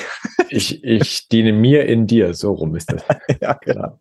Ich, 0.48 0.84
ich 0.84 1.28
diene 1.28 1.52
mir 1.52 1.86
in 1.86 2.06
dir, 2.06 2.32
so 2.34 2.52
rum 2.52 2.76
ist 2.76 2.92
das. 2.92 3.04
ja, 3.40 3.54
genau. 3.54 3.98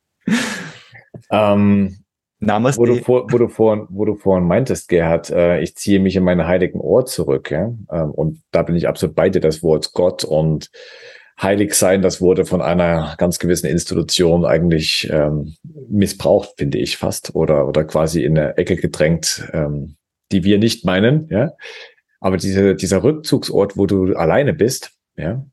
Ähm, 1.31 2.03
Namaste. 2.39 2.79
Wo 2.79 2.85
du, 2.85 2.95
vor, 2.97 3.31
wo, 3.31 3.37
du 3.37 3.47
vorhin, 3.47 3.87
wo 3.89 4.05
du 4.05 4.15
vorhin 4.15 4.47
meintest, 4.47 4.89
Gerhard, 4.89 5.29
äh, 5.29 5.61
ich 5.61 5.75
ziehe 5.75 5.99
mich 5.99 6.15
in 6.15 6.23
meine 6.23 6.45
heiligen 6.47 6.79
Ort 6.79 7.09
zurück, 7.09 7.51
ja. 7.51 7.73
Ähm, 7.91 8.11
und 8.11 8.41
da 8.51 8.63
bin 8.63 8.75
ich 8.75 8.87
absolut 8.87 9.15
bei 9.15 9.29
dir, 9.29 9.39
das 9.39 9.63
Wort 9.63 9.93
Gott 9.93 10.23
und 10.23 10.69
heilig 11.41 11.73
sein, 11.73 12.01
das 12.01 12.21
wurde 12.21 12.45
von 12.45 12.61
einer 12.61 13.15
ganz 13.17 13.39
gewissen 13.39 13.67
Institution 13.67 14.45
eigentlich 14.45 15.09
ähm, 15.11 15.55
missbraucht, 15.89 16.53
finde 16.57 16.77
ich 16.77 16.97
fast, 16.97 17.35
oder, 17.35 17.67
oder 17.67 17.83
quasi 17.83 18.23
in 18.23 18.37
eine 18.37 18.57
Ecke 18.57 18.75
gedrängt, 18.75 19.47
ähm, 19.53 19.95
die 20.31 20.43
wir 20.43 20.57
nicht 20.59 20.85
meinen, 20.85 21.27
ja. 21.29 21.51
Aber 22.19 22.37
diese, 22.37 22.75
dieser 22.75 23.03
Rückzugsort, 23.03 23.75
wo 23.75 23.85
du 23.85 24.15
alleine 24.15 24.53
bist, 24.53 24.91
ja, 25.17 25.45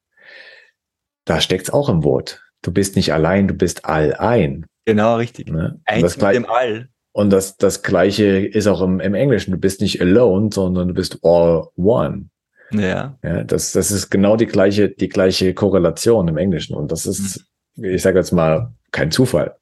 da 1.24 1.40
steckt's 1.40 1.70
auch 1.70 1.88
im 1.88 2.04
Wort. 2.04 2.42
Du 2.62 2.72
bist 2.72 2.96
nicht 2.96 3.12
allein, 3.12 3.48
du 3.48 3.54
bist 3.54 3.84
all 3.84 4.14
ein. 4.14 4.66
Genau, 4.84 5.16
richtig. 5.16 5.50
Ne? 5.50 5.80
Eins 5.84 6.16
mit 6.16 6.34
dem 6.34 6.46
All. 6.46 6.88
Und 7.12 7.30
das, 7.30 7.56
das 7.56 7.82
Gleiche 7.82 8.46
ist 8.46 8.66
auch 8.66 8.82
im, 8.82 9.00
im 9.00 9.14
Englischen. 9.14 9.50
Du 9.50 9.58
bist 9.58 9.80
nicht 9.80 10.00
alone, 10.00 10.50
sondern 10.52 10.88
du 10.88 10.94
bist 10.94 11.18
all 11.22 11.68
one. 11.76 12.28
Ja. 12.72 13.18
Ja, 13.22 13.44
das, 13.44 13.72
das 13.72 13.90
ist 13.90 14.10
genau 14.10 14.36
die 14.36 14.46
gleiche, 14.46 14.88
die 14.88 15.08
gleiche 15.08 15.54
Korrelation 15.54 16.28
im 16.28 16.36
Englischen. 16.36 16.74
Und 16.74 16.92
das 16.92 17.06
ist, 17.06 17.44
mhm. 17.76 17.84
ich 17.86 18.02
sage 18.02 18.18
jetzt 18.18 18.32
mal, 18.32 18.72
kein 18.92 19.10
Zufall. 19.10 19.56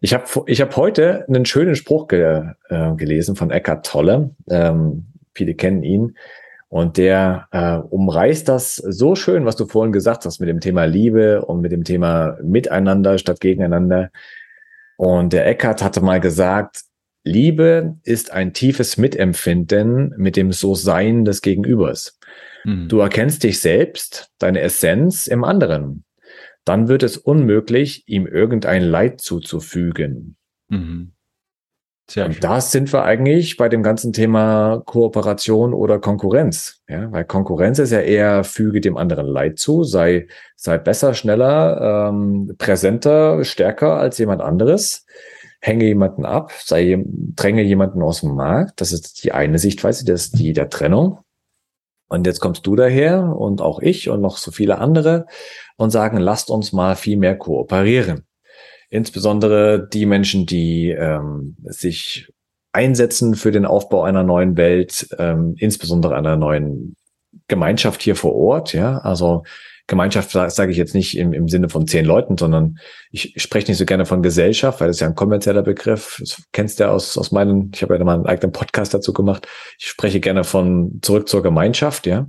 Ich 0.00 0.14
habe 0.14 0.24
ich 0.46 0.60
hab 0.60 0.76
heute 0.76 1.26
einen 1.28 1.44
schönen 1.44 1.74
Spruch 1.76 2.08
ge, 2.08 2.44
äh, 2.68 2.94
gelesen 2.94 3.36
von 3.36 3.50
Eckhart 3.50 3.86
Tolle. 3.86 4.30
Ähm, 4.48 5.06
viele 5.34 5.54
kennen 5.54 5.82
ihn. 5.82 6.16
Und 6.68 6.98
der 6.98 7.48
äh, 7.50 7.76
umreißt 7.76 8.48
das 8.48 8.76
so 8.76 9.16
schön, 9.16 9.44
was 9.44 9.56
du 9.56 9.66
vorhin 9.66 9.92
gesagt 9.92 10.24
hast, 10.24 10.38
mit 10.38 10.48
dem 10.48 10.60
Thema 10.60 10.84
Liebe 10.84 11.44
und 11.44 11.60
mit 11.60 11.72
dem 11.72 11.82
Thema 11.82 12.38
Miteinander 12.42 13.18
statt 13.18 13.40
Gegeneinander. 13.40 14.10
Und 14.96 15.32
der 15.32 15.46
Eckhart 15.46 15.82
hatte 15.82 16.00
mal 16.00 16.20
gesagt, 16.20 16.82
Liebe 17.22 17.96
ist 18.04 18.32
ein 18.32 18.52
tiefes 18.52 18.96
Mitempfinden 18.96 20.14
mit 20.16 20.36
dem 20.36 20.52
So-Sein 20.52 21.24
des 21.24 21.42
Gegenübers. 21.42 22.18
Mhm. 22.64 22.88
Du 22.88 22.98
erkennst 23.00 23.42
dich 23.42 23.60
selbst, 23.60 24.30
deine 24.38 24.60
Essenz 24.60 25.26
im 25.26 25.44
anderen. 25.44 26.04
Dann 26.64 26.88
wird 26.88 27.02
es 27.02 27.16
unmöglich, 27.16 28.04
ihm 28.06 28.26
irgendein 28.26 28.82
Leid 28.82 29.20
zuzufügen. 29.20 30.36
Mhm. 30.68 31.12
Und 32.16 32.42
da 32.42 32.60
sind 32.60 32.92
wir 32.92 33.04
eigentlich 33.04 33.56
bei 33.56 33.68
dem 33.68 33.84
ganzen 33.84 34.12
Thema 34.12 34.82
Kooperation 34.84 35.72
oder 35.72 36.00
Konkurrenz. 36.00 36.82
Ja, 36.88 37.10
weil 37.12 37.24
Konkurrenz 37.24 37.78
ist 37.78 37.92
ja 37.92 38.00
eher 38.00 38.42
füge 38.42 38.80
dem 38.80 38.96
anderen 38.96 39.26
Leid 39.26 39.58
zu, 39.58 39.84
sei, 39.84 40.26
sei 40.56 40.78
besser, 40.78 41.14
schneller, 41.14 42.08
ähm, 42.10 42.54
präsenter, 42.58 43.44
stärker 43.44 43.96
als 43.96 44.18
jemand 44.18 44.42
anderes, 44.42 45.06
hänge 45.60 45.84
jemanden 45.84 46.24
ab, 46.24 46.52
sei, 46.52 47.04
dränge 47.06 47.62
jemanden 47.62 48.02
aus 48.02 48.20
dem 48.20 48.34
Markt. 48.34 48.80
Das 48.80 48.92
ist 48.92 49.22
die 49.24 49.32
eine 49.32 49.58
Sichtweise, 49.58 50.04
das 50.04 50.26
ist 50.26 50.38
die 50.38 50.52
der 50.52 50.70
Trennung. 50.70 51.20
Und 52.08 52.26
jetzt 52.26 52.40
kommst 52.40 52.66
du 52.66 52.74
daher 52.74 53.36
und 53.36 53.60
auch 53.60 53.80
ich 53.80 54.08
und 54.08 54.20
noch 54.20 54.36
so 54.36 54.50
viele 54.50 54.78
andere 54.78 55.26
und 55.76 55.90
sagen, 55.90 56.16
lasst 56.16 56.50
uns 56.50 56.72
mal 56.72 56.96
viel 56.96 57.16
mehr 57.16 57.36
kooperieren 57.36 58.24
insbesondere 58.90 59.88
die 59.88 60.04
Menschen, 60.04 60.44
die 60.44 60.90
ähm, 60.90 61.56
sich 61.62 62.30
einsetzen 62.72 63.34
für 63.34 63.52
den 63.52 63.64
Aufbau 63.64 64.02
einer 64.02 64.24
neuen 64.24 64.56
Welt, 64.56 65.08
ähm, 65.18 65.54
insbesondere 65.56 66.16
einer 66.16 66.36
neuen 66.36 66.96
Gemeinschaft 67.48 68.02
hier 68.02 68.16
vor 68.16 68.34
Ort. 68.34 68.72
Ja, 68.72 68.98
also 68.98 69.44
Gemeinschaft 69.90 70.30
sage 70.30 70.72
ich 70.72 70.78
jetzt 70.78 70.94
nicht 70.94 71.18
im, 71.18 71.34
im 71.34 71.48
Sinne 71.48 71.68
von 71.68 71.86
zehn 71.86 72.06
Leuten, 72.06 72.38
sondern 72.38 72.78
ich 73.10 73.34
spreche 73.36 73.68
nicht 73.68 73.76
so 73.76 73.84
gerne 73.84 74.06
von 74.06 74.22
Gesellschaft, 74.22 74.80
weil 74.80 74.88
das 74.88 74.96
ist 74.96 75.00
ja 75.00 75.08
ein 75.08 75.14
kommerzieller 75.14 75.62
Begriff. 75.62 76.16
Das 76.18 76.42
kennst 76.52 76.80
du 76.80 76.84
ja 76.84 76.90
aus, 76.90 77.18
aus 77.18 77.32
meinen, 77.32 77.70
ich 77.74 77.82
habe 77.82 77.98
ja 77.98 78.04
mal 78.04 78.14
einen 78.14 78.26
eigenen 78.26 78.52
Podcast 78.52 78.94
dazu 78.94 79.12
gemacht. 79.12 79.46
Ich 79.78 79.88
spreche 79.88 80.20
gerne 80.20 80.44
von 80.44 81.00
zurück 81.02 81.28
zur 81.28 81.42
Gemeinschaft, 81.42 82.06
ja. 82.06 82.28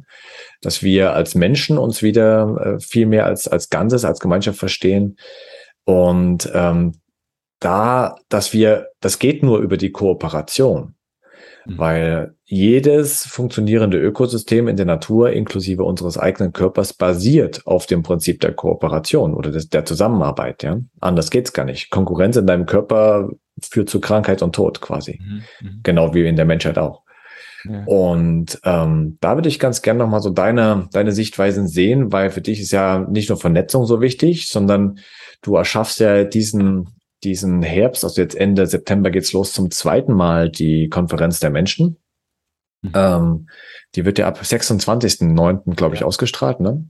Dass 0.61 0.83
wir 0.83 1.13
als 1.13 1.35
Menschen 1.35 1.77
uns 1.77 2.01
wieder 2.01 2.75
äh, 2.77 2.79
viel 2.79 3.05
mehr 3.05 3.25
als, 3.25 3.47
als 3.47 3.69
Ganzes, 3.69 4.03
als 4.03 4.19
Gemeinschaft 4.19 4.59
verstehen 4.59 5.17
und 5.85 6.49
ähm, 6.53 6.93
da, 7.59 8.15
dass 8.29 8.53
wir, 8.53 8.87
das 8.99 9.19
geht 9.19 9.43
nur 9.43 9.59
über 9.59 9.77
die 9.77 9.91
Kooperation, 9.91 10.95
mhm. 11.65 11.77
weil 11.77 12.35
jedes 12.51 13.25
funktionierende 13.25 13.97
Ökosystem 13.97 14.67
in 14.67 14.75
der 14.75 14.85
Natur, 14.85 15.31
inklusive 15.31 15.83
unseres 15.83 16.17
eigenen 16.17 16.53
Körpers, 16.53 16.93
basiert 16.93 17.65
auf 17.65 17.85
dem 17.85 18.03
Prinzip 18.03 18.41
der 18.41 18.53
Kooperation 18.53 19.33
oder 19.33 19.51
des, 19.51 19.69
der 19.69 19.85
Zusammenarbeit. 19.85 20.63
Ja, 20.63 20.79
anders 20.99 21.31
geht's 21.31 21.53
gar 21.53 21.65
nicht. 21.65 21.89
Konkurrenz 21.89 22.35
in 22.35 22.47
deinem 22.47 22.65
Körper 22.65 23.29
führt 23.61 23.89
zu 23.89 24.01
Krankheit 24.01 24.41
und 24.41 24.53
Tod 24.53 24.81
quasi, 24.81 25.19
mhm. 25.21 25.41
mhm. 25.61 25.79
genau 25.83 26.13
wie 26.13 26.27
in 26.27 26.35
der 26.35 26.45
Menschheit 26.45 26.77
auch. 26.77 27.03
Ja. 27.63 27.83
Und 27.85 28.59
ähm, 28.63 29.17
da 29.21 29.35
würde 29.35 29.47
ich 29.47 29.59
ganz 29.59 29.81
gerne 29.81 29.99
nochmal 29.99 30.21
so 30.21 30.31
deine, 30.31 30.89
deine 30.91 31.11
Sichtweisen 31.11 31.67
sehen, 31.67 32.11
weil 32.11 32.31
für 32.31 32.41
dich 32.41 32.59
ist 32.59 32.71
ja 32.71 33.05
nicht 33.09 33.29
nur 33.29 33.37
Vernetzung 33.37 33.85
so 33.85 34.01
wichtig, 34.01 34.49
sondern 34.49 34.97
Du 35.41 35.55
erschaffst 35.55 35.99
ja 35.99 36.23
diesen, 36.23 36.89
diesen 37.23 37.63
Herbst, 37.63 38.03
also 38.03 38.21
jetzt 38.21 38.35
Ende 38.35 38.67
September 38.67 39.09
geht's 39.09 39.33
los 39.33 39.53
zum 39.53 39.71
zweiten 39.71 40.13
Mal 40.13 40.49
die 40.49 40.87
Konferenz 40.89 41.39
der 41.39 41.49
Menschen. 41.49 41.97
Mhm. 42.81 42.91
Ähm, 42.95 43.49
die 43.95 44.05
wird 44.05 44.17
ja 44.17 44.27
ab 44.27 44.39
26.09. 44.41 45.75
glaube 45.75 45.95
ich, 45.95 46.01
ja. 46.01 46.07
ausgestrahlt. 46.07 46.59
Ne? 46.59 46.89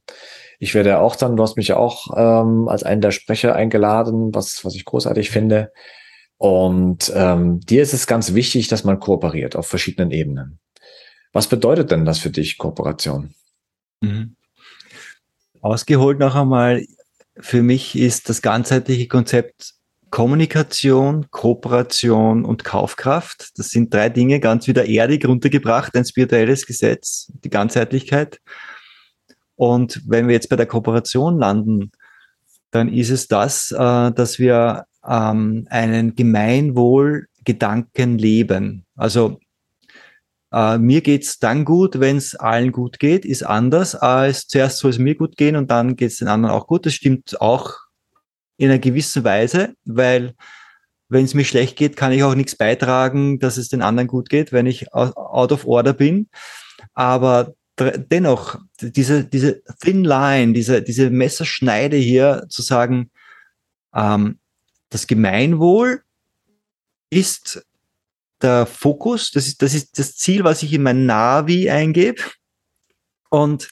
Ich 0.59 0.73
werde 0.73 0.99
auch 0.99 1.15
dann, 1.15 1.35
du 1.35 1.43
hast 1.43 1.57
mich 1.57 1.69
ja 1.69 1.77
auch 1.77 2.07
ähm, 2.15 2.67
als 2.67 2.83
einen 2.83 3.01
der 3.01 3.11
Sprecher 3.11 3.55
eingeladen, 3.55 4.33
was, 4.33 4.63
was 4.63 4.75
ich 4.75 4.85
großartig 4.85 5.29
finde. 5.29 5.71
Und 6.37 7.11
ähm, 7.15 7.59
dir 7.59 7.83
ist 7.83 7.93
es 7.93 8.07
ganz 8.07 8.33
wichtig, 8.33 8.67
dass 8.67 8.83
man 8.83 8.99
kooperiert 8.99 9.55
auf 9.55 9.67
verschiedenen 9.67 10.11
Ebenen. 10.11 10.59
Was 11.33 11.47
bedeutet 11.47 11.91
denn 11.91 12.05
das 12.05 12.19
für 12.19 12.29
dich, 12.29 12.57
Kooperation? 12.57 13.33
Mhm. 14.01 14.35
Ausgeholt 15.61 16.19
noch 16.19 16.35
einmal, 16.35 16.85
für 17.37 17.61
mich 17.61 17.97
ist 17.97 18.29
das 18.29 18.41
ganzheitliche 18.41 19.07
Konzept 19.07 19.75
Kommunikation, 20.11 21.31
Kooperation 21.31 22.45
und 22.45 22.63
Kaufkraft. 22.65 23.57
Das 23.57 23.69
sind 23.69 23.93
drei 23.93 24.09
Dinge 24.09 24.41
ganz 24.41 24.67
wieder 24.67 24.85
erdig 24.85 25.25
runtergebracht, 25.25 25.95
ein 25.95 26.05
spirituelles 26.05 26.67
Gesetz, 26.67 27.31
die 27.43 27.49
Ganzheitlichkeit. 27.49 28.41
Und 29.55 30.01
wenn 30.05 30.27
wir 30.27 30.33
jetzt 30.33 30.49
bei 30.49 30.57
der 30.57 30.65
Kooperation 30.65 31.39
landen, 31.39 31.91
dann 32.71 32.91
ist 32.91 33.09
es 33.09 33.27
das, 33.27 33.71
äh, 33.71 34.11
dass 34.11 34.37
wir 34.37 34.85
ähm, 35.07 35.65
einen 35.69 36.15
Gemeinwohlgedanken 36.15 38.17
leben. 38.17 38.85
Also 38.95 39.39
äh, 40.51 40.77
mir 40.77 41.01
geht's 41.01 41.39
dann 41.39 41.63
gut, 41.63 41.99
wenn 41.99 42.17
es 42.17 42.35
allen 42.35 42.71
gut 42.71 42.99
geht, 42.99 43.25
ist 43.25 43.43
anders 43.43 43.95
als 43.95 44.47
zuerst 44.47 44.79
soll 44.79 44.91
es 44.91 44.99
mir 44.99 45.15
gut 45.15 45.37
gehen 45.37 45.55
und 45.55 45.71
dann 45.71 45.95
geht's 45.95 46.17
den 46.17 46.27
anderen 46.27 46.53
auch 46.53 46.67
gut. 46.67 46.85
Das 46.85 46.93
stimmt 46.93 47.39
auch 47.39 47.77
in 48.57 48.69
einer 48.69 48.79
gewissen 48.79 49.23
Weise, 49.23 49.75
weil 49.85 50.35
wenn 51.09 51.25
es 51.25 51.33
mir 51.33 51.43
schlecht 51.43 51.75
geht, 51.75 51.97
kann 51.97 52.13
ich 52.13 52.23
auch 52.23 52.35
nichts 52.35 52.55
beitragen, 52.55 53.39
dass 53.39 53.57
es 53.57 53.67
den 53.67 53.81
anderen 53.81 54.07
gut 54.07 54.29
geht, 54.29 54.53
wenn 54.53 54.65
ich 54.65 54.93
out 54.93 55.51
of 55.51 55.65
order 55.65 55.93
bin. 55.93 56.29
Aber 56.93 57.53
dennoch, 57.77 58.59
diese, 58.79 59.25
diese 59.25 59.61
thin 59.81 60.03
line, 60.03 60.53
diese, 60.53 60.81
diese 60.81 61.09
Messerschneide 61.09 61.97
hier 61.97 62.45
zu 62.49 62.61
sagen, 62.61 63.11
ähm, 63.93 64.39
das 64.89 65.07
Gemeinwohl 65.07 66.03
ist 67.09 67.65
der 68.41 68.65
Fokus, 68.65 69.31
das 69.31 69.47
ist, 69.47 69.61
das 69.61 69.73
ist 69.73 69.99
das 69.99 70.15
Ziel, 70.15 70.43
was 70.43 70.63
ich 70.63 70.73
in 70.73 70.83
mein 70.83 71.05
Navi 71.05 71.69
eingebe. 71.69 72.21
Und 73.29 73.69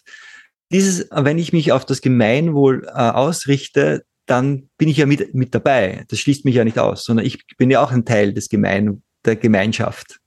dieses, 0.71 1.07
wenn 1.11 1.37
ich 1.37 1.53
mich 1.53 1.71
auf 1.71 1.85
das 1.85 2.01
Gemeinwohl 2.01 2.85
äh, 2.87 2.91
ausrichte, 2.91 4.05
dann 4.29 4.69
bin 4.77 4.89
ich 4.89 4.97
ja 4.97 5.07
mit, 5.07 5.33
mit 5.33 5.55
dabei. 5.55 6.05
Das 6.09 6.19
schließt 6.19 6.45
mich 6.45 6.55
ja 6.55 6.63
nicht 6.63 6.77
aus, 6.77 7.03
sondern 7.03 7.25
ich 7.25 7.47
bin 7.57 7.71
ja 7.71 7.81
auch 7.81 7.91
ein 7.91 8.05
Teil 8.05 8.33
des 8.33 8.47
Gemein, 8.47 9.01
der 9.25 9.35
Gemeinschaft. 9.35 10.19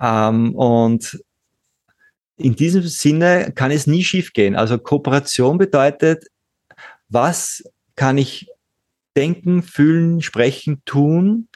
Ähm, 0.00 0.54
und 0.54 1.22
in 2.36 2.56
diesem 2.56 2.82
Sinne 2.82 3.52
kann 3.54 3.70
es 3.70 3.86
nie 3.86 4.02
schiefgehen. 4.02 4.56
Also 4.56 4.78
Kooperation 4.78 5.58
bedeutet, 5.58 6.26
was 7.08 7.62
kann 7.94 8.18
ich 8.18 8.48
denken, 9.16 9.62
fühlen, 9.62 10.20
sprechen, 10.20 10.82
tun, 10.84 11.48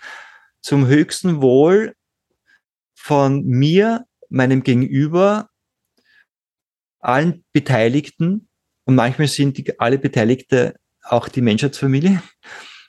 zum 0.63 0.87
höchsten 0.87 1.43
Wohl 1.43 1.95
von 2.95 3.45
mir, 3.45 4.07
meinem 4.29 4.63
Gegenüber, 4.63 5.51
allen 7.01 7.45
Beteiligten. 7.53 8.49
Und 8.85 8.95
manchmal 8.95 9.29
sind 9.29 9.59
die, 9.59 9.79
alle 9.81 9.99
Beteiligte 9.99 10.77
auch 11.03 11.29
die 11.29 11.41
Menschheitsfamilie. 11.43 12.23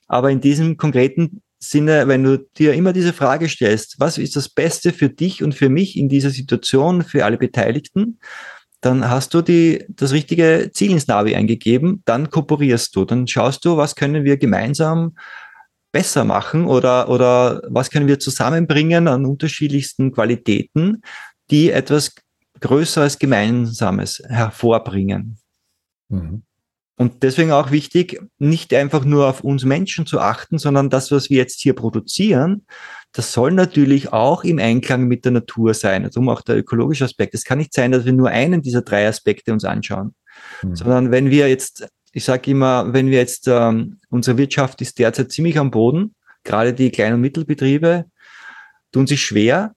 Aber 0.08 0.30
in 0.30 0.42
diesem 0.42 0.78
konkreten 0.78 1.42
Sinne, 1.60 2.08
wenn 2.08 2.24
du 2.24 2.40
dir 2.58 2.74
immer 2.74 2.92
diese 2.92 3.14
Frage 3.14 3.48
stellst, 3.48 4.00
was 4.00 4.18
ist 4.18 4.36
das 4.36 4.50
Beste 4.50 4.92
für 4.92 5.10
dich 5.10 5.44
und 5.44 5.54
für 5.54 5.70
mich 5.70 5.98
in 5.98 6.10
dieser 6.10 6.32
Situation, 6.32 7.04
für 7.04 7.24
alle 7.24 7.38
Beteiligten, 7.38 8.20
dann 8.82 9.08
hast 9.10 9.36
du 9.36 9.44
die, 9.44 9.86
das 9.90 10.12
richtige 10.12 10.72
Ziel 10.74 10.92
ins 10.92 11.08
Navi 11.08 11.36
eingegeben, 11.36 12.02
dann 12.06 12.32
kooperierst 12.32 12.96
du, 12.96 13.06
dann 13.06 13.28
schaust 13.28 13.64
du, 13.64 13.78
was 13.78 13.96
können 13.96 14.24
wir 14.24 14.38
gemeinsam 14.38 15.16
besser 15.92 16.24
machen 16.24 16.66
oder, 16.66 17.10
oder 17.10 17.62
was 17.70 17.92
können 17.92 18.08
wir 18.08 18.18
zusammenbringen 18.18 19.08
an 19.08 19.26
unterschiedlichsten 19.26 20.12
Qualitäten, 20.12 21.04
die 21.52 21.70
etwas 21.70 22.16
Größeres 22.60 23.20
Gemeinsames 23.20 24.22
hervorbringen. 24.28 25.38
Mhm. 26.10 26.44
Und 27.02 27.24
deswegen 27.24 27.52
auch 27.52 27.72
wichtig, 27.72 28.22
nicht 28.38 28.72
einfach 28.76 29.06
nur 29.06 29.28
auf 29.28 29.44
uns 29.44 29.66
Menschen 29.66 30.06
zu 30.06 30.20
achten, 30.20 30.60
sondern 30.60 30.92
das, 30.92 31.10
was 31.10 31.32
wir 31.32 31.38
jetzt 31.38 31.60
hier 31.60 31.74
produzieren, 31.74 32.68
das 33.12 33.34
soll 33.34 33.54
natürlich 33.54 34.14
auch 34.14 34.44
im 34.44 34.60
Einklang 34.60 35.08
mit 35.08 35.26
der 35.26 35.32
Natur 35.32 35.74
sein. 35.74 36.04
Darum 36.04 36.30
auch 36.30 36.42
der 36.42 36.58
ökologische 36.58 37.06
Aspekt. 37.06 37.34
Es 37.34 37.44
kann 37.44 37.58
nicht 37.58 37.74
sein, 37.74 37.92
dass 37.92 38.06
wir 38.06 38.14
nur 38.14 38.30
einen 38.30 38.62
dieser 38.62 38.84
drei 38.84 39.08
Aspekte 39.08 39.52
uns 39.52 39.66
anschauen, 39.66 40.14
mhm. 40.62 40.76
sondern 40.76 41.10
wenn 41.10 41.32
wir 41.32 41.50
jetzt, 41.50 41.88
ich 42.12 42.24
sage 42.24 42.52
immer, 42.52 42.94
wenn 42.94 43.08
wir 43.08 43.18
jetzt, 43.18 43.48
ähm, 43.48 43.98
unsere 44.12 44.38
Wirtschaft 44.38 44.80
ist 44.82 45.00
derzeit 45.00 45.32
ziemlich 45.32 45.58
am 45.58 45.72
Boden, 45.72 46.14
gerade 46.44 46.72
die 46.72 46.92
Klein- 46.92 47.16
und 47.16 47.22
Mittelbetriebe 47.22 48.06
tun 48.92 49.08
sich 49.08 49.24
schwer, 49.24 49.74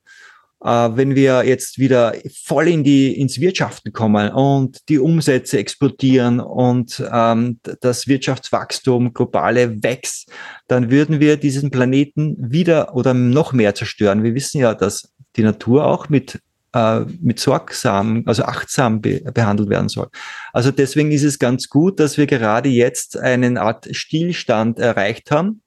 wenn 0.65 1.15
wir 1.15 1.45
jetzt 1.45 1.77
wieder 1.77 2.15
voll 2.43 2.67
in 2.67 2.83
die, 2.83 3.19
ins 3.19 3.39
Wirtschaften 3.39 3.93
kommen 3.93 4.31
und 4.31 4.89
die 4.89 4.99
Umsätze 4.99 5.59
explodieren 5.59 6.39
und 6.39 7.03
ähm, 7.11 7.59
das 7.81 8.07
Wirtschaftswachstum 8.07 9.13
globale 9.13 9.83
wächst, 9.83 10.31
dann 10.67 10.89
würden 10.89 11.19
wir 11.19 11.37
diesen 11.37 11.69
Planeten 11.69 12.35
wieder 12.39 12.95
oder 12.95 13.13
noch 13.13 13.53
mehr 13.53 13.75
zerstören. 13.75 14.23
Wir 14.23 14.33
wissen 14.33 14.59
ja, 14.59 14.73
dass 14.73 15.13
die 15.35 15.43
Natur 15.43 15.85
auch 15.85 16.09
mit 16.09 16.39
äh, 16.73 17.01
mit 17.21 17.39
sorgsam, 17.39 18.23
also 18.25 18.43
achtsam 18.43 19.01
be 19.01 19.21
behandelt 19.33 19.69
werden 19.69 19.87
soll. 19.87 20.07
Also 20.51 20.71
deswegen 20.71 21.11
ist 21.11 21.23
es 21.23 21.39
ganz 21.39 21.69
gut, 21.69 21.99
dass 21.99 22.17
wir 22.17 22.27
gerade 22.27 22.69
jetzt 22.69 23.17
einen 23.17 23.57
Art 23.57 23.87
Stillstand 23.91 24.79
erreicht 24.79 25.31
haben. 25.31 25.61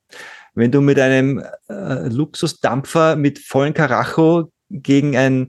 Wenn 0.55 0.73
du 0.73 0.81
mit 0.81 0.99
einem 0.99 1.43
äh, 1.69 2.09
Luxusdampfer 2.09 3.17
mit 3.17 3.39
vollen 3.39 3.75
Karacho 3.75 4.51
gegen 4.71 5.17
ein, 5.17 5.49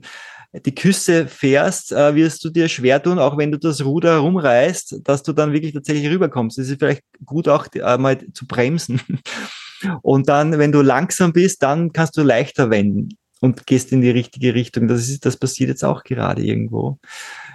die 0.52 0.74
Küste 0.74 1.28
fährst, 1.28 1.92
äh, 1.92 2.14
wirst 2.14 2.44
du 2.44 2.50
dir 2.50 2.68
schwer 2.68 3.02
tun, 3.02 3.18
auch 3.18 3.38
wenn 3.38 3.52
du 3.52 3.58
das 3.58 3.84
Ruder 3.84 4.18
rumreißt, 4.18 5.00
dass 5.04 5.22
du 5.22 5.32
dann 5.32 5.52
wirklich 5.52 5.72
tatsächlich 5.72 6.10
rüberkommst. 6.10 6.58
Es 6.58 6.68
ist 6.68 6.78
vielleicht 6.78 7.04
gut 7.24 7.48
auch 7.48 7.66
äh, 7.74 7.98
mal 7.98 8.18
zu 8.32 8.46
bremsen. 8.46 9.00
Und 10.02 10.28
dann, 10.28 10.58
wenn 10.58 10.72
du 10.72 10.82
langsam 10.82 11.32
bist, 11.32 11.62
dann 11.62 11.92
kannst 11.92 12.16
du 12.16 12.22
leichter 12.22 12.68
wenden 12.68 13.16
und 13.40 13.66
gehst 13.66 13.92
in 13.92 14.02
die 14.02 14.10
richtige 14.10 14.54
Richtung. 14.54 14.88
Das 14.88 15.08
ist, 15.08 15.24
das 15.24 15.38
passiert 15.38 15.70
jetzt 15.70 15.84
auch 15.84 16.04
gerade 16.04 16.42
irgendwo. 16.42 16.98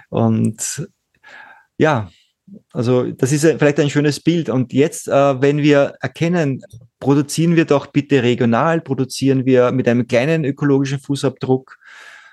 Und 0.08 0.88
ja, 1.78 2.10
also 2.72 3.10
das 3.12 3.32
ist 3.32 3.42
vielleicht 3.42 3.80
ein 3.80 3.90
schönes 3.90 4.20
Bild. 4.20 4.48
Und 4.48 4.72
jetzt, 4.72 5.08
äh, 5.08 5.40
wenn 5.40 5.58
wir 5.58 5.94
erkennen, 6.00 6.62
produzieren 6.98 7.56
wir 7.56 7.64
doch 7.64 7.86
bitte 7.86 8.22
regional, 8.22 8.80
produzieren 8.80 9.44
wir 9.44 9.72
mit 9.72 9.88
einem 9.88 10.06
kleinen 10.06 10.44
ökologischen 10.44 11.00
Fußabdruck, 11.00 11.78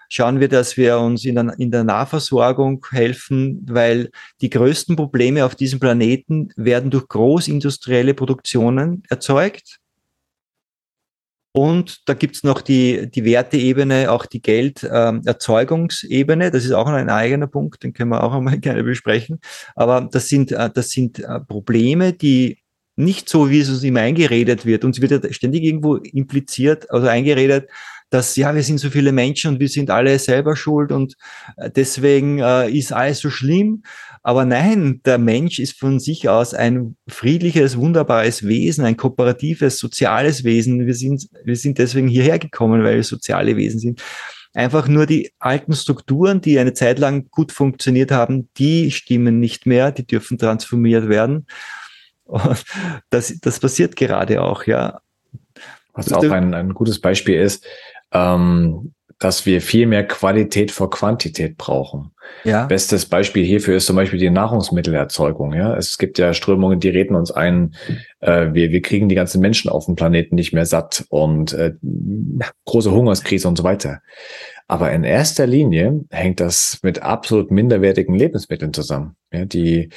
schauen 0.09 0.39
wir, 0.39 0.47
dass 0.47 0.78
wir 0.78 0.99
uns 0.99 1.26
in 1.26 1.36
der, 1.36 1.53
in 1.57 1.72
der 1.72 1.84
Nahversorgung 1.84 2.86
helfen, 2.91 3.66
weil 3.68 4.11
die 4.41 4.49
größten 4.49 4.95
Probleme 4.95 5.45
auf 5.45 5.55
diesem 5.55 5.80
Planeten 5.80 6.49
werden 6.55 6.91
durch 6.91 7.07
großindustrielle 7.07 8.14
Produktionen 8.14 9.03
erzeugt. 9.09 9.80
Und 11.55 12.09
da 12.09 12.16
gibt's 12.16 12.43
noch 12.43 12.61
die, 12.61 13.11
die 13.11 13.26
Werteebene, 13.26 14.11
auch 14.11 14.26
die 14.26 14.41
Gelderzeugungsebene. 14.41 16.45
Ähm, 16.45 16.51
das 16.51 16.66
ist 16.66 16.72
auch 16.72 16.88
noch 16.88 16.93
ein 16.93 17.11
eigener 17.11 17.45
Punkt, 17.45 17.84
den 17.84 17.93
können 17.93 18.09
wir 18.09 18.24
auch 18.24 18.34
einmal 18.34 18.57
gerne 18.59 18.84
besprechen. 18.84 19.39
Aber 19.76 20.09
das 20.11 20.30
sind, 20.30 20.51
äh, 20.51 20.72
das 20.74 20.89
sind 20.89 21.20
äh, 21.20 21.39
Probleme, 21.39 22.14
die 22.14 22.62
nicht 22.95 23.29
so, 23.29 23.49
wie 23.49 23.59
es 23.59 23.69
uns 23.69 23.83
immer 23.83 24.01
eingeredet 24.01 24.65
wird. 24.65 24.85
Uns 24.85 25.01
wird 25.01 25.11
ja 25.11 25.33
ständig 25.33 25.63
irgendwo 25.63 25.95
impliziert, 25.95 26.89
also 26.91 27.07
eingeredet, 27.07 27.69
dass 28.13 28.35
ja, 28.35 28.53
wir 28.53 28.61
sind 28.61 28.77
so 28.77 28.91
viele 28.91 29.11
Menschen 29.11 29.53
und 29.53 29.59
wir 29.59 29.69
sind 29.69 29.89
alle 29.89 30.19
selber 30.19 30.55
schuld 30.55 30.91
und 30.91 31.15
äh, 31.57 31.71
deswegen 31.71 32.37
äh, 32.39 32.69
ist 32.69 32.93
alles 32.93 33.19
so 33.19 33.31
schlimm. 33.31 33.81
Aber 34.21 34.45
nein, 34.45 35.01
der 35.03 35.17
Mensch 35.17 35.57
ist 35.57 35.79
von 35.79 35.99
sich 35.99 36.29
aus 36.29 36.53
ein 36.53 36.95
friedliches, 37.07 37.75
wunderbares 37.75 38.47
Wesen, 38.47 38.85
ein 38.85 38.97
kooperatives, 38.97 39.79
soziales 39.79 40.43
Wesen. 40.43 40.85
Wir 40.85 40.93
sind, 40.93 41.27
wir 41.43 41.55
sind 41.55 41.79
deswegen 41.79 42.07
hierher 42.07 42.37
gekommen, 42.37 42.83
weil 42.83 42.97
wir 42.97 43.03
soziale 43.03 43.57
Wesen 43.57 43.79
sind. 43.79 44.03
Einfach 44.53 44.87
nur 44.87 45.07
die 45.07 45.31
alten 45.39 45.73
Strukturen, 45.73 46.39
die 46.39 46.59
eine 46.59 46.73
Zeit 46.73 46.99
lang 46.99 47.27
gut 47.31 47.51
funktioniert 47.51 48.11
haben, 48.11 48.49
die 48.57 48.91
stimmen 48.91 49.39
nicht 49.39 49.65
mehr, 49.65 49.91
die 49.91 50.05
dürfen 50.05 50.37
transformiert 50.37 51.09
werden. 51.09 51.47
Das, 53.09 53.38
das 53.41 53.59
passiert 53.59 53.95
gerade 53.95 54.41
auch, 54.41 54.65
ja. 54.65 54.99
Was 55.93 56.11
auch 56.11 56.24
ein, 56.24 56.53
ein 56.53 56.74
gutes 56.74 56.99
Beispiel 56.99 57.39
ist, 57.39 57.65
ähm, 58.11 58.93
dass 59.19 59.45
wir 59.45 59.61
viel 59.61 59.86
mehr 59.86 60.05
Qualität 60.05 60.71
vor 60.71 60.89
Quantität 60.89 61.57
brauchen. 61.57 62.11
Ja. 62.43 62.65
Bestes 62.65 63.05
Beispiel 63.05 63.45
hierfür 63.45 63.78
ist 63.78 63.86
zum 63.86 63.95
Beispiel 63.95 64.19
die 64.19 64.30
Nahrungsmittelerzeugung. 64.30 65.53
Ja, 65.53 65.76
es 65.78 65.97
gibt 65.97 66.17
ja 66.17 66.34
Strömungen, 66.34 66.80
die 66.80 66.89
reden 66.89 67.15
uns 67.15 67.32
ein, 67.32 67.76
äh, 68.19 68.53
wir, 68.53 68.71
wir 68.71 68.82
kriegen 68.82 69.07
die 69.07 69.15
ganzen 69.15 69.39
Menschen 69.39 69.69
auf 69.69 69.86
dem 69.86 69.95
Planeten 69.95 70.36
nicht 70.36 70.53
mehr 70.53 70.65
satt 70.65 71.05
und 71.09 71.53
äh, 71.53 71.74
große 72.65 72.91
Hungerskrise 72.91 73.47
und 73.47 73.57
so 73.57 73.63
weiter. 73.63 74.01
Aber 74.68 74.91
in 74.91 75.03
erster 75.03 75.45
Linie 75.45 76.05
hängt 76.09 76.39
das 76.39 76.80
mit 76.84 77.01
absolut 77.01 77.51
minderwertigen 77.51 78.16
Lebensmitteln 78.16 78.74
zusammen, 78.74 79.16
ja, 79.32 79.45
die, 79.45 79.89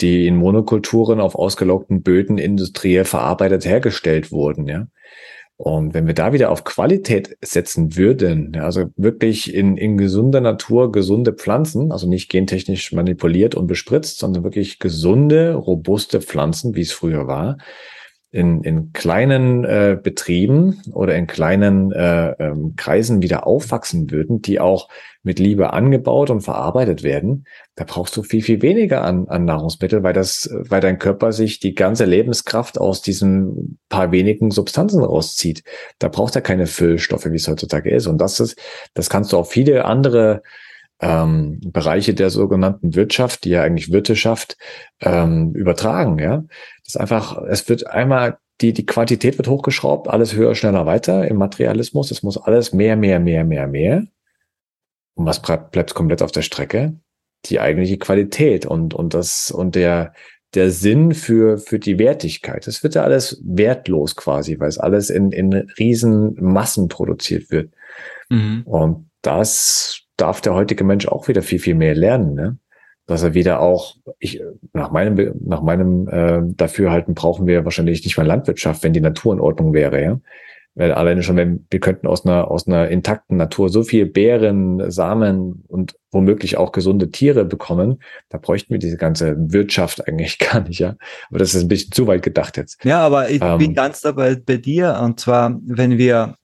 die 0.00 0.26
in 0.26 0.36
Monokulturen 0.36 1.20
auf 1.20 1.34
ausgelockten 1.34 2.02
Böden 2.02 2.38
industriell 2.38 3.04
verarbeitet 3.04 3.64
hergestellt 3.64 4.32
wurden. 4.32 4.66
Ja. 4.66 4.86
Und 5.56 5.94
wenn 5.94 6.06
wir 6.08 6.14
da 6.14 6.32
wieder 6.32 6.50
auf 6.50 6.64
Qualität 6.64 7.36
setzen 7.40 7.96
würden, 7.96 8.56
also 8.56 8.86
wirklich 8.96 9.54
in, 9.54 9.76
in 9.76 9.96
gesunder 9.96 10.40
Natur 10.40 10.90
gesunde 10.90 11.32
Pflanzen, 11.32 11.92
also 11.92 12.08
nicht 12.08 12.28
gentechnisch 12.28 12.92
manipuliert 12.92 13.54
und 13.54 13.68
bespritzt, 13.68 14.18
sondern 14.18 14.42
wirklich 14.42 14.80
gesunde, 14.80 15.54
robuste 15.54 16.20
Pflanzen, 16.20 16.74
wie 16.74 16.80
es 16.80 16.92
früher 16.92 17.28
war, 17.28 17.58
in, 18.34 18.64
in 18.64 18.92
kleinen 18.92 19.64
äh, 19.64 19.96
Betrieben 20.02 20.82
oder 20.92 21.14
in 21.14 21.28
kleinen 21.28 21.92
äh, 21.92 22.30
ähm, 22.32 22.74
Kreisen 22.76 23.22
wieder 23.22 23.46
aufwachsen 23.46 24.10
würden, 24.10 24.42
die 24.42 24.58
auch 24.58 24.88
mit 25.22 25.38
Liebe 25.38 25.72
angebaut 25.72 26.30
und 26.30 26.40
verarbeitet 26.40 27.04
werden, 27.04 27.46
da 27.76 27.84
brauchst 27.84 28.16
du 28.16 28.24
viel, 28.24 28.42
viel 28.42 28.60
weniger 28.60 29.04
an, 29.04 29.28
an 29.28 29.44
Nahrungsmittel, 29.44 30.02
weil 30.02 30.14
das, 30.14 30.50
weil 30.52 30.80
dein 30.80 30.98
Körper 30.98 31.32
sich 31.32 31.60
die 31.60 31.76
ganze 31.76 32.06
Lebenskraft 32.06 32.76
aus 32.76 33.02
diesen 33.02 33.78
paar 33.88 34.10
wenigen 34.10 34.50
Substanzen 34.50 35.04
rauszieht. 35.04 35.62
Da 36.00 36.08
braucht 36.08 36.34
er 36.34 36.42
keine 36.42 36.66
Füllstoffe, 36.66 37.26
wie 37.26 37.36
es 37.36 37.46
heutzutage 37.46 37.90
ist. 37.90 38.08
Und 38.08 38.18
das 38.18 38.40
ist, 38.40 38.58
das 38.94 39.10
kannst 39.10 39.32
du 39.32 39.38
auf 39.38 39.48
viele 39.48 39.84
andere 39.84 40.42
ähm, 41.04 41.60
Bereiche 41.62 42.14
der 42.14 42.30
sogenannten 42.30 42.94
Wirtschaft, 42.94 43.44
die 43.44 43.50
ja 43.50 43.62
eigentlich 43.62 43.92
Wirteschaft, 43.92 44.56
ähm, 45.00 45.52
übertragen. 45.54 46.18
Ja, 46.18 46.44
das 46.84 46.94
ist 46.94 46.96
einfach, 46.96 47.42
es 47.42 47.68
wird 47.68 47.86
einmal 47.86 48.38
die 48.60 48.72
die 48.72 48.86
Quantität 48.86 49.36
wird 49.36 49.48
hochgeschraubt, 49.48 50.08
alles 50.08 50.34
höher, 50.34 50.54
schneller, 50.54 50.86
weiter 50.86 51.26
im 51.26 51.36
Materialismus. 51.36 52.12
Es 52.12 52.22
muss 52.22 52.38
alles 52.38 52.72
mehr, 52.72 52.96
mehr, 52.96 53.18
mehr, 53.18 53.44
mehr, 53.44 53.66
mehr. 53.66 54.04
Und 55.14 55.26
was 55.26 55.42
bleibt 55.42 55.94
komplett 55.94 56.22
auf 56.22 56.30
der 56.32 56.42
Strecke? 56.42 56.94
Die 57.46 57.60
eigentliche 57.60 57.98
Qualität 57.98 58.64
und 58.64 58.94
und 58.94 59.12
das 59.12 59.50
und 59.50 59.74
der 59.74 60.14
der 60.54 60.70
Sinn 60.70 61.14
für, 61.14 61.58
für 61.58 61.80
die 61.80 61.98
Wertigkeit. 61.98 62.68
Das 62.68 62.84
wird 62.84 62.94
ja 62.94 63.02
alles 63.02 63.42
wertlos 63.44 64.14
quasi, 64.14 64.60
weil 64.60 64.68
es 64.68 64.78
alles 64.78 65.10
in, 65.10 65.32
in 65.32 65.52
riesen 65.52 66.36
Massen 66.40 66.86
produziert 66.86 67.50
wird. 67.50 67.74
Mhm. 68.28 68.62
Und 68.64 69.10
das 69.20 70.03
darf 70.16 70.40
der 70.40 70.54
heutige 70.54 70.84
Mensch 70.84 71.06
auch 71.08 71.28
wieder 71.28 71.42
viel, 71.42 71.58
viel 71.58 71.74
mehr 71.74 71.94
lernen, 71.94 72.34
ne? 72.34 72.58
Dass 73.06 73.22
er 73.22 73.34
wieder 73.34 73.60
auch, 73.60 73.96
ich, 74.18 74.40
nach 74.72 74.90
meinem, 74.90 75.34
nach 75.44 75.60
meinem 75.60 76.08
äh, 76.08 76.40
Dafürhalten 76.42 77.14
brauchen 77.14 77.46
wir 77.46 77.64
wahrscheinlich 77.64 78.02
nicht 78.02 78.16
mal 78.16 78.26
Landwirtschaft, 78.26 78.82
wenn 78.82 78.94
die 78.94 79.02
Natur 79.02 79.34
in 79.34 79.40
Ordnung 79.40 79.74
wäre, 79.74 80.02
ja. 80.02 80.20
Weil 80.76 80.90
alleine 80.90 81.22
schon, 81.22 81.36
wenn 81.36 81.66
wir 81.70 81.78
könnten 81.78 82.08
aus 82.08 82.26
einer, 82.26 82.50
aus 82.50 82.66
einer 82.66 82.88
intakten 82.88 83.36
Natur 83.36 83.68
so 83.68 83.84
viel 83.84 84.06
Beeren, 84.06 84.90
Samen 84.90 85.64
und 85.68 85.94
womöglich 86.10 86.56
auch 86.56 86.72
gesunde 86.72 87.10
Tiere 87.10 87.44
bekommen, 87.44 88.02
da 88.28 88.38
bräuchten 88.38 88.72
wir 88.72 88.80
diese 88.80 88.96
ganze 88.96 89.36
Wirtschaft 89.38 90.08
eigentlich 90.08 90.38
gar 90.40 90.60
nicht, 90.60 90.80
ja. 90.80 90.96
Aber 91.28 91.38
das 91.38 91.54
ist 91.54 91.62
ein 91.62 91.68
bisschen 91.68 91.92
zu 91.92 92.06
weit 92.06 92.22
gedacht 92.22 92.56
jetzt. 92.56 92.84
Ja, 92.84 93.00
aber 93.00 93.30
ich 93.30 93.40
ähm, 93.40 93.58
bin 93.58 93.74
ganz 93.74 94.00
dabei 94.00 94.34
bei 94.34 94.56
dir. 94.56 94.98
Und 95.00 95.20
zwar, 95.20 95.60
wenn 95.64 95.98
wir 95.98 96.36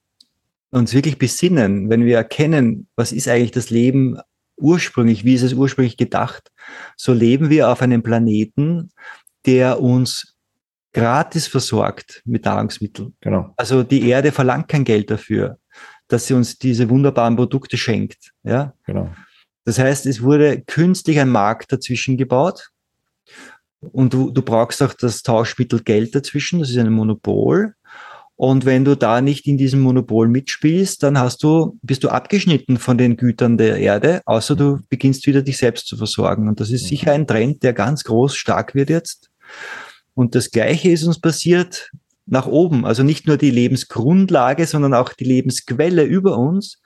uns 0.70 0.94
wirklich 0.94 1.18
besinnen, 1.18 1.90
wenn 1.90 2.04
wir 2.04 2.16
erkennen, 2.16 2.88
was 2.96 3.12
ist 3.12 3.28
eigentlich 3.28 3.50
das 3.50 3.70
Leben 3.70 4.18
ursprünglich, 4.56 5.24
wie 5.24 5.34
ist 5.34 5.42
es 5.42 5.54
ursprünglich 5.54 5.96
gedacht, 5.96 6.50
so 6.96 7.12
leben 7.12 7.50
wir 7.50 7.70
auf 7.70 7.82
einem 7.82 8.02
Planeten, 8.02 8.90
der 9.46 9.80
uns 9.80 10.36
gratis 10.92 11.46
versorgt 11.46 12.22
mit 12.24 12.44
Nahrungsmitteln. 12.44 13.14
Genau. 13.20 13.54
Also 13.56 13.82
die 13.82 14.08
Erde 14.08 14.32
verlangt 14.32 14.68
kein 14.68 14.84
Geld 14.84 15.10
dafür, 15.10 15.58
dass 16.08 16.26
sie 16.26 16.34
uns 16.34 16.58
diese 16.58 16.88
wunderbaren 16.90 17.36
Produkte 17.36 17.76
schenkt. 17.76 18.32
Ja? 18.42 18.74
Genau. 18.86 19.10
Das 19.64 19.78
heißt, 19.78 20.06
es 20.06 20.22
wurde 20.22 20.62
künstlich 20.62 21.20
ein 21.20 21.30
Markt 21.30 21.72
dazwischen 21.72 22.16
gebaut. 22.16 22.70
Und 23.80 24.12
du, 24.12 24.30
du 24.30 24.42
brauchst 24.42 24.82
auch 24.82 24.92
das 24.92 25.22
Tauschmittel 25.22 25.82
Geld 25.82 26.14
dazwischen, 26.14 26.60
das 26.60 26.70
ist 26.70 26.76
ein 26.76 26.92
Monopol. 26.92 27.74
Und 28.40 28.64
wenn 28.64 28.86
du 28.86 28.96
da 28.96 29.20
nicht 29.20 29.46
in 29.46 29.58
diesem 29.58 29.80
Monopol 29.80 30.26
mitspielst, 30.26 31.02
dann 31.02 31.18
hast 31.18 31.42
du, 31.42 31.78
bist 31.82 32.04
du 32.04 32.08
abgeschnitten 32.08 32.78
von 32.78 32.96
den 32.96 33.18
Gütern 33.18 33.58
der 33.58 33.76
Erde, 33.76 34.22
außer 34.24 34.56
du 34.56 34.78
beginnst 34.88 35.26
wieder 35.26 35.42
dich 35.42 35.58
selbst 35.58 35.86
zu 35.86 35.98
versorgen. 35.98 36.48
Und 36.48 36.58
das 36.58 36.70
ist 36.70 36.86
sicher 36.86 37.12
ein 37.12 37.26
Trend, 37.26 37.62
der 37.62 37.74
ganz 37.74 38.02
groß 38.02 38.34
stark 38.34 38.74
wird 38.74 38.88
jetzt. 38.88 39.30
Und 40.14 40.34
das 40.34 40.50
Gleiche 40.50 40.90
ist 40.90 41.04
uns 41.04 41.20
passiert 41.20 41.90
nach 42.24 42.46
oben. 42.46 42.86
Also 42.86 43.02
nicht 43.02 43.26
nur 43.26 43.36
die 43.36 43.50
Lebensgrundlage, 43.50 44.66
sondern 44.66 44.94
auch 44.94 45.12
die 45.12 45.24
Lebensquelle 45.24 46.04
über 46.04 46.38
uns. 46.38 46.80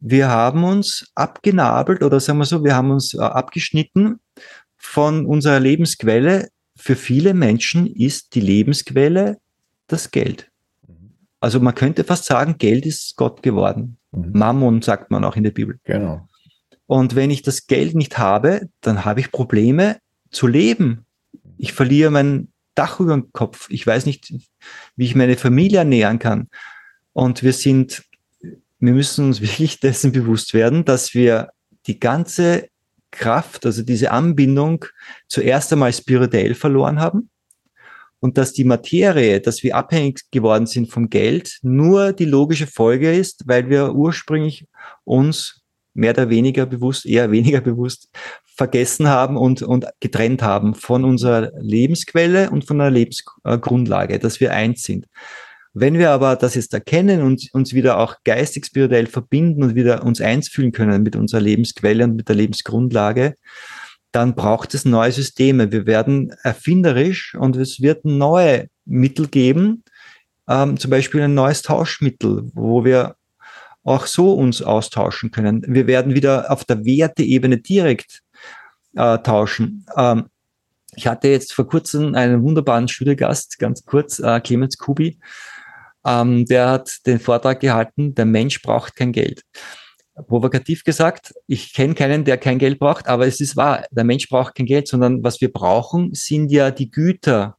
Wir 0.00 0.28
haben 0.28 0.64
uns 0.64 1.10
abgenabelt 1.14 2.02
oder 2.02 2.20
sagen 2.20 2.40
wir 2.40 2.44
so, 2.44 2.62
wir 2.62 2.76
haben 2.76 2.90
uns 2.90 3.14
äh, 3.14 3.20
abgeschnitten 3.20 4.20
von 4.76 5.24
unserer 5.24 5.60
Lebensquelle. 5.60 6.50
Für 6.76 6.94
viele 6.94 7.32
Menschen 7.32 7.86
ist 7.86 8.34
die 8.34 8.42
Lebensquelle 8.42 9.38
das 9.92 10.10
Geld. 10.10 10.50
Also 11.40 11.58
man 11.58 11.74
könnte 11.74 12.04
fast 12.04 12.24
sagen, 12.24 12.56
Geld 12.58 12.86
ist 12.86 13.16
Gott 13.16 13.42
geworden. 13.42 13.98
Mhm. 14.12 14.30
Mammon 14.32 14.82
sagt 14.82 15.10
man 15.10 15.24
auch 15.24 15.36
in 15.36 15.42
der 15.42 15.50
Bibel. 15.50 15.78
Genau. 15.84 16.28
Und 16.86 17.14
wenn 17.14 17.30
ich 17.30 17.42
das 17.42 17.66
Geld 17.66 17.94
nicht 17.94 18.18
habe, 18.18 18.68
dann 18.80 19.04
habe 19.04 19.20
ich 19.20 19.32
Probleme 19.32 19.98
zu 20.30 20.46
leben. 20.46 21.04
Ich 21.58 21.72
verliere 21.72 22.10
mein 22.10 22.48
Dach 22.74 23.00
über 23.00 23.14
dem 23.14 23.32
Kopf. 23.32 23.68
Ich 23.70 23.86
weiß 23.86 24.06
nicht, 24.06 24.32
wie 24.96 25.04
ich 25.04 25.14
meine 25.14 25.36
Familie 25.36 25.78
ernähren 25.78 26.18
kann. 26.18 26.48
Und 27.12 27.42
wir 27.42 27.52
sind, 27.52 28.04
wir 28.40 28.92
müssen 28.92 29.26
uns 29.26 29.40
wirklich 29.42 29.80
dessen 29.80 30.12
bewusst 30.12 30.54
werden, 30.54 30.84
dass 30.84 31.12
wir 31.12 31.50
die 31.86 31.98
ganze 31.98 32.68
Kraft, 33.10 33.66
also 33.66 33.82
diese 33.82 34.12
Anbindung 34.12 34.84
zuerst 35.26 35.72
einmal 35.72 35.92
spirituell 35.92 36.54
verloren 36.54 37.00
haben 37.00 37.30
und 38.22 38.38
dass 38.38 38.52
die 38.52 38.62
Materie, 38.62 39.40
dass 39.40 39.64
wir 39.64 39.74
abhängig 39.74 40.30
geworden 40.30 40.66
sind 40.66 40.92
vom 40.92 41.10
Geld, 41.10 41.58
nur 41.62 42.12
die 42.12 42.24
logische 42.24 42.68
Folge 42.68 43.12
ist, 43.12 43.42
weil 43.46 43.68
wir 43.68 43.96
ursprünglich 43.96 44.64
uns 45.02 45.60
mehr 45.92 46.12
oder 46.12 46.30
weniger 46.30 46.64
bewusst, 46.64 47.04
eher 47.04 47.32
weniger 47.32 47.60
bewusst 47.60 48.10
vergessen 48.44 49.08
haben 49.08 49.36
und, 49.36 49.62
und 49.62 49.86
getrennt 49.98 50.40
haben 50.40 50.76
von 50.76 51.04
unserer 51.04 51.50
Lebensquelle 51.58 52.50
und 52.50 52.64
von 52.64 52.78
der 52.78 52.92
Lebensgrundlage, 52.92 54.20
dass 54.20 54.38
wir 54.38 54.52
eins 54.52 54.84
sind. 54.84 55.06
Wenn 55.74 55.98
wir 55.98 56.10
aber 56.10 56.36
das 56.36 56.54
jetzt 56.54 56.72
erkennen 56.74 57.22
und 57.22 57.48
uns 57.52 57.74
wieder 57.74 57.98
auch 57.98 58.18
geistig 58.22 58.66
spirituell 58.66 59.06
verbinden 59.06 59.64
und 59.64 59.74
wieder 59.74 60.04
uns 60.04 60.20
eins 60.20 60.48
fühlen 60.48 60.70
können 60.70 61.02
mit 61.02 61.16
unserer 61.16 61.40
Lebensquelle 61.40 62.04
und 62.04 62.14
mit 62.14 62.28
der 62.28 62.36
Lebensgrundlage, 62.36 63.34
dann 64.12 64.34
braucht 64.34 64.74
es 64.74 64.84
neue 64.84 65.12
Systeme. 65.12 65.72
Wir 65.72 65.86
werden 65.86 66.34
erfinderisch 66.42 67.34
und 67.34 67.56
es 67.56 67.80
wird 67.80 68.04
neue 68.04 68.68
Mittel 68.84 69.26
geben, 69.28 69.84
ähm, 70.48 70.76
zum 70.76 70.90
Beispiel 70.90 71.22
ein 71.22 71.34
neues 71.34 71.62
Tauschmittel, 71.62 72.50
wo 72.54 72.84
wir 72.84 73.16
auch 73.84 74.06
so 74.06 74.34
uns 74.34 74.62
austauschen 74.62 75.30
können. 75.30 75.64
Wir 75.66 75.86
werden 75.86 76.14
wieder 76.14 76.50
auf 76.50 76.64
der 76.64 76.84
Werteebene 76.84 77.58
direkt 77.58 78.22
äh, 78.94 79.18
tauschen. 79.18 79.86
Ähm, 79.96 80.26
ich 80.94 81.06
hatte 81.06 81.28
jetzt 81.28 81.54
vor 81.54 81.66
kurzem 81.66 82.14
einen 82.14 82.42
wunderbaren 82.42 82.86
Studiogast, 82.86 83.58
ganz 83.58 83.84
kurz, 83.84 84.18
äh, 84.18 84.40
Clemens 84.40 84.76
Kubi, 84.76 85.18
ähm, 86.04 86.44
der 86.46 86.68
hat 86.68 87.06
den 87.06 87.18
Vortrag 87.18 87.60
gehalten, 87.60 88.14
der 88.14 88.26
Mensch 88.26 88.60
braucht 88.60 88.94
kein 88.94 89.12
Geld. 89.12 89.42
Provokativ 90.14 90.84
gesagt, 90.84 91.32
ich 91.46 91.72
kenne 91.72 91.94
keinen, 91.94 92.24
der 92.24 92.36
kein 92.36 92.58
Geld 92.58 92.78
braucht, 92.78 93.08
aber 93.08 93.26
es 93.26 93.40
ist 93.40 93.56
wahr, 93.56 93.86
der 93.90 94.04
Mensch 94.04 94.28
braucht 94.28 94.54
kein 94.54 94.66
Geld, 94.66 94.86
sondern 94.86 95.24
was 95.24 95.40
wir 95.40 95.50
brauchen, 95.50 96.12
sind 96.12 96.50
ja 96.52 96.70
die 96.70 96.90
Güter. 96.90 97.56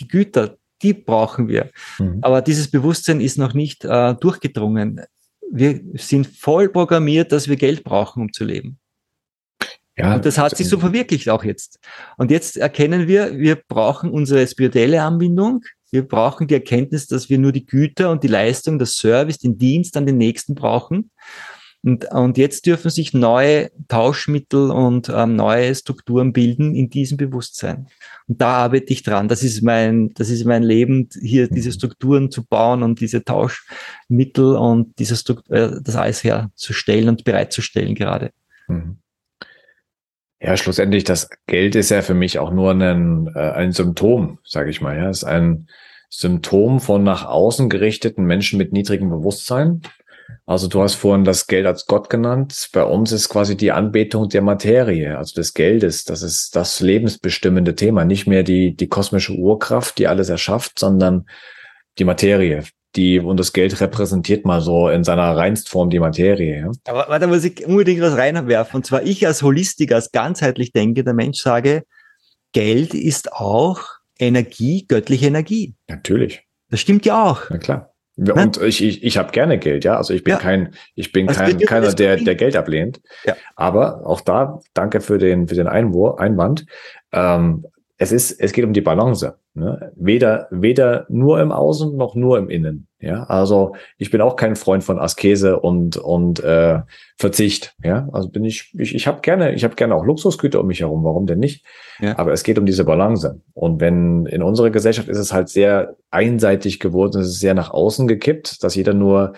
Die 0.00 0.06
Güter, 0.06 0.56
die 0.82 0.94
brauchen 0.94 1.48
wir. 1.48 1.70
Mhm. 1.98 2.18
Aber 2.22 2.42
dieses 2.42 2.70
Bewusstsein 2.70 3.20
ist 3.20 3.38
noch 3.38 3.54
nicht 3.54 3.84
äh, 3.84 4.14
durchgedrungen. 4.14 5.02
Wir 5.50 5.80
sind 5.94 6.26
voll 6.26 6.68
programmiert, 6.68 7.32
dass 7.32 7.48
wir 7.48 7.56
Geld 7.56 7.82
brauchen, 7.82 8.22
um 8.22 8.32
zu 8.32 8.44
leben. 8.44 8.78
Ja, 9.96 10.14
und 10.14 10.26
das 10.26 10.36
hat 10.36 10.56
sich 10.56 10.68
so 10.68 10.78
verwirklicht 10.78 11.28
auch 11.30 11.42
jetzt. 11.42 11.78
Und 12.18 12.30
jetzt 12.30 12.58
erkennen 12.58 13.08
wir, 13.08 13.38
wir 13.38 13.56
brauchen 13.56 14.10
unsere 14.10 14.46
spirituelle 14.46 15.02
Anbindung. 15.02 15.64
Wir 15.90 16.06
brauchen 16.06 16.46
die 16.46 16.54
Erkenntnis, 16.54 17.06
dass 17.06 17.30
wir 17.30 17.38
nur 17.38 17.52
die 17.52 17.66
Güter 17.66 18.10
und 18.10 18.22
die 18.22 18.28
Leistung, 18.28 18.78
das 18.78 18.96
Service, 18.96 19.38
den 19.38 19.58
Dienst 19.58 19.96
an 19.96 20.06
den 20.06 20.18
Nächsten 20.18 20.54
brauchen. 20.54 21.10
Und, 21.82 22.06
und 22.06 22.36
jetzt 22.36 22.66
dürfen 22.66 22.90
sich 22.90 23.14
neue 23.14 23.70
Tauschmittel 23.86 24.72
und 24.72 25.08
ähm, 25.08 25.36
neue 25.36 25.72
Strukturen 25.72 26.32
bilden 26.32 26.74
in 26.74 26.90
diesem 26.90 27.16
Bewusstsein. 27.16 27.86
Und 28.26 28.40
da 28.40 28.64
arbeite 28.64 28.92
ich 28.92 29.04
dran. 29.04 29.28
Das 29.28 29.44
ist 29.44 29.62
mein, 29.62 30.12
das 30.14 30.28
ist 30.28 30.44
mein 30.44 30.64
Leben, 30.64 31.08
hier 31.20 31.48
diese 31.48 31.68
mhm. 31.68 31.74
Strukturen 31.74 32.30
zu 32.32 32.44
bauen 32.44 32.82
und 32.82 32.98
diese 32.98 33.22
Tauschmittel 33.22 34.56
und 34.56 34.98
diese 34.98 35.14
Struktur, 35.14 35.56
äh, 35.56 35.80
das 35.80 35.94
alles 35.94 36.24
herzustellen 36.24 37.08
und 37.08 37.22
bereitzustellen 37.22 37.94
gerade. 37.94 38.32
Mhm. 38.66 38.98
Ja, 40.46 40.56
schlussendlich, 40.56 41.02
das 41.02 41.28
Geld 41.48 41.74
ist 41.74 41.90
ja 41.90 42.02
für 42.02 42.14
mich 42.14 42.38
auch 42.38 42.52
nur 42.52 42.70
ein, 42.70 43.28
äh, 43.34 43.50
ein 43.50 43.72
Symptom, 43.72 44.38
sage 44.44 44.70
ich 44.70 44.80
mal. 44.80 44.96
Ja, 44.96 45.10
es 45.10 45.18
ist 45.18 45.24
ein 45.24 45.66
Symptom 46.08 46.78
von 46.78 47.02
nach 47.02 47.24
außen 47.24 47.68
gerichteten 47.68 48.24
Menschen 48.24 48.56
mit 48.56 48.72
niedrigem 48.72 49.10
Bewusstsein. 49.10 49.82
Also 50.44 50.68
du 50.68 50.80
hast 50.80 50.94
vorhin 50.94 51.24
das 51.24 51.48
Geld 51.48 51.66
als 51.66 51.86
Gott 51.86 52.08
genannt. 52.10 52.68
Bei 52.72 52.84
uns 52.84 53.10
ist 53.10 53.28
quasi 53.28 53.56
die 53.56 53.72
Anbetung 53.72 54.28
der 54.28 54.42
Materie, 54.42 55.18
also 55.18 55.34
des 55.34 55.52
Geldes. 55.52 56.04
Das 56.04 56.22
ist 56.22 56.54
das 56.54 56.78
lebensbestimmende 56.78 57.74
Thema. 57.74 58.04
Nicht 58.04 58.28
mehr 58.28 58.44
die, 58.44 58.76
die 58.76 58.86
kosmische 58.86 59.32
Urkraft, 59.32 59.98
die 59.98 60.06
alles 60.06 60.28
erschafft, 60.28 60.78
sondern 60.78 61.26
die 61.98 62.04
Materie 62.04 62.62
die, 62.96 63.20
und 63.20 63.38
das 63.38 63.52
Geld 63.52 63.80
repräsentiert 63.80 64.44
mal 64.44 64.60
so 64.60 64.88
in 64.88 65.04
seiner 65.04 65.36
Reinstform 65.36 65.90
die 65.90 65.98
Materie. 65.98 66.60
Ja? 66.60 66.72
Aber 66.88 67.06
warte, 67.08 67.26
muss 67.26 67.44
ich 67.44 67.66
unbedingt 67.66 68.00
was 68.00 68.16
reinwerfen. 68.16 68.78
Und 68.78 68.86
zwar 68.86 69.02
ich 69.02 69.26
als 69.26 69.42
Holistiker, 69.42 69.96
als 69.96 70.12
ganzheitlich 70.12 70.72
denke, 70.72 71.04
der 71.04 71.14
Mensch 71.14 71.38
sage, 71.40 71.84
Geld 72.52 72.94
ist 72.94 73.32
auch 73.32 73.82
Energie, 74.18 74.86
göttliche 74.88 75.26
Energie. 75.26 75.74
Natürlich. 75.88 76.44
Das 76.70 76.80
stimmt 76.80 77.04
ja 77.04 77.22
auch. 77.22 77.42
Na 77.50 77.58
klar. 77.58 77.92
Und 78.16 78.62
ich, 78.62 78.82
ich, 78.82 79.04
ich 79.04 79.18
habe 79.18 79.30
gerne 79.30 79.58
Geld, 79.58 79.84
ja. 79.84 79.98
Also 79.98 80.14
ich 80.14 80.24
bin 80.24 80.32
ja. 80.32 80.38
kein, 80.38 80.74
ich 80.94 81.12
bin 81.12 81.28
also 81.28 81.38
kein, 81.38 81.58
keiner, 81.58 81.92
der, 81.92 82.16
der 82.16 82.34
Geld 82.34 82.56
ablehnt. 82.56 83.02
Ja. 83.24 83.36
Aber 83.56 84.06
auch 84.06 84.22
da, 84.22 84.60
danke 84.72 85.02
für 85.02 85.18
den, 85.18 85.48
für 85.48 85.54
den 85.54 85.66
Einwurf, 85.66 86.18
Einwand. 86.18 86.64
Ähm, 87.12 87.66
es 87.98 88.12
ist, 88.12 88.32
es 88.32 88.52
geht 88.52 88.64
um 88.64 88.74
die 88.74 88.82
Balance. 88.82 89.38
Ne? 89.54 89.92
Weder, 89.96 90.48
weder 90.50 91.06
nur 91.08 91.40
im 91.40 91.50
Außen 91.50 91.96
noch 91.96 92.14
nur 92.14 92.38
im 92.38 92.50
Innen. 92.50 92.88
Ja, 92.98 93.24
also 93.24 93.74
ich 93.96 94.10
bin 94.10 94.20
auch 94.20 94.36
kein 94.36 94.56
Freund 94.56 94.84
von 94.84 94.98
Askese 94.98 95.60
und 95.60 95.96
und 95.96 96.42
äh, 96.42 96.80
Verzicht. 97.16 97.74
Ja, 97.82 98.08
also 98.12 98.28
bin 98.28 98.44
ich, 98.44 98.74
ich, 98.78 98.94
ich 98.94 99.06
habe 99.06 99.20
gerne, 99.22 99.54
ich 99.54 99.64
habe 99.64 99.74
gerne 99.74 99.94
auch 99.94 100.04
Luxusgüter 100.04 100.60
um 100.60 100.66
mich 100.66 100.80
herum. 100.80 101.04
Warum 101.04 101.26
denn 101.26 101.38
nicht? 101.38 101.64
Ja. 101.98 102.18
Aber 102.18 102.32
es 102.32 102.42
geht 102.42 102.58
um 102.58 102.66
diese 102.66 102.84
Balance. 102.84 103.40
Und 103.54 103.80
wenn 103.80 104.26
in 104.26 104.42
unserer 104.42 104.70
Gesellschaft 104.70 105.08
ist 105.08 105.18
es 105.18 105.32
halt 105.32 105.48
sehr 105.48 105.96
einseitig 106.10 106.80
geworden, 106.80 107.20
es 107.20 107.28
ist 107.28 107.40
sehr 107.40 107.54
nach 107.54 107.70
außen 107.70 108.08
gekippt, 108.08 108.62
dass 108.62 108.74
jeder 108.74 108.92
nur 108.92 109.34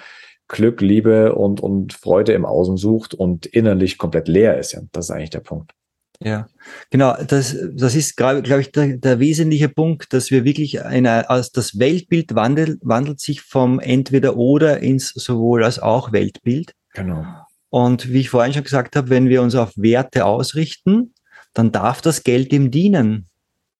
Glück, 0.48 0.80
Liebe 0.80 1.34
und 1.34 1.60
und 1.60 1.92
Freude 1.92 2.32
im 2.32 2.44
Außen 2.44 2.76
sucht 2.76 3.14
und 3.14 3.46
innerlich 3.46 3.98
komplett 3.98 4.26
leer 4.26 4.58
ist. 4.58 4.72
Ja, 4.72 4.80
das 4.92 5.06
ist 5.06 5.10
eigentlich 5.10 5.30
der 5.30 5.40
Punkt. 5.40 5.72
Ja, 6.20 6.48
genau. 6.90 7.16
Das, 7.22 7.56
das 7.72 7.94
ist, 7.94 8.16
glaube 8.16 8.60
ich, 8.60 8.72
der, 8.72 8.96
der 8.96 9.20
wesentliche 9.20 9.68
Punkt, 9.68 10.12
dass 10.12 10.30
wir 10.30 10.44
wirklich 10.44 10.84
eine, 10.84 11.30
also 11.30 11.50
das 11.54 11.78
Weltbild 11.78 12.34
wandelt, 12.34 12.80
wandelt 12.82 13.20
sich 13.20 13.42
vom 13.42 13.78
entweder 13.78 14.36
oder 14.36 14.80
ins 14.80 15.10
sowohl 15.10 15.64
als 15.64 15.78
auch 15.78 16.12
Weltbild. 16.12 16.74
Genau. 16.94 17.24
Und 17.70 18.12
wie 18.12 18.20
ich 18.20 18.30
vorhin 18.30 18.52
schon 18.52 18.64
gesagt 18.64 18.96
habe, 18.96 19.10
wenn 19.10 19.28
wir 19.28 19.42
uns 19.42 19.54
auf 19.54 19.72
Werte 19.76 20.24
ausrichten, 20.24 21.14
dann 21.54 21.70
darf 21.70 22.00
das 22.00 22.24
Geld 22.24 22.50
dem 22.50 22.70
dienen. 22.70 23.28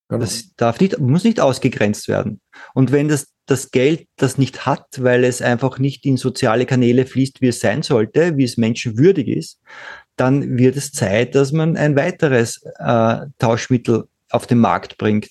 Genau. 0.08 0.20
Das 0.20 0.54
darf 0.56 0.80
nicht, 0.80 0.98
muss 1.00 1.24
nicht 1.24 1.40
ausgegrenzt 1.40 2.08
werden. 2.08 2.40
Und 2.72 2.92
wenn 2.92 3.08
das, 3.08 3.32
das 3.46 3.70
Geld 3.70 4.06
das 4.16 4.38
nicht 4.38 4.64
hat, 4.64 4.86
weil 4.98 5.24
es 5.24 5.42
einfach 5.42 5.78
nicht 5.78 6.06
in 6.06 6.16
soziale 6.16 6.66
Kanäle 6.66 7.04
fließt, 7.04 7.40
wie 7.40 7.48
es 7.48 7.60
sein 7.60 7.82
sollte, 7.82 8.36
wie 8.36 8.44
es 8.44 8.56
menschenwürdig 8.56 9.28
ist, 9.28 9.60
dann 10.20 10.58
wird 10.58 10.76
es 10.76 10.92
Zeit, 10.92 11.34
dass 11.34 11.52
man 11.52 11.76
ein 11.76 11.96
weiteres 11.96 12.62
äh, 12.78 13.26
Tauschmittel 13.38 14.04
auf 14.30 14.46
den 14.46 14.58
Markt 14.58 14.98
bringt. 14.98 15.30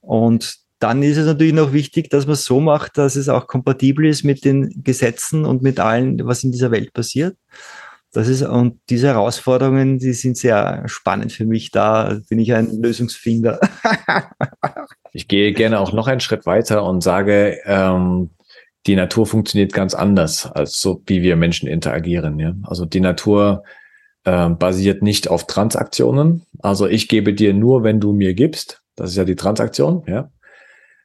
Und 0.00 0.56
dann 0.78 1.02
ist 1.02 1.16
es 1.16 1.26
natürlich 1.26 1.54
noch 1.54 1.72
wichtig, 1.72 2.10
dass 2.10 2.26
man 2.26 2.34
es 2.34 2.44
so 2.44 2.60
macht, 2.60 2.98
dass 2.98 3.16
es 3.16 3.28
auch 3.28 3.46
kompatibel 3.46 4.06
ist 4.06 4.24
mit 4.24 4.44
den 4.44 4.82
Gesetzen 4.84 5.44
und 5.44 5.62
mit 5.62 5.80
allem, 5.80 6.18
was 6.24 6.44
in 6.44 6.52
dieser 6.52 6.70
Welt 6.70 6.92
passiert. 6.92 7.36
Das 8.12 8.28
ist, 8.28 8.42
und 8.42 8.78
diese 8.90 9.08
Herausforderungen, 9.08 9.98
die 9.98 10.12
sind 10.12 10.36
sehr 10.36 10.84
spannend 10.86 11.32
für 11.32 11.46
mich. 11.46 11.72
Da 11.72 12.20
bin 12.28 12.38
ich 12.38 12.54
ein 12.54 12.80
Lösungsfinder. 12.80 13.58
ich 15.12 15.26
gehe 15.26 15.52
gerne 15.52 15.80
auch 15.80 15.92
noch 15.92 16.06
einen 16.06 16.20
Schritt 16.20 16.46
weiter 16.46 16.84
und 16.84 17.02
sage, 17.02 17.58
ähm, 17.64 18.30
die 18.86 18.96
Natur 18.96 19.26
funktioniert 19.26 19.72
ganz 19.72 19.94
anders, 19.94 20.46
als 20.46 20.80
so 20.80 21.02
wie 21.06 21.22
wir 21.22 21.36
Menschen 21.36 21.68
interagieren. 21.68 22.38
Ja? 22.38 22.54
Also 22.64 22.84
die 22.84 23.00
Natur 23.00 23.64
äh, 24.24 24.50
basiert 24.50 25.02
nicht 25.02 25.28
auf 25.28 25.46
Transaktionen. 25.46 26.42
Also 26.60 26.86
ich 26.86 27.08
gebe 27.08 27.34
dir 27.34 27.54
nur, 27.54 27.82
wenn 27.82 28.00
du 28.00 28.12
mir 28.12 28.34
gibst. 28.34 28.82
Das 28.96 29.10
ist 29.10 29.16
ja 29.16 29.24
die 29.24 29.36
Transaktion. 29.36 30.04
Ja? 30.06 30.30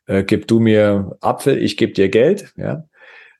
äh, 0.09 0.23
gib 0.23 0.47
du 0.47 0.59
mir 0.59 1.15
Apfel, 1.21 1.57
ich 1.57 1.77
gebe 1.77 1.93
dir 1.93 2.09
Geld, 2.09 2.51
ja, 2.57 2.83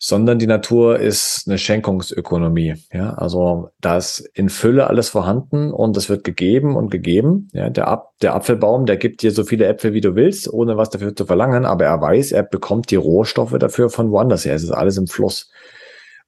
sondern 0.02 0.39
die 0.39 0.47
Natur 0.47 0.97
ist 0.97 1.43
eine 1.45 1.58
Schenkungsökonomie. 1.58 2.76
Ja, 2.93 3.16
also 3.16 3.70
da 3.82 3.97
ist 3.97 4.20
in 4.34 4.47
Fülle 4.47 4.88
alles 4.88 5.10
vorhanden 5.10 5.74
und 5.74 5.97
es 5.97 6.08
wird 6.08 6.24
gegeben 6.24 6.78
und 6.78 6.89
gegeben. 6.89 7.50
Ja, 7.52 7.70
der, 7.70 7.89
Ap 7.89 8.18
der 8.22 8.34
Apfelbaum, 8.34 8.86
der 8.86 8.95
gibt 8.95 9.22
dir 9.22 9.32
so 9.32 9.43
viele 9.43 9.66
Äpfel, 9.66 9.93
wie 9.93 10.00
du 10.00 10.16
willst, 10.16 10.52
ohne 10.52 10.78
was 10.78 10.89
dafür 10.89 11.14
zu 11.14 11.26
verlangen, 11.26 11.66
aber 11.66 11.84
er 11.84 12.00
weiß, 12.00 12.32
er 12.32 12.43
bekommt 12.43 12.91
die 12.91 12.95
Rohstoffe 12.95 13.58
dafür 13.60 13.89
von 13.89 14.10
woanders 14.10 14.45
her. 14.45 14.56
Es 14.56 14.64
ist 14.64 14.72
alles 14.72 14.97
im 14.97 15.08
Fluss. 15.08 15.52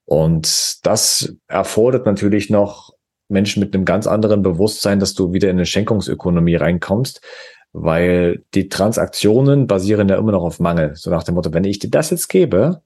Und 0.04 0.86
das 0.86 1.34
erfordert 1.48 2.06
natürlich 2.06 2.50
noch 2.50 2.92
Menschen 3.30 3.62
mit 3.62 3.74
einem 3.74 3.86
ganz 3.86 4.06
anderen 4.06 4.42
Bewusstsein, 4.42 5.00
dass 5.00 5.14
du 5.14 5.32
wieder 5.32 5.50
in 5.50 5.56
eine 5.56 5.66
Schenkungsökonomie 5.66 6.56
reinkommst, 6.56 7.22
weil 7.72 8.44
die 8.54 8.68
Transaktionen 8.68 9.66
basieren 9.68 10.10
ja 10.10 10.18
immer 10.18 10.34
noch 10.34 10.44
auf 10.44 10.60
Mangel. 10.60 10.94
So 10.96 11.10
nach 11.10 11.24
dem 11.24 11.36
Motto, 11.36 11.54
wenn 11.54 11.64
ich 11.64 11.80
dir 11.80 11.90
das 11.90 12.10
jetzt 12.10 12.28
gebe, 12.28 12.82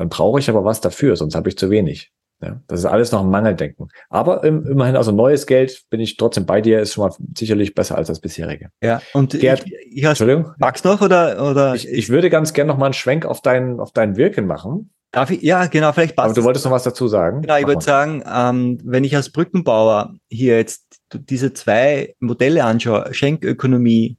dann 0.00 0.08
brauche 0.08 0.38
ich 0.38 0.48
aber 0.48 0.64
was 0.64 0.80
dafür, 0.80 1.14
sonst 1.14 1.34
habe 1.34 1.50
ich 1.50 1.58
zu 1.58 1.68
wenig. 1.68 2.10
Ja, 2.42 2.58
das 2.68 2.80
ist 2.80 2.86
alles 2.86 3.12
noch 3.12 3.20
ein 3.20 3.28
Mangeldenken. 3.28 3.88
Aber 4.08 4.42
im, 4.44 4.66
immerhin, 4.66 4.96
also 4.96 5.12
neues 5.12 5.46
Geld, 5.46 5.82
bin 5.90 6.00
ich 6.00 6.16
trotzdem 6.16 6.46
bei 6.46 6.62
dir, 6.62 6.80
ist 6.80 6.94
schon 6.94 7.06
mal 7.06 7.14
sicherlich 7.36 7.74
besser 7.74 7.98
als 7.98 8.08
das 8.08 8.18
bisherige. 8.18 8.70
Ja, 8.82 9.02
und 9.12 9.38
Gerd, 9.38 9.66
ich, 9.66 9.74
ich 9.98 10.04
hast, 10.06 10.22
Entschuldigung. 10.22 10.54
Magst 10.56 10.86
noch 10.86 11.02
oder, 11.02 11.50
oder? 11.50 11.74
Ich, 11.74 11.86
ich 11.86 12.08
würde 12.08 12.30
ganz 12.30 12.54
gerne 12.54 12.72
noch 12.72 12.78
mal 12.78 12.86
einen 12.86 12.94
Schwenk 12.94 13.26
auf 13.26 13.42
dein, 13.42 13.78
auf 13.78 13.92
dein 13.92 14.16
Wirken 14.16 14.46
machen. 14.46 14.90
Darf 15.12 15.30
ich? 15.30 15.42
Ja, 15.42 15.66
genau, 15.66 15.92
vielleicht 15.92 16.16
passt. 16.16 16.30
Aber 16.30 16.34
du 16.34 16.44
wolltest 16.44 16.64
noch 16.64 16.72
was 16.72 16.84
dazu 16.84 17.08
sagen? 17.08 17.42
Genau, 17.42 17.58
ich 17.58 17.66
würde 17.66 17.84
sagen, 17.84 18.24
ähm, 18.26 18.78
wenn 18.84 19.04
ich 19.04 19.14
als 19.14 19.30
Brückenbauer 19.30 20.14
hier 20.30 20.56
jetzt 20.56 20.98
diese 21.12 21.52
zwei 21.52 22.14
Modelle 22.20 22.64
anschaue, 22.64 23.12
Schenkökonomie 23.12 24.16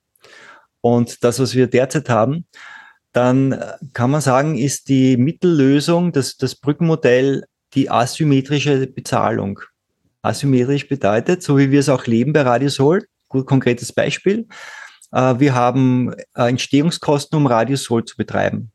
und 0.82 1.24
das, 1.24 1.40
was 1.40 1.56
wir 1.56 1.66
derzeit 1.66 2.08
haben, 2.08 2.46
dann 3.14 3.54
äh, 3.54 3.74
kann 3.94 4.12
man 4.12 4.22
sagen, 4.22 4.58
ist 4.58 4.90
die 4.90 5.18
Mittellösung, 5.18 6.12
das, 6.12 6.38
das 6.38 6.56
Brückenmodell, 6.56 7.46
die 7.74 7.90
asymmetrische 7.90 8.88
Bezahlung. 8.88 9.60
Asymmetrisch 10.22 10.88
bedeutet, 10.88 11.44
so 11.44 11.58
wie 11.58 11.72
wir 11.72 11.80
es 11.80 11.90
auch 11.90 12.06
leben 12.06 12.34
bei 12.34 12.42
Radiosol, 12.42 13.06
gut 13.28 13.46
konkretes 13.46 13.92
Beispiel, 13.92 14.48
äh, 15.12 15.36
wir 15.40 15.54
haben 15.54 16.14
äh, 16.36 16.48
Entstehungskosten, 16.50 17.38
um 17.38 17.48
Radiosol 17.48 18.06
zu 18.06 18.16
betreiben. 18.16 18.72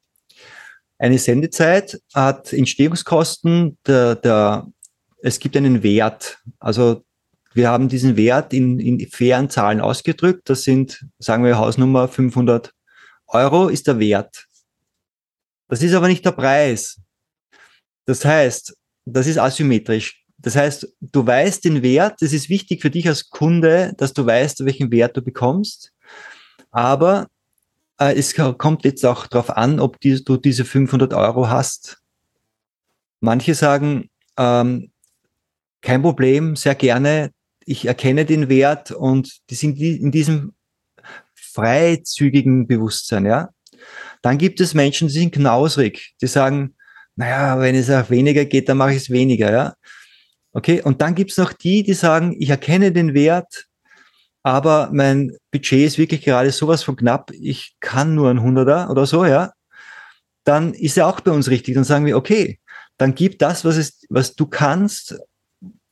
Eine 0.99 1.19
Sendezeit 1.19 2.01
hat 2.15 2.53
Entstehungskosten, 2.53 3.77
der, 3.87 4.15
der, 4.17 4.67
es 5.23 5.39
gibt 5.39 5.57
einen 5.57 5.83
Wert. 5.83 6.39
Also 6.59 7.05
wir 7.53 7.69
haben 7.69 7.89
diesen 7.89 8.17
Wert 8.17 8.53
in, 8.55 8.79
in 8.79 9.07
fairen 9.09 9.51
Zahlen 9.51 9.81
ausgedrückt. 9.81 10.49
Das 10.49 10.63
sind, 10.63 11.07
sagen 11.19 11.45
wir, 11.45 11.59
Hausnummer 11.59 12.09
500 12.09 12.73
Euro 13.29 13.69
ist 13.69 13.87
der 13.87 13.99
Wert. 13.99 14.47
Das 15.69 15.83
ist 15.83 15.95
aber 15.95 16.09
nicht 16.09 16.25
der 16.25 16.33
Preis. 16.33 17.01
Das 18.05 18.25
heißt, 18.25 18.77
das 19.05 19.27
ist 19.27 19.39
asymmetrisch. 19.39 20.25
Das 20.39 20.55
heißt, 20.55 20.87
du 21.01 21.27
weißt 21.27 21.65
den 21.65 21.83
Wert, 21.83 22.23
es 22.23 22.33
ist 22.33 22.49
wichtig 22.49 22.83
für 22.83 22.91
dich 22.91 23.09
als 23.09 23.31
Kunde, 23.31 23.95
dass 23.97 24.13
du 24.13 24.25
weißt, 24.25 24.65
welchen 24.65 24.91
Wert 24.91 25.17
du 25.17 25.23
bekommst. 25.23 25.93
Aber 26.71 27.27
äh, 27.99 28.15
es 28.15 28.35
kommt 28.35 28.85
jetzt 28.85 29.05
auch 29.05 29.27
darauf 29.27 29.51
an, 29.51 29.81
ob 29.81 29.99
die, 30.01 30.23
du 30.23 30.37
diese 30.37 30.65
500 30.65 31.15
Euro 31.15 31.49
hast. 31.49 31.99
Manche 33.21 33.55
sagen, 33.55 34.11
ähm, 34.37 34.93
kein 35.81 36.03
Problem, 36.03 36.55
sehr 36.55 36.75
gerne, 36.75 37.31
ich 37.65 37.87
erkenne 37.87 38.25
den 38.25 38.49
Wert 38.49 38.93
und 38.93 39.39
die 39.51 39.55
sind 39.55 39.81
in 39.81 40.13
diesem 40.13 40.55
freizügigen 41.57 42.67
Bewusstsein, 42.67 43.27
ja. 43.27 43.49
Dann 44.23 44.39
gibt 44.39 44.61
es 44.61 44.75
Menschen, 44.75 45.09
die 45.09 45.15
sind 45.15 45.35
knausrig, 45.35 46.15
die 46.21 46.27
sagen, 46.27 46.77
naja, 47.17 47.59
wenn 47.59 47.75
es 47.75 47.91
auch 47.91 48.11
weniger 48.11 48.45
geht, 48.45 48.69
dann 48.69 48.77
mache 48.77 48.93
ich 48.93 48.99
es 48.99 49.11
weniger, 49.11 49.51
ja. 49.51 49.75
Okay, 50.53 50.83
und 50.83 51.01
dann 51.03 51.15
gibt 51.15 51.33
es 51.33 51.39
noch 51.39 51.53
die, 51.53 51.83
die 51.83 51.95
sagen, 51.95 52.37
ich 52.39 52.51
erkenne 52.51 52.93
den 52.93 53.15
Wert, 53.15 53.67
aber 54.43 54.91
mein 54.93 55.37
Budget 55.51 55.87
ist 55.87 55.99
wirklich 55.99 56.23
gerade 56.23 56.51
sowas 56.53 56.83
von 56.83 56.97
knapp, 56.97 57.31
ich 57.33 57.77
kann 57.81 58.15
nur 58.15 58.31
ein 58.31 58.43
Hunderter 58.43 58.91
oder 58.91 59.07
so, 59.07 59.25
ja. 59.25 59.53
Dann 60.45 60.75
ist 60.75 60.97
er 60.97 61.09
auch 61.09 61.21
bei 61.21 61.33
uns 61.33 61.51
richtig. 61.51 61.75
Dann 61.75 61.83
sagen 61.83 62.07
wir, 62.07 62.17
okay, 62.17 62.61
dann 62.99 63.15
gib 63.15 63.39
das, 63.41 63.65
was, 63.65 63.77
es, 63.77 64.05
was 64.09 64.37
du 64.37 64.47
kannst 64.47 65.19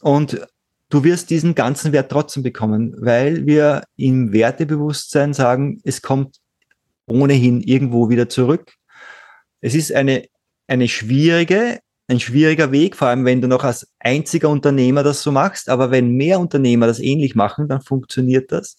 und 0.01 0.41
du 0.95 1.03
wirst 1.03 1.31
diesen 1.31 1.57
ganzen 1.57 1.93
Wert 1.93 2.13
trotzdem 2.13 2.45
bekommen, 2.45 2.95
weil 2.99 3.47
wir 3.47 3.83
im 3.97 4.33
Wertebewusstsein 4.33 5.35
sagen, 5.35 5.81
es 5.83 6.03
kommt 6.03 6.37
ohnehin 7.09 7.61
irgendwo 7.61 8.09
wieder 8.11 8.29
zurück. 8.29 8.75
Es 9.61 9.75
ist 9.75 9.93
eine, 9.93 10.25
eine 10.69 10.87
schwierige, 10.87 11.81
ein 12.07 12.21
schwieriger 12.21 12.71
Weg, 12.71 12.95
vor 12.95 13.09
allem 13.09 13.25
wenn 13.25 13.41
du 13.41 13.49
noch 13.49 13.65
als 13.65 13.89
einziger 13.99 14.49
Unternehmer 14.49 15.03
das 15.03 15.21
so 15.21 15.33
machst. 15.33 15.69
Aber 15.69 15.91
wenn 15.91 16.13
mehr 16.13 16.39
Unternehmer 16.39 16.87
das 16.87 17.01
ähnlich 17.01 17.35
machen, 17.35 17.67
dann 17.67 17.83
funktioniert 17.83 18.53
das. 18.53 18.77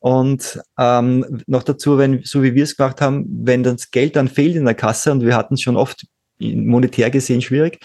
Und 0.00 0.60
ähm, 0.78 1.44
noch 1.46 1.62
dazu, 1.62 1.96
wenn, 1.96 2.22
so 2.24 2.42
wie 2.42 2.56
wir 2.56 2.64
es 2.64 2.76
gemacht 2.76 3.00
haben, 3.00 3.24
wenn 3.44 3.62
das 3.62 3.92
Geld 3.92 4.16
dann 4.16 4.26
fehlt 4.26 4.56
in 4.56 4.64
der 4.64 4.74
Kasse, 4.74 5.12
und 5.12 5.20
wir 5.24 5.36
hatten 5.36 5.54
es 5.54 5.60
schon 5.60 5.76
oft 5.76 6.08
monetär 6.40 7.10
gesehen 7.10 7.40
schwierig, 7.40 7.78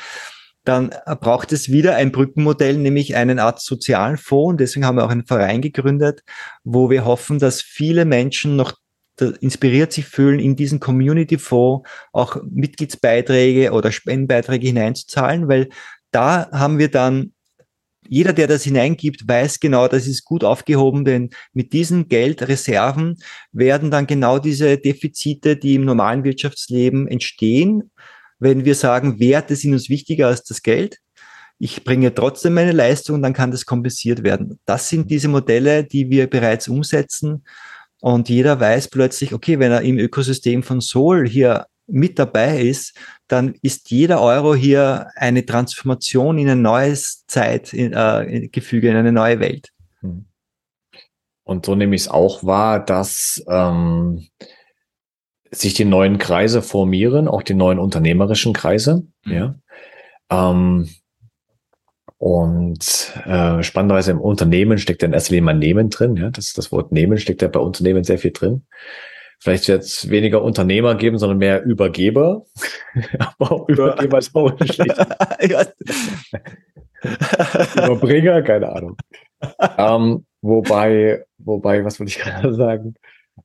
dann 0.66 0.89
braucht 1.22 1.51
es 1.51 1.72
wieder 1.72 1.95
ein 1.95 2.11
Brückenmodell, 2.11 2.78
nämlich 2.78 3.16
einen 3.16 3.39
Art 3.39 3.61
sozialen 3.61 4.18
Fonds. 4.18 4.57
Deswegen 4.57 4.86
haben 4.86 4.97
wir 4.97 5.05
auch 5.05 5.09
einen 5.09 5.26
Verein 5.26 5.61
gegründet, 5.61 6.24
wo 6.63 6.89
wir 6.89 7.05
hoffen, 7.05 7.39
dass 7.39 7.61
viele 7.61 8.05
Menschen 8.05 8.55
noch 8.55 8.74
inspiriert 9.39 9.93
sich 9.93 10.05
fühlen, 10.05 10.39
in 10.39 10.57
diesen 10.57 10.82
Community 10.82 11.38
Fonds 11.38 11.88
auch 12.11 12.38
Mitgliedsbeiträge 12.43 13.72
oder 13.72 13.91
Spendenbeiträge 13.91 14.68
hineinzuzahlen, 14.68 15.47
weil 15.47 15.70
da 16.11 16.49
haben 16.51 16.80
wir 16.80 16.91
dann 16.91 17.32
jeder, 18.07 18.34
der 18.34 18.47
das 18.47 18.63
hineingibt, 18.63 19.28
weiß 19.28 19.59
genau, 19.59 19.88
das 19.88 20.07
ist 20.07 20.26
gut 20.26 20.43
aufgehoben, 20.43 21.05
denn 21.05 21.30
mit 21.53 21.74
diesen 21.74 22.07
Geldreserven 22.07 23.18
werden 23.51 23.89
dann 23.89 24.05
genau 24.05 24.38
diese 24.38 24.78
Defizite, 24.78 25.57
die 25.57 25.76
im 25.76 25.86
normalen 25.86 26.24
Wirtschaftsleben 26.24 27.07
entstehen, 27.07 27.91
wenn 28.40 28.66
wir 28.66 28.76
sagen, 28.76 29.20
Werte 29.20 29.56
sind 29.56 29.74
uns 29.74 29.90
wichtiger 29.90 30.28
als 30.28 30.44
das 30.44 30.62
Geld. 30.62 31.00
Ich 31.58 31.84
bringe 31.84 32.14
trotzdem 32.14 32.54
meine 32.54 32.74
Leistung, 32.74 33.22
dann 33.22 33.34
kann 33.34 33.52
das 33.52 33.66
kompensiert 33.66 34.24
werden. 34.24 34.60
Das 34.66 34.90
sind 34.90 35.10
diese 35.10 35.30
Modelle, 35.30 35.84
die 35.86 36.10
wir 36.10 36.30
bereits 36.30 36.68
umsetzen. 36.68 37.46
Und 38.02 38.30
jeder 38.30 38.60
weiß 38.60 38.90
plötzlich, 38.90 39.34
okay, 39.34 39.60
wenn 39.60 39.72
er 39.72 39.82
im 39.82 39.98
Ökosystem 39.98 40.64
von 40.64 40.82
Sol 40.82 41.28
hier 41.28 41.68
mit 41.88 42.20
dabei 42.20 42.62
ist, 42.62 42.98
dann 43.28 43.56
ist 43.62 43.90
jeder 43.92 44.22
Euro 44.22 44.56
hier 44.56 45.08
eine 45.16 45.46
Transformation 45.46 46.38
in 46.38 46.50
ein 46.50 46.62
neues 46.62 47.26
Zeitgefüge, 47.28 48.88
äh, 48.88 48.92
in 48.92 48.98
eine 48.98 49.12
neue 49.12 49.40
Welt. 49.40 49.72
Und 51.44 51.66
so 51.66 51.76
nehme 51.76 51.96
ich 51.96 52.04
es 52.04 52.08
auch 52.08 52.44
wahr, 52.44 52.84
dass 52.84 53.44
ähm, 53.48 54.28
sich 55.52 55.74
die 55.74 55.86
neuen 55.86 56.18
Kreise 56.18 56.62
formieren, 56.62 57.28
auch 57.28 57.43
die 57.43 57.54
neuen 57.54 57.80
unternehmerischen 57.80 58.54
Kreise. 58.54 59.08
Mhm. 59.26 59.34
Ja. 59.34 59.56
Ähm, 60.32 60.89
und 62.18 63.14
äh, 63.26 63.62
spannenderweise 63.62 64.12
im 64.12 64.22
Unternehmen 64.22 64.78
steckt 64.78 65.02
ja 65.02 65.08
in 65.08 65.14
erster 65.14 65.34
Linie 65.34 65.46
mal 65.46 65.54
Nehmen 65.54 65.89
drin. 65.89 66.16
Ja? 66.16 66.30
Das, 66.30 66.54
das 66.54 66.72
Wort 66.72 66.91
Nehmen 66.91 67.18
steckt 67.18 67.41
ja 67.41 67.48
bei 67.48 67.60
Unternehmen 67.60 68.04
sehr 68.04 68.18
viel 68.18 68.32
drin. 68.32 68.66
Vielleicht 69.39 69.68
wird 69.68 69.84
es 69.84 70.10
weniger 70.10 70.41
Unternehmer 70.41 70.96
geben, 70.96 71.18
sondern 71.18 71.38
mehr 71.38 71.64
Übergeber. 71.64 72.46
Aber 73.39 73.66
Übergeber 73.68 74.18
ist 74.18 74.34
auch 74.34 74.58
nicht 74.60 74.76
schlecht. 74.76 74.98
Überbringer, 77.76 78.41
keine 78.41 78.72
Ahnung. 78.72 78.98
ähm, 79.78 80.26
wobei, 80.41 81.26
wobei, 81.38 81.84
was 81.84 82.00
würde 82.00 82.10
ich 82.10 82.18
gerade 82.18 82.54
sagen? 82.54 82.96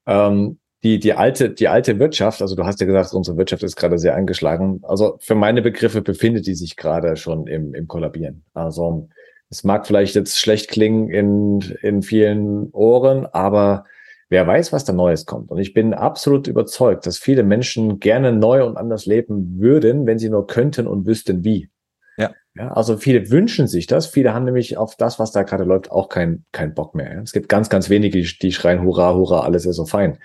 Ähm, 0.07 0.60
die, 0.83 0.99
die 0.99 1.13
alte, 1.13 1.51
die 1.51 1.69
alte 1.69 1.99
Wirtschaft, 1.99 2.41
also 2.41 2.55
du 2.57 2.65
hast 2.65 2.81
ja 2.81 2.87
gesagt, 2.87 3.13
unsere 3.13 3.37
Wirtschaft 3.37 3.63
ist 3.63 3.77
gerade 3.77 3.99
sehr 3.99 4.15
angeschlagen. 4.17 4.81
Also 4.83 5.19
für 5.21 5.35
meine 5.35 5.61
Begriffe 5.61 6.01
befindet 6.01 6.47
die 6.47 6.55
sich 6.55 6.77
gerade 6.77 7.17
schon 7.17 7.47
im, 7.47 7.75
im 7.75 7.87
Kollabieren. 7.87 8.45
Also 8.55 9.09
es 9.51 9.63
mag 9.65 9.87
vielleicht 9.87 10.15
jetzt 10.15 10.39
schlecht 10.39 10.71
klingen 10.71 11.11
in, 11.11 11.61
in 11.83 12.03
vielen 12.03 12.71
Ohren, 12.71 13.27
aber 13.27 13.85
wer 14.31 14.47
weiß, 14.47 14.73
was 14.73 14.85
da 14.85 14.93
Neues 14.93 15.27
kommt. 15.27 15.51
Und 15.51 15.59
ich 15.59 15.75
bin 15.75 15.93
absolut 15.93 16.47
überzeugt, 16.47 17.05
dass 17.05 17.19
viele 17.19 17.43
Menschen 17.43 17.99
gerne 17.99 18.33
neu 18.33 18.65
und 18.65 18.79
anders 18.79 19.05
leben 19.05 19.59
würden, 19.59 20.07
wenn 20.07 20.19
sie 20.19 20.31
nur 20.31 20.47
könnten 20.47 20.87
und 20.87 21.05
wüssten 21.05 21.45
wie. 21.45 21.69
Ja. 22.17 22.31
ja. 22.55 22.73
Also 22.73 22.97
viele 22.97 23.31
wünschen 23.31 23.67
sich 23.67 23.87
das. 23.87 24.07
Viele 24.07 24.33
haben 24.33 24.45
nämlich 24.45 24.79
auf 24.79 24.97
das, 24.97 25.19
was 25.19 25.33
da 25.33 25.43
gerade 25.43 25.65
läuft, 25.65 25.91
auch 25.91 26.09
keinen 26.09 26.47
kein 26.53 26.73
Bock 26.73 26.95
mehr. 26.95 27.21
Es 27.21 27.33
gibt 27.33 27.51
ganz, 27.51 27.69
ganz 27.69 27.91
wenige, 27.91 28.23
die 28.23 28.53
schreien, 28.53 28.83
hurra, 28.83 29.15
hurra, 29.15 29.41
alles 29.41 29.67
ist 29.67 29.77
so 29.77 29.85
fein. 29.85 30.19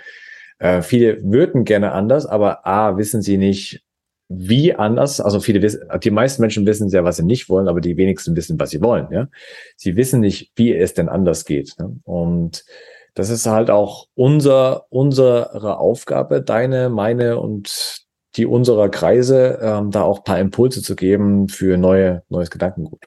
Äh, 0.59 0.81
viele 0.81 1.23
würden 1.23 1.65
gerne 1.65 1.91
anders, 1.91 2.25
aber 2.25 2.65
A, 2.65 2.97
wissen 2.97 3.21
sie 3.21 3.37
nicht, 3.37 3.83
wie 4.27 4.73
anders. 4.73 5.21
Also 5.21 5.39
viele 5.39 5.61
wissen, 5.61 5.81
die 6.03 6.11
meisten 6.11 6.41
Menschen 6.41 6.65
wissen 6.65 6.89
sehr, 6.89 7.03
was 7.03 7.17
sie 7.17 7.25
nicht 7.25 7.49
wollen, 7.49 7.67
aber 7.67 7.81
die 7.81 7.97
wenigsten 7.97 8.35
wissen, 8.35 8.59
was 8.59 8.71
sie 8.71 8.81
wollen. 8.81 9.07
Ja, 9.11 9.27
sie 9.75 9.95
wissen 9.95 10.19
nicht, 10.19 10.51
wie 10.55 10.73
es 10.73 10.93
denn 10.93 11.09
anders 11.09 11.45
geht. 11.45 11.75
Ne? 11.77 11.99
Und 12.03 12.65
das 13.13 13.29
ist 13.29 13.45
halt 13.45 13.69
auch 13.69 14.07
unser, 14.15 14.85
unsere 14.89 15.77
Aufgabe, 15.79 16.41
deine, 16.41 16.89
meine 16.89 17.39
und 17.39 18.03
die 18.35 18.45
unserer 18.45 18.89
Kreise, 18.89 19.59
ähm, 19.61 19.91
da 19.91 20.01
auch 20.01 20.23
paar 20.23 20.39
Impulse 20.39 20.81
zu 20.81 20.95
geben 20.95 21.47
für 21.47 21.77
neue, 21.77 22.23
neues 22.27 22.49
Gedankengut. 22.49 23.05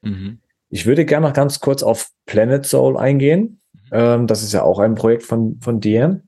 Mhm. 0.00 0.40
Ich 0.70 0.86
würde 0.86 1.04
gerne 1.04 1.26
noch 1.26 1.34
ganz 1.34 1.60
kurz 1.60 1.82
auf 1.82 2.08
Planet 2.24 2.64
Soul 2.64 2.96
eingehen. 2.96 3.60
Mhm. 3.72 3.80
Ähm, 3.92 4.26
das 4.26 4.42
ist 4.42 4.52
ja 4.52 4.62
auch 4.62 4.78
ein 4.78 4.94
Projekt 4.94 5.24
von, 5.24 5.58
von 5.60 5.80
dir. 5.80 6.22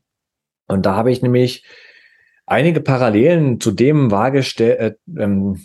Und 0.66 0.86
da 0.86 0.94
habe 0.94 1.10
ich 1.10 1.22
nämlich 1.22 1.64
einige 2.46 2.80
Parallelen 2.80 3.60
zu 3.60 3.70
dem 3.70 4.10
äh, 4.12 4.92
ähm, 5.18 5.60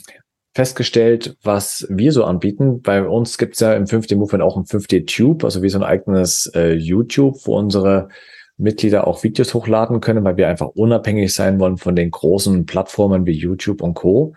festgestellt, 0.53 1.37
was 1.43 1.85
wir 1.89 2.11
so 2.11 2.23
anbieten. 2.23 2.81
Bei 2.81 3.03
uns 3.03 3.37
gibt 3.37 3.53
es 3.53 3.59
ja 3.59 3.73
im 3.73 3.85
5D 3.85 4.15
Movement 4.15 4.43
auch 4.43 4.57
ein 4.57 4.63
5D 4.63 5.05
Tube, 5.05 5.43
also 5.43 5.61
wie 5.61 5.69
so 5.69 5.77
ein 5.77 5.83
eigenes 5.83 6.51
äh, 6.55 6.73
YouTube, 6.73 7.45
wo 7.45 7.57
unsere 7.57 8.09
Mitglieder 8.57 9.05
auch 9.05 9.23
Videos 9.23 9.53
hochladen 9.53 10.01
können, 10.01 10.23
weil 10.23 10.37
wir 10.37 10.47
einfach 10.47 10.69
unabhängig 10.69 11.33
sein 11.33 11.59
wollen 11.59 11.77
von 11.77 11.95
den 11.95 12.09
großen 12.09 12.65
Plattformen 12.65 13.25
wie 13.27 13.33
YouTube 13.33 13.83
und 13.83 13.93
Co., 13.93 14.33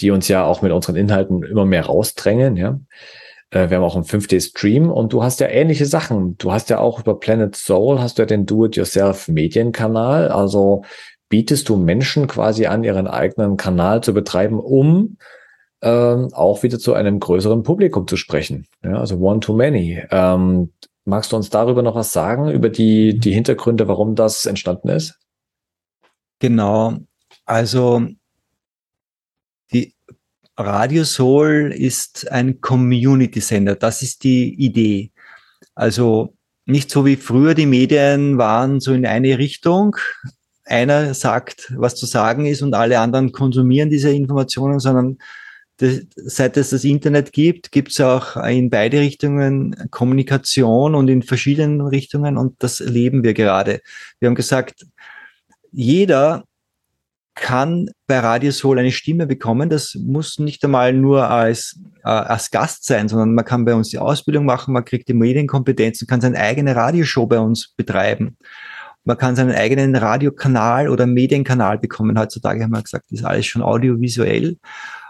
die 0.00 0.10
uns 0.10 0.28
ja 0.28 0.44
auch 0.44 0.60
mit 0.60 0.72
unseren 0.72 0.96
Inhalten 0.96 1.42
immer 1.42 1.64
mehr 1.64 1.86
rausdrängen, 1.86 2.56
ja. 2.56 2.78
Äh, 3.50 3.70
wir 3.70 3.76
haben 3.76 3.84
auch 3.84 3.96
einen 3.96 4.04
5D-Stream 4.04 4.90
und 4.90 5.12
du 5.12 5.22
hast 5.22 5.40
ja 5.40 5.48
ähnliche 5.48 5.86
Sachen. 5.86 6.36
Du 6.38 6.52
hast 6.52 6.70
ja 6.70 6.78
auch 6.78 7.00
über 7.00 7.18
Planet 7.18 7.54
Soul, 7.56 8.00
hast 8.00 8.18
du 8.18 8.22
ja 8.22 8.26
den 8.26 8.46
Do-it-yourself-Medienkanal. 8.46 10.28
Also 10.28 10.84
bietest 11.28 11.68
du 11.68 11.76
Menschen 11.76 12.26
quasi 12.26 12.66
an, 12.66 12.84
ihren 12.84 13.06
eigenen 13.06 13.56
Kanal 13.56 14.02
zu 14.02 14.14
betreiben, 14.14 14.60
um 14.60 15.18
ähm, 15.82 16.28
auch 16.32 16.62
wieder 16.62 16.78
zu 16.78 16.94
einem 16.94 17.20
größeren 17.20 17.62
Publikum 17.62 18.06
zu 18.08 18.16
sprechen. 18.16 18.66
Ja, 18.82 18.98
also 18.98 19.16
one 19.18 19.40
to 19.40 19.54
many. 19.54 20.02
Ähm, 20.10 20.72
magst 21.04 21.32
du 21.32 21.36
uns 21.36 21.50
darüber 21.50 21.82
noch 21.82 21.94
was 21.94 22.12
sagen, 22.12 22.50
über 22.50 22.68
die, 22.68 23.18
die 23.18 23.32
Hintergründe, 23.32 23.88
warum 23.88 24.14
das 24.14 24.46
entstanden 24.46 24.88
ist? 24.88 25.18
Genau. 26.38 26.94
Also 27.44 28.02
Radio 30.56 31.04
Soul 31.04 31.72
ist 31.76 32.30
ein 32.30 32.60
Community-Sender. 32.60 33.76
Das 33.76 34.02
ist 34.02 34.24
die 34.24 34.54
Idee. 34.54 35.12
Also 35.74 36.34
nicht 36.64 36.90
so 36.90 37.04
wie 37.04 37.16
früher 37.16 37.54
die 37.54 37.66
Medien 37.66 38.38
waren, 38.38 38.80
so 38.80 38.92
in 38.92 39.06
eine 39.06 39.38
Richtung. 39.38 39.96
Einer 40.64 41.14
sagt, 41.14 41.72
was 41.76 41.94
zu 41.94 42.06
sagen 42.06 42.46
ist 42.46 42.62
und 42.62 42.74
alle 42.74 42.98
anderen 42.98 43.32
konsumieren 43.32 43.90
diese 43.90 44.10
Informationen, 44.10 44.80
sondern 44.80 45.18
seit 45.78 46.56
es 46.56 46.70
das 46.70 46.84
Internet 46.84 47.32
gibt, 47.32 47.70
gibt 47.70 47.92
es 47.92 48.00
auch 48.00 48.36
in 48.46 48.70
beide 48.70 49.00
Richtungen 49.00 49.76
Kommunikation 49.90 50.94
und 50.94 51.08
in 51.08 51.22
verschiedenen 51.22 51.82
Richtungen 51.82 52.38
und 52.38 52.62
das 52.62 52.80
leben 52.80 53.22
wir 53.22 53.34
gerade. 53.34 53.80
Wir 54.18 54.28
haben 54.28 54.34
gesagt, 54.34 54.86
jeder 55.70 56.44
kann 57.36 57.90
bei 58.06 58.18
Radio 58.18 58.50
Soul 58.50 58.78
eine 58.78 58.90
Stimme 58.90 59.26
bekommen. 59.26 59.68
Das 59.68 59.94
muss 59.94 60.38
nicht 60.38 60.64
einmal 60.64 60.92
nur 60.92 61.30
als, 61.30 61.78
äh, 62.02 62.08
als 62.08 62.50
Gast 62.50 62.86
sein, 62.86 63.08
sondern 63.08 63.34
man 63.34 63.44
kann 63.44 63.64
bei 63.64 63.74
uns 63.74 63.90
die 63.90 63.98
Ausbildung 63.98 64.46
machen, 64.46 64.72
man 64.74 64.84
kriegt 64.84 65.06
die 65.08 65.14
Medienkompetenz 65.14 66.00
und 66.00 66.08
kann 66.08 66.20
seine 66.20 66.38
eigene 66.38 66.74
Radioshow 66.74 67.26
bei 67.26 67.38
uns 67.38 67.74
betreiben. 67.76 68.36
Man 69.04 69.18
kann 69.18 69.36
seinen 69.36 69.54
eigenen 69.54 69.94
Radiokanal 69.94 70.88
oder 70.88 71.06
Medienkanal 71.06 71.78
bekommen. 71.78 72.18
Heutzutage 72.18 72.64
haben 72.64 72.72
wir 72.72 72.82
gesagt, 72.82 73.04
das 73.10 73.20
ist 73.20 73.24
alles 73.24 73.46
schon 73.46 73.62
audiovisuell. 73.62 74.56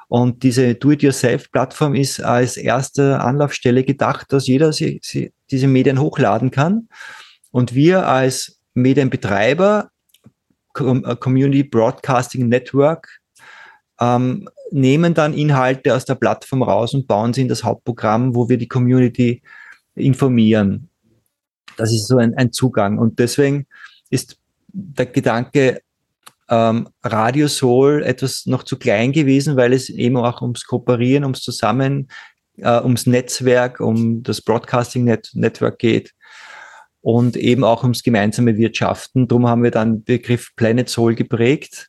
Und 0.09 0.43
diese 0.43 0.75
Do-it-yourself-Plattform 0.75 1.95
ist 1.95 2.21
als 2.21 2.57
erste 2.57 3.21
Anlaufstelle 3.21 3.85
gedacht, 3.85 4.33
dass 4.33 4.47
jeder 4.47 4.73
sie, 4.73 5.01
sie, 5.03 5.33
diese 5.51 5.67
Medien 5.67 6.01
hochladen 6.01 6.51
kann. 6.51 6.89
Und 7.51 7.75
wir 7.75 8.07
als 8.07 8.61
Medienbetreiber, 8.75 9.89
Community 10.77 11.63
Broadcasting 11.63 12.49
Network, 12.49 13.21
ähm, 14.01 14.49
nehmen 14.71 15.15
dann 15.15 15.35
Inhalte 15.35 15.95
aus 15.95 16.05
der 16.05 16.17
Plattform 16.17 16.63
raus 16.63 16.95
und 16.95 17.07
bauen 17.07 17.33
sie 17.33 17.43
in 17.43 17.49
das 17.49 17.65
Hauptprogramm, 17.65 18.35
wo 18.35 18.49
wir 18.49 18.59
die 18.59 18.69
Community 18.69 19.43
informieren. 19.95 20.89
Das 21.77 21.93
ist 21.93 22.07
so 22.07 22.19
ein, 22.19 22.35
ein 22.35 22.53
Zugang. 22.53 22.99
Und 22.99 23.19
deswegen 23.19 23.67
ist 24.11 24.39
der 24.73 25.07
Gedanke, 25.07 25.81
ähm, 26.49 26.89
Radio 27.03 27.49
Soul 27.49 28.03
etwas 28.05 28.47
noch 28.47 28.63
zu 28.63 28.79
klein 28.79 29.13
gewesen, 29.13 29.57
weil 29.57 29.73
es 29.73 29.89
eben 29.89 30.17
auch 30.17 30.43
ums 30.43 30.65
Kooperieren, 30.65 31.25
ums 31.25 31.41
Zusammen, 31.41 32.09
äh, 32.59 32.81
ums 32.81 33.07
Netzwerk, 33.07 33.81
um 33.81 34.23
das 34.23 34.41
Broadcasting 34.41 35.05
Net 35.05 35.31
Network 35.35 35.79
geht 35.79 36.13
und 37.07 37.37
eben 37.37 37.63
auch 37.63 37.85
ums 37.85 38.03
gemeinsame 38.03 38.57
Wirtschaften. 38.57 39.29
Darum 39.29 39.47
haben 39.47 39.63
wir 39.63 39.71
dann 39.71 39.99
den 39.99 40.05
Begriff 40.05 40.51
Planet 40.57 40.89
Soul 40.89 41.15
geprägt. 41.15 41.89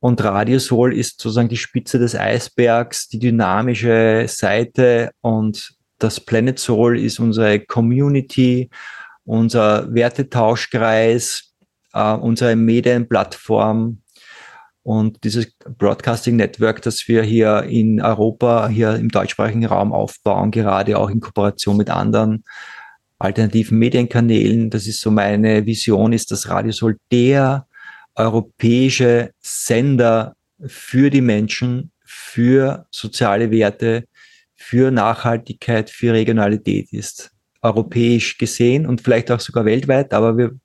Und 0.00 0.24
Radio 0.24 0.58
Soul 0.58 0.96
ist 0.96 1.20
sozusagen 1.20 1.50
die 1.50 1.58
Spitze 1.58 1.98
des 1.98 2.14
Eisbergs, 2.14 3.08
die 3.08 3.18
dynamische 3.18 4.24
Seite 4.26 5.10
und 5.20 5.74
das 5.98 6.20
Planet 6.20 6.58
Soul 6.58 6.98
ist 6.98 7.20
unsere 7.20 7.60
Community, 7.60 8.70
unser 9.26 9.92
Wertetauschkreis, 9.92 11.52
äh, 11.92 12.14
unsere 12.14 12.56
Medienplattform 12.56 14.00
und 14.84 15.22
dieses 15.22 15.52
Broadcasting 15.76 16.36
Network, 16.36 16.80
das 16.80 17.06
wir 17.08 17.22
hier 17.24 17.64
in 17.64 18.00
Europa, 18.00 18.68
hier 18.68 18.94
im 18.94 19.10
deutschsprachigen 19.10 19.66
Raum 19.66 19.92
aufbauen, 19.92 20.50
gerade 20.50 20.96
auch 20.96 21.10
in 21.10 21.20
Kooperation 21.20 21.76
mit 21.76 21.90
anderen 21.90 22.44
alternativen 23.18 23.78
Medienkanälen. 23.78 24.70
Das 24.70 24.86
ist 24.86 25.00
so 25.00 25.10
meine 25.10 25.66
Vision, 25.66 26.12
ist 26.12 26.30
das 26.30 26.48
Radio 26.48 26.72
soll 26.72 26.96
der 27.10 27.66
europäische 28.14 29.30
Sender 29.40 30.34
für 30.66 31.10
die 31.10 31.20
Menschen, 31.20 31.92
für 32.04 32.86
soziale 32.90 33.50
Werte, 33.50 34.04
für 34.56 34.90
Nachhaltigkeit, 34.90 35.90
für 35.90 36.12
Regionalität 36.12 36.92
ist. 36.92 37.30
Europäisch 37.62 38.38
gesehen 38.38 38.86
und 38.86 39.00
vielleicht 39.00 39.30
auch 39.30 39.40
sogar 39.40 39.64
weltweit, 39.64 40.12
aber 40.14 40.36
wir 40.36 40.58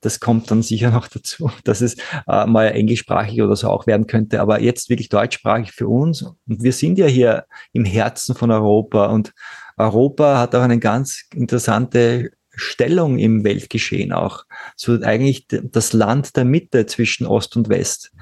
das 0.00 0.20
kommt 0.20 0.50
dann 0.50 0.62
sicher 0.62 0.90
noch 0.90 1.08
dazu, 1.08 1.50
dass 1.64 1.80
es 1.80 1.96
äh, 2.28 2.46
mal 2.46 2.66
englischsprachig 2.66 3.42
oder 3.42 3.56
so 3.56 3.68
auch 3.68 3.86
werden 3.86 4.06
könnte, 4.06 4.40
aber 4.40 4.60
jetzt 4.60 4.88
wirklich 4.88 5.08
deutschsprachig 5.08 5.72
für 5.72 5.88
uns. 5.88 6.22
Und 6.22 6.36
wir 6.46 6.72
sind 6.72 6.98
ja 6.98 7.06
hier 7.06 7.46
im 7.72 7.84
Herzen 7.84 8.34
von 8.34 8.50
Europa 8.50 9.06
und 9.06 9.32
Europa 9.76 10.38
hat 10.38 10.54
auch 10.54 10.62
eine 10.62 10.78
ganz 10.78 11.24
interessante 11.34 12.32
Stellung 12.54 13.18
im 13.18 13.44
Weltgeschehen 13.44 14.12
auch. 14.12 14.44
So 14.76 15.00
eigentlich 15.02 15.46
das 15.48 15.92
Land 15.92 16.36
der 16.36 16.44
Mitte 16.44 16.86
zwischen 16.86 17.26
Ost 17.26 17.56
und 17.56 17.68
West. 17.68 18.12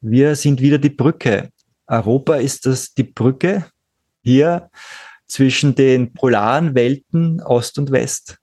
Wir 0.00 0.36
sind 0.36 0.60
wieder 0.60 0.78
die 0.78 0.90
Brücke. 0.90 1.50
Europa 1.86 2.36
ist 2.36 2.66
das 2.66 2.94
die 2.94 3.02
Brücke 3.02 3.66
hier 4.22 4.70
zwischen 5.26 5.74
den 5.74 6.12
polaren 6.12 6.74
Welten 6.74 7.40
Ost 7.42 7.78
und 7.78 7.90
West. 7.90 8.38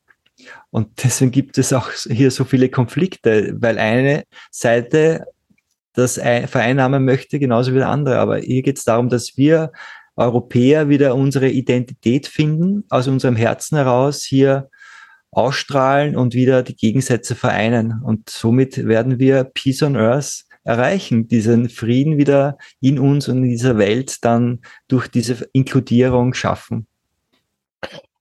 Und 0.71 1.03
deswegen 1.03 1.31
gibt 1.31 1.57
es 1.57 1.73
auch 1.73 1.89
hier 1.91 2.31
so 2.31 2.43
viele 2.43 2.69
Konflikte, 2.69 3.55
weil 3.59 3.77
eine 3.77 4.23
Seite 4.51 5.25
das 5.93 6.15
vereinnahmen 6.15 7.03
möchte, 7.05 7.39
genauso 7.39 7.73
wie 7.73 7.77
der 7.77 7.89
andere. 7.89 8.19
Aber 8.19 8.39
hier 8.39 8.61
geht 8.61 8.77
es 8.77 8.83
darum, 8.83 9.09
dass 9.09 9.37
wir 9.37 9.71
Europäer 10.19 10.89
wieder 10.89 11.15
unsere 11.15 11.49
Identität 11.49 12.27
finden, 12.27 12.83
aus 12.89 13.07
unserem 13.07 13.37
Herzen 13.37 13.77
heraus 13.77 14.23
hier 14.23 14.69
ausstrahlen 15.31 16.15
und 16.17 16.33
wieder 16.33 16.61
die 16.61 16.75
Gegensätze 16.75 17.35
vereinen. 17.35 18.01
Und 18.03 18.29
somit 18.29 18.85
werden 18.85 19.19
wir 19.19 19.45
Peace 19.45 19.81
on 19.81 19.95
Earth 19.95 20.43
erreichen, 20.63 21.27
diesen 21.27 21.69
Frieden 21.69 22.17
wieder 22.17 22.57
in 22.81 22.99
uns 22.99 23.29
und 23.29 23.37
in 23.37 23.49
dieser 23.49 23.77
Welt 23.77 24.17
dann 24.25 24.59
durch 24.87 25.07
diese 25.07 25.47
Inkludierung 25.53 26.33
schaffen. 26.33 26.85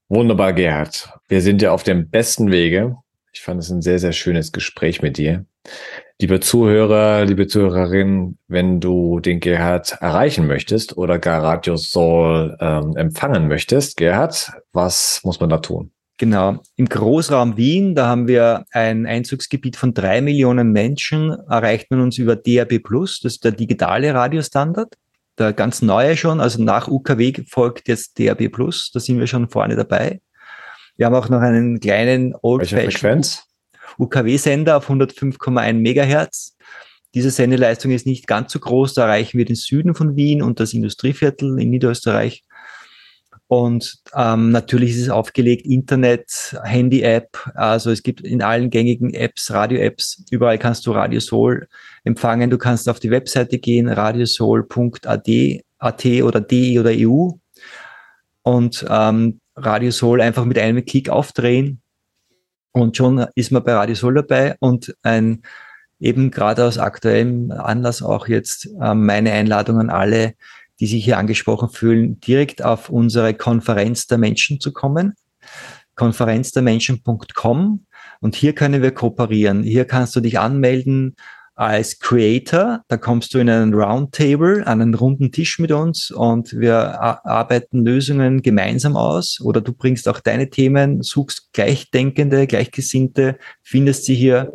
Wunderbar, 0.09 0.53
Gerhard. 0.53 1.11
Wir 1.29 1.43
sind 1.43 1.61
ja 1.61 1.73
auf 1.73 1.83
dem 1.83 2.09
besten 2.09 2.51
Wege. 2.51 2.97
Ich 3.39 3.45
fand 3.45 3.61
es 3.63 3.71
ein 3.71 3.83
sehr, 3.83 4.01
sehr 4.01 4.11
schönes 4.11 4.51
Gespräch 4.51 5.01
mit 5.01 5.17
dir. 5.17 5.45
Liebe 6.21 6.41
Zuhörer, 6.41 7.25
liebe 7.25 7.47
Zuhörerin, 7.47 8.37
wenn 8.49 8.81
du 8.81 9.21
den 9.21 9.39
Gerhard 9.39 9.97
erreichen 10.01 10.49
möchtest 10.49 10.97
oder 10.97 11.21
gar 11.21 11.45
Radio 11.45 11.77
Soul 11.77 12.57
ähm, 12.59 12.97
empfangen 12.97 13.47
möchtest, 13.47 13.97
Gerhard, 13.97 14.51
was 14.73 15.21
muss 15.23 15.39
man 15.39 15.51
da 15.51 15.59
tun? 15.59 15.93
Genau. 16.17 16.61
Im 16.75 16.89
Großraum 16.89 17.57
Wien, 17.57 17.95
da 17.95 18.09
haben 18.09 18.27
wir 18.27 18.65
ein 18.73 19.07
Einzugsgebiet 19.07 19.77
von 19.77 19.95
drei 19.95 20.21
Millionen 20.21 20.73
Menschen, 20.73 21.31
erreicht 21.49 21.93
man 21.93 22.01
uns 22.01 22.19
über 22.19 22.35
DAB+, 22.35 22.81
das 22.83 23.21
ist 23.23 23.45
der 23.45 23.53
digitale 23.53 24.15
Radiostandard 24.15 24.97
der 25.39 25.53
ganz 25.53 25.83
neue 25.83 26.17
schon, 26.17 26.41
also 26.41 26.61
nach 26.61 26.89
UKW 26.89 27.45
folgt 27.49 27.87
jetzt 27.87 28.19
DAB+, 28.19 28.51
da 28.51 28.99
sind 28.99 29.21
wir 29.21 29.29
schon 29.29 29.49
vorne 29.49 29.77
dabei. 29.77 30.21
Wir 30.99 31.07
haben 31.07 31.15
auch 31.15 31.29
noch 31.29 31.41
einen 31.41 31.79
kleinen 31.79 32.35
Old-Fashioned 32.43 33.45
UKW-Sender 33.99 34.77
auf 34.77 34.91
105,1 34.91 35.75
Megahertz. 35.75 36.57
Diese 37.15 37.31
Sendeleistung 37.31 37.93
ist 37.93 38.05
nicht 38.05 38.27
ganz 38.27 38.53
so 38.53 38.59
groß, 38.59 38.95
da 38.95 39.05
erreichen 39.05 39.39
wir 39.39 39.45
den 39.45 39.57
Süden 39.57 39.95
von 39.95 40.17
Wien 40.17 40.43
und 40.43 40.61
das 40.61 40.75
Industrieviertel 40.75 41.59
in 41.61 41.71
Niederösterreich. 41.71 42.45
Und 43.47 44.03
ähm, 44.15 44.51
natürlich 44.51 44.91
ist 44.91 45.03
es 45.03 45.09
aufgelegt, 45.09 45.65
Internet, 45.65 46.61
Handy-App, 46.65 47.49
also 47.55 47.91
es 47.91 48.03
gibt 48.03 48.21
in 48.21 48.43
allen 48.43 48.69
gängigen 48.69 49.15
Apps, 49.15 49.53
Radio-Apps, 49.53 50.25
überall 50.31 50.59
kannst 50.59 50.85
du 50.85 50.91
Radio 50.91 51.21
Soul 51.21 51.69
empfangen. 52.03 52.51
Du 52.51 52.59
kannst 52.59 52.89
auf 52.89 52.99
die 52.99 53.11
Webseite 53.11 53.59
gehen, 53.59 53.89
radiosoul.at 53.89 55.29
AT 55.79 56.05
oder 56.23 56.41
DE 56.41 56.81
oder 56.81 56.91
EU 56.93 57.31
und 58.43 58.85
ähm, 58.89 59.41
Radio 59.61 59.91
Soul 59.91 60.21
einfach 60.21 60.45
mit 60.45 60.59
einem 60.59 60.85
Klick 60.85 61.09
aufdrehen 61.11 61.81
und 62.73 62.97
schon 62.97 63.27
ist 63.35 63.51
man 63.51 63.65
bei 63.65 63.75
Radio 63.75 63.95
Soul 63.95 64.15
dabei 64.15 64.57
und 64.61 64.95
ein 65.03 65.43
eben 66.01 66.31
gerade 66.31 66.65
aus 66.65 66.79
aktuellem 66.79 67.51
Anlass 67.51 68.03
auch 68.03 68.29
jetzt 68.29 68.69
ähm, 68.81 69.05
meine 69.05 69.33
Einladung 69.33 69.81
an 69.81 69.91
alle, 69.91 70.35
die 70.81 70.87
sich 70.87 71.05
hier 71.05 71.19
angesprochen 71.19 71.71
fühlen, 71.71 72.21
direkt 72.21 72.63
auf 72.63 72.89
unsere 72.89 73.35
Konferenz 73.35 74.07
der 74.07 74.19
Menschen 74.19 74.61
zu 74.61 74.73
kommen. 74.73 75.15
Konferenzdermenschen.com 75.97 77.85
und 78.21 78.37
hier 78.37 78.55
können 78.55 78.83
wir 78.83 78.93
kooperieren. 78.93 79.65
Hier 79.65 79.85
kannst 79.85 80.15
du 80.15 80.21
dich 80.21 80.39
anmelden 80.39 81.17
als 81.59 81.99
Creator. 81.99 82.85
Da 82.87 82.97
kommst 82.97 83.35
du 83.35 83.39
in 83.39 83.51
einen 83.51 83.75
Roundtable, 83.75 84.65
an 84.65 84.81
einen 84.81 84.95
runden 84.95 85.33
Tisch 85.33 85.59
mit 85.59 85.73
uns 85.73 86.13
und 86.13 86.53
wir 86.53 87.01
arbeiten 87.01 87.85
Lösungen 87.85 88.43
gemeinsam 88.43 88.97
aus 88.97 89.41
oder 89.43 89.61
du 89.61 89.73
bringst 89.73 90.09
auch 90.09 90.21
deine 90.21 90.51
Themen, 90.51 91.03
suchst 91.03 91.53
Gleichdenkende, 91.53 92.47
Gleichgesinnte, 92.47 93.39
findest 93.65 94.05
sie 94.05 94.15
hier. 94.15 94.53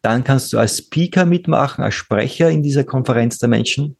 Dann 0.00 0.22
kannst 0.22 0.52
du 0.52 0.58
als 0.58 0.78
Speaker 0.78 1.24
mitmachen, 1.24 1.82
als 1.82 1.96
Sprecher 1.96 2.48
in 2.50 2.62
dieser 2.62 2.84
Konferenz 2.84 3.38
der 3.38 3.48
Menschen. 3.48 3.96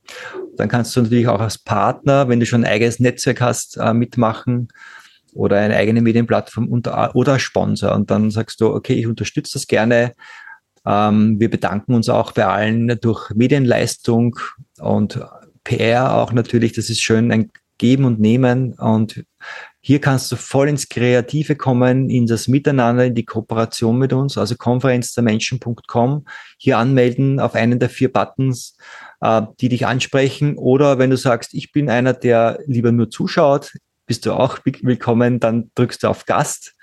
Dann 0.56 0.68
kannst 0.68 0.94
du 0.94 1.02
natürlich 1.02 1.26
auch 1.26 1.40
als 1.40 1.58
Partner, 1.58 2.28
wenn 2.28 2.38
du 2.38 2.46
schon 2.46 2.62
ein 2.62 2.70
eigenes 2.70 3.00
Netzwerk 3.00 3.40
hast, 3.40 3.78
äh, 3.78 3.92
mitmachen 3.92 4.68
oder 5.34 5.56
eine 5.56 5.74
eigene 5.74 6.02
Medienplattform 6.02 6.68
oder 6.70 7.32
als 7.32 7.42
Sponsor. 7.42 7.96
Und 7.96 8.12
dann 8.12 8.30
sagst 8.30 8.60
du, 8.60 8.68
okay, 8.68 8.94
ich 8.94 9.08
unterstütze 9.08 9.54
das 9.54 9.66
gerne. 9.66 10.14
Ähm, 10.88 11.38
wir 11.38 11.50
bedanken 11.50 11.94
uns 11.94 12.08
auch 12.08 12.32
bei 12.32 12.46
allen 12.46 12.98
durch 13.00 13.30
Medienleistung 13.34 14.38
und 14.80 15.20
PR 15.64 16.14
auch 16.14 16.32
natürlich. 16.32 16.72
Das 16.72 16.88
ist 16.88 17.02
schön, 17.02 17.30
ein 17.30 17.50
Geben 17.76 18.06
und 18.06 18.18
Nehmen. 18.18 18.72
Und 18.72 19.24
hier 19.80 20.00
kannst 20.00 20.32
du 20.32 20.36
voll 20.36 20.68
ins 20.68 20.88
Kreative 20.88 21.56
kommen, 21.56 22.08
in 22.08 22.26
das 22.26 22.48
Miteinander, 22.48 23.04
in 23.04 23.14
die 23.14 23.24
Kooperation 23.24 23.98
mit 23.98 24.12
uns. 24.12 24.38
Also 24.38 24.56
konferenzdermenschen.com. 24.56 26.24
Hier 26.56 26.78
anmelden 26.78 27.38
auf 27.38 27.54
einen 27.54 27.78
der 27.78 27.90
vier 27.90 28.12
Buttons 28.12 28.76
äh, 29.20 29.42
die 29.60 29.68
dich 29.68 29.86
ansprechen. 29.86 30.56
Oder 30.56 30.98
wenn 30.98 31.10
du 31.10 31.16
sagst, 31.16 31.54
ich 31.54 31.72
bin 31.72 31.90
einer, 31.90 32.12
der 32.12 32.60
lieber 32.66 32.92
nur 32.92 33.10
zuschaut, 33.10 33.72
bist 34.06 34.24
du 34.24 34.32
auch 34.32 34.58
willkommen, 34.64 35.38
dann 35.38 35.70
drückst 35.74 36.02
du 36.02 36.08
auf 36.08 36.24
Gast 36.24 36.74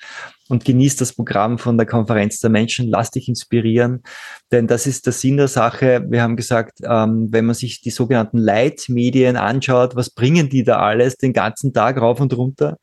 und 0.49 0.65
genießt 0.65 1.01
das 1.01 1.13
Programm 1.13 1.57
von 1.57 1.77
der 1.77 1.87
Konferenz 1.87 2.39
der 2.39 2.49
Menschen, 2.49 2.87
lass 2.87 3.11
dich 3.11 3.27
inspirieren, 3.27 4.03
denn 4.51 4.67
das 4.67 4.85
ist 4.85 5.05
der 5.05 5.13
Sinn 5.13 5.37
der 5.37 5.47
Sache. 5.47 6.05
Wir 6.07 6.21
haben 6.21 6.35
gesagt, 6.35 6.79
ähm, 6.83 7.29
wenn 7.31 7.45
man 7.45 7.55
sich 7.55 7.81
die 7.81 7.89
sogenannten 7.89 8.37
Leitmedien 8.37 9.37
anschaut, 9.37 9.95
was 9.95 10.09
bringen 10.09 10.49
die 10.49 10.63
da 10.63 10.79
alles 10.79 11.17
den 11.17 11.33
ganzen 11.33 11.73
Tag 11.73 11.97
rauf 11.97 12.19
und 12.19 12.35
runter? 12.37 12.77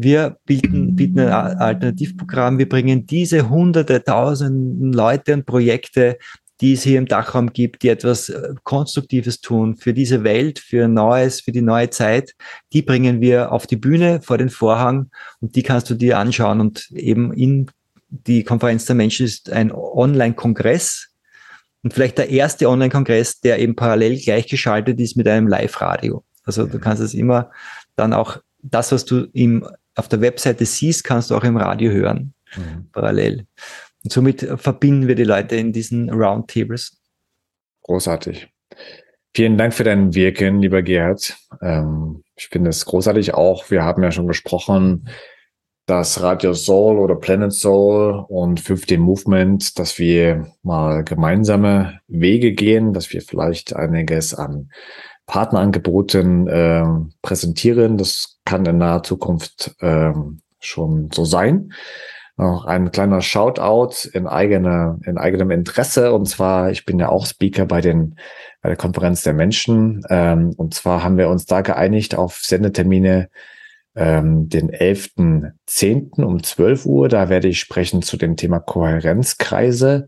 Wir 0.00 0.36
bieten, 0.44 0.94
bieten 0.94 1.18
ein 1.18 1.28
Alternativprogramm. 1.32 2.58
Wir 2.58 2.68
bringen 2.68 3.06
diese 3.06 3.48
hunderte, 3.48 4.04
tausenden 4.04 4.92
Leute 4.92 5.34
und 5.34 5.44
Projekte 5.44 6.18
die 6.60 6.72
es 6.72 6.82
hier 6.82 6.98
im 6.98 7.06
Dachraum 7.06 7.52
gibt, 7.52 7.82
die 7.82 7.88
etwas 7.88 8.28
äh, 8.28 8.54
Konstruktives 8.64 9.40
tun 9.40 9.76
für 9.76 9.94
diese 9.94 10.24
Welt, 10.24 10.58
für 10.58 10.88
Neues, 10.88 11.40
für 11.40 11.52
die 11.52 11.62
neue 11.62 11.90
Zeit, 11.90 12.34
die 12.72 12.82
bringen 12.82 13.20
wir 13.20 13.52
auf 13.52 13.66
die 13.66 13.76
Bühne 13.76 14.20
vor 14.22 14.38
den 14.38 14.50
Vorhang 14.50 15.10
und 15.40 15.54
die 15.56 15.62
kannst 15.62 15.88
du 15.90 15.94
dir 15.94 16.18
anschauen. 16.18 16.60
Und 16.60 16.90
eben 16.90 17.32
in 17.32 17.70
die 18.10 18.42
Konferenz 18.42 18.86
der 18.86 18.96
Menschen 18.96 19.26
ist 19.26 19.50
ein 19.50 19.70
Online-Kongress 19.72 21.08
und 21.82 21.94
vielleicht 21.94 22.18
der 22.18 22.30
erste 22.30 22.68
Online-Kongress, 22.68 23.40
der 23.40 23.58
eben 23.60 23.76
parallel 23.76 24.18
gleichgeschaltet 24.18 24.98
ist 25.00 25.16
mit 25.16 25.28
einem 25.28 25.46
Live-Radio. 25.46 26.24
Also 26.44 26.66
du 26.66 26.78
kannst 26.78 27.02
es 27.02 27.14
immer 27.14 27.50
dann 27.94 28.12
auch 28.12 28.38
das, 28.62 28.90
was 28.90 29.04
du 29.04 29.28
im, 29.32 29.66
auf 29.94 30.08
der 30.08 30.20
Webseite 30.20 30.64
siehst, 30.64 31.04
kannst 31.04 31.30
du 31.30 31.36
auch 31.36 31.44
im 31.44 31.56
Radio 31.56 31.92
hören, 31.92 32.34
mhm. 32.56 32.88
parallel. 32.92 33.46
Und 34.08 34.12
somit 34.12 34.40
verbinden 34.56 35.06
wir 35.06 35.16
die 35.16 35.24
Leute 35.24 35.56
in 35.56 35.70
diesen 35.70 36.08
Roundtables. 36.08 36.96
Großartig. 37.82 38.48
Vielen 39.34 39.58
Dank 39.58 39.74
für 39.74 39.84
dein 39.84 40.14
Wirken, 40.14 40.62
lieber 40.62 40.80
Gerhard. 40.80 41.36
Ähm, 41.60 42.24
ich 42.34 42.48
finde 42.48 42.70
es 42.70 42.86
großartig 42.86 43.34
auch. 43.34 43.70
Wir 43.70 43.82
haben 43.84 44.02
ja 44.02 44.10
schon 44.10 44.26
gesprochen, 44.26 45.10
dass 45.84 46.22
Radio 46.22 46.54
Soul 46.54 46.96
oder 46.96 47.16
Planet 47.16 47.52
Soul 47.52 48.24
und 48.30 48.62
5D 48.62 48.96
Movement, 48.96 49.78
dass 49.78 49.98
wir 49.98 50.54
mal 50.62 51.04
gemeinsame 51.04 52.00
Wege 52.06 52.52
gehen, 52.52 52.94
dass 52.94 53.12
wir 53.12 53.20
vielleicht 53.20 53.76
einiges 53.76 54.32
an 54.32 54.70
Partnerangeboten 55.26 56.48
äh, 56.48 56.84
präsentieren. 57.20 57.98
Das 57.98 58.38
kann 58.46 58.64
in 58.64 58.78
naher 58.78 59.02
Zukunft 59.02 59.76
äh, 59.80 60.14
schon 60.60 61.10
so 61.12 61.26
sein 61.26 61.74
noch 62.38 62.64
ein 62.64 62.92
kleiner 62.92 63.20
Shoutout 63.20 64.08
in 64.12 64.26
eigener, 64.26 64.98
in 65.04 65.18
eigenem 65.18 65.50
Interesse. 65.50 66.12
Und 66.12 66.26
zwar, 66.26 66.70
ich 66.70 66.84
bin 66.84 66.98
ja 66.98 67.08
auch 67.08 67.26
Speaker 67.26 67.66
bei 67.66 67.80
den, 67.80 68.16
bei 68.62 68.68
der 68.68 68.76
Konferenz 68.76 69.22
der 69.22 69.34
Menschen. 69.34 70.02
Ähm, 70.08 70.54
und 70.56 70.72
zwar 70.72 71.02
haben 71.02 71.18
wir 71.18 71.28
uns 71.28 71.46
da 71.46 71.62
geeinigt 71.62 72.14
auf 72.14 72.36
Sendetermine 72.36 73.28
ähm, 73.96 74.48
den 74.48 74.70
11.10. 74.70 76.22
um 76.22 76.42
12 76.42 76.86
Uhr. 76.86 77.08
Da 77.08 77.28
werde 77.28 77.48
ich 77.48 77.58
sprechen 77.58 78.02
zu 78.02 78.16
dem 78.16 78.36
Thema 78.36 78.60
Kohärenzkreise. 78.60 80.06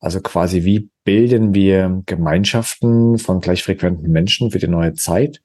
Also 0.00 0.20
quasi, 0.20 0.64
wie 0.64 0.90
bilden 1.04 1.54
wir 1.54 2.02
Gemeinschaften 2.06 3.18
von 3.18 3.40
gleichfrequenten 3.40 4.10
Menschen 4.10 4.50
für 4.50 4.58
die 4.58 4.68
neue 4.68 4.94
Zeit? 4.94 5.42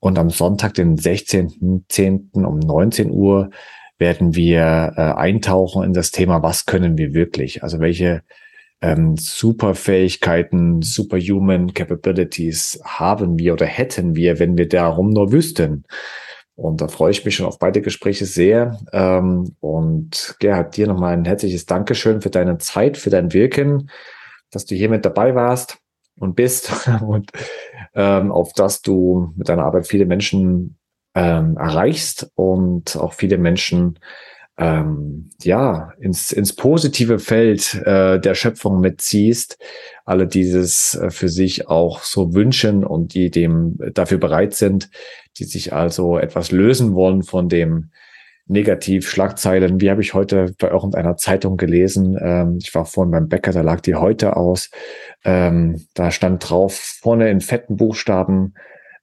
Und 0.00 0.18
am 0.18 0.30
Sonntag, 0.30 0.74
den 0.74 0.96
16.10. 0.96 2.44
um 2.44 2.58
19 2.58 3.10
Uhr, 3.10 3.50
werden 4.00 4.34
wir 4.34 4.94
äh, 4.96 5.00
eintauchen 5.00 5.84
in 5.84 5.92
das 5.92 6.10
Thema, 6.10 6.42
was 6.42 6.66
können 6.66 6.98
wir 6.98 7.14
wirklich? 7.14 7.62
Also 7.62 7.78
welche 7.78 8.22
ähm, 8.80 9.16
Superfähigkeiten, 9.16 10.82
Superhuman 10.82 11.74
Capabilities 11.74 12.80
haben 12.84 13.38
wir 13.38 13.52
oder 13.52 13.66
hätten 13.66 14.16
wir, 14.16 14.38
wenn 14.38 14.56
wir 14.56 14.68
darum 14.68 15.10
nur 15.10 15.32
wüssten? 15.32 15.84
Und 16.56 16.80
da 16.80 16.88
freue 16.88 17.10
ich 17.10 17.24
mich 17.24 17.36
schon 17.36 17.46
auf 17.46 17.58
beide 17.58 17.82
Gespräche 17.82 18.24
sehr. 18.24 18.78
Ähm, 18.92 19.54
und 19.60 20.36
Gerhard, 20.40 20.76
dir 20.76 20.86
nochmal 20.86 21.14
ein 21.14 21.24
herzliches 21.24 21.66
Dankeschön 21.66 22.22
für 22.22 22.30
deine 22.30 22.58
Zeit, 22.58 22.96
für 22.96 23.10
dein 23.10 23.32
Wirken, 23.32 23.90
dass 24.50 24.64
du 24.64 24.74
hier 24.74 24.88
mit 24.88 25.04
dabei 25.04 25.34
warst 25.34 25.78
und 26.18 26.36
bist 26.36 26.72
und 27.02 27.30
ähm, 27.94 28.32
auf 28.32 28.52
dass 28.54 28.80
du 28.82 29.32
mit 29.36 29.48
deiner 29.48 29.64
Arbeit 29.64 29.86
viele 29.86 30.06
Menschen 30.06 30.79
ähm, 31.14 31.56
erreichst 31.56 32.30
und 32.34 32.96
auch 32.96 33.14
viele 33.14 33.38
Menschen 33.38 33.98
ähm, 34.60 35.30
ja 35.42 35.92
ins, 35.98 36.32
ins 36.32 36.54
positive 36.54 37.18
Feld 37.18 37.74
äh, 37.86 38.20
der 38.20 38.34
Schöpfung 38.34 38.80
mitziehst, 38.80 39.58
alle 40.04 40.26
dieses 40.26 40.94
äh, 40.94 41.10
für 41.10 41.28
sich 41.28 41.68
auch 41.68 42.02
so 42.02 42.34
wünschen 42.34 42.84
und 42.84 43.14
die 43.14 43.30
dem 43.30 43.78
dafür 43.94 44.18
bereit 44.18 44.54
sind, 44.54 44.90
die 45.38 45.44
sich 45.44 45.72
also 45.72 46.18
etwas 46.18 46.52
lösen 46.52 46.94
wollen 46.94 47.22
von 47.22 47.48
dem 47.48 47.90
Negativ-Schlagzeilen. 48.50 49.80
Wie 49.80 49.90
habe 49.90 50.02
ich 50.02 50.12
heute 50.12 50.52
bei 50.58 50.68
irgendeiner 50.68 51.16
Zeitung 51.16 51.56
gelesen? 51.56 52.18
Ähm, 52.20 52.58
ich 52.60 52.74
war 52.74 52.84
vorhin 52.84 53.12
beim 53.12 53.28
Bäcker, 53.28 53.52
da 53.52 53.62
lag 53.62 53.80
die 53.80 53.94
heute 53.94 54.36
aus. 54.36 54.70
Ähm, 55.24 55.86
da 55.94 56.10
stand 56.10 56.50
drauf, 56.50 56.74
vorne 57.00 57.30
in 57.30 57.40
fetten 57.40 57.76
Buchstaben, 57.76 58.54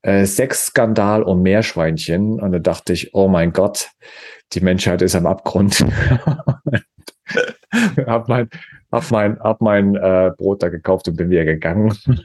äh, 0.08 0.26
Sexskandal 0.26 1.22
und 1.22 1.42
Meerschweinchen. 1.42 2.40
Und 2.40 2.54
da 2.54 2.60
dachte 2.60 2.94
ich, 2.94 3.14
oh 3.14 3.28
mein 3.28 3.52
Gott, 3.52 3.90
die 4.54 4.62
Menschheit 4.62 5.02
ist 5.02 5.16
am 5.16 5.26
Abgrund. 5.26 5.80
hab 8.06 8.30
mein, 8.30 8.50
hab 8.90 9.12
mein, 9.12 9.38
hab 9.42 9.60
mein 9.60 9.96
äh, 9.96 10.32
Brot 10.38 10.64
da 10.64 10.70
gekauft 10.70 11.10
und 11.10 11.18
bin 11.18 11.30
wieder 11.30 11.44
gegangen. 11.44 11.94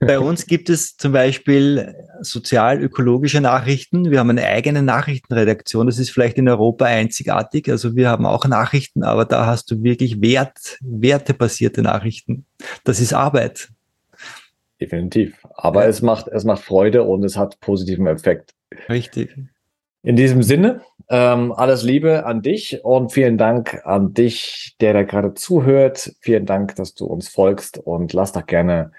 Bei 0.00 0.18
uns 0.18 0.44
gibt 0.44 0.68
es 0.68 0.98
zum 0.98 1.12
Beispiel 1.12 1.94
sozial-ökologische 2.20 3.40
Nachrichten. 3.40 4.10
Wir 4.10 4.18
haben 4.18 4.28
eine 4.28 4.44
eigene 4.44 4.82
Nachrichtenredaktion. 4.82 5.86
Das 5.86 5.98
ist 5.98 6.10
vielleicht 6.10 6.36
in 6.36 6.50
Europa 6.50 6.84
einzigartig. 6.84 7.70
Also 7.70 7.96
wir 7.96 8.10
haben 8.10 8.26
auch 8.26 8.44
Nachrichten, 8.44 9.04
aber 9.04 9.24
da 9.24 9.46
hast 9.46 9.70
du 9.70 9.82
wirklich 9.82 10.20
Wert, 10.20 10.76
wertebasierte 10.82 11.80
Nachrichten. 11.80 12.44
Das 12.84 13.00
ist 13.00 13.14
Arbeit. 13.14 13.70
Definitiv. 14.80 15.46
Aber 15.54 15.84
ja. 15.84 15.88
es 15.88 16.02
macht, 16.02 16.28
es 16.28 16.44
macht 16.44 16.62
Freude 16.62 17.02
und 17.04 17.24
es 17.24 17.36
hat 17.36 17.60
positiven 17.60 18.06
Effekt. 18.06 18.54
Richtig. 18.88 19.36
In 20.02 20.16
diesem 20.16 20.42
Sinne, 20.42 20.82
ähm, 21.08 21.52
alles 21.52 21.82
Liebe 21.82 22.26
an 22.26 22.42
dich 22.42 22.84
und 22.84 23.12
vielen 23.12 23.38
Dank 23.38 23.80
an 23.84 24.14
dich, 24.14 24.76
der 24.80 24.92
da 24.92 25.02
gerade 25.02 25.34
zuhört. 25.34 26.14
Vielen 26.20 26.46
Dank, 26.46 26.76
dass 26.76 26.94
du 26.94 27.06
uns 27.06 27.28
folgst 27.28 27.78
und 27.78 28.12
lass 28.12 28.32
doch 28.32 28.46
gerne 28.46 28.92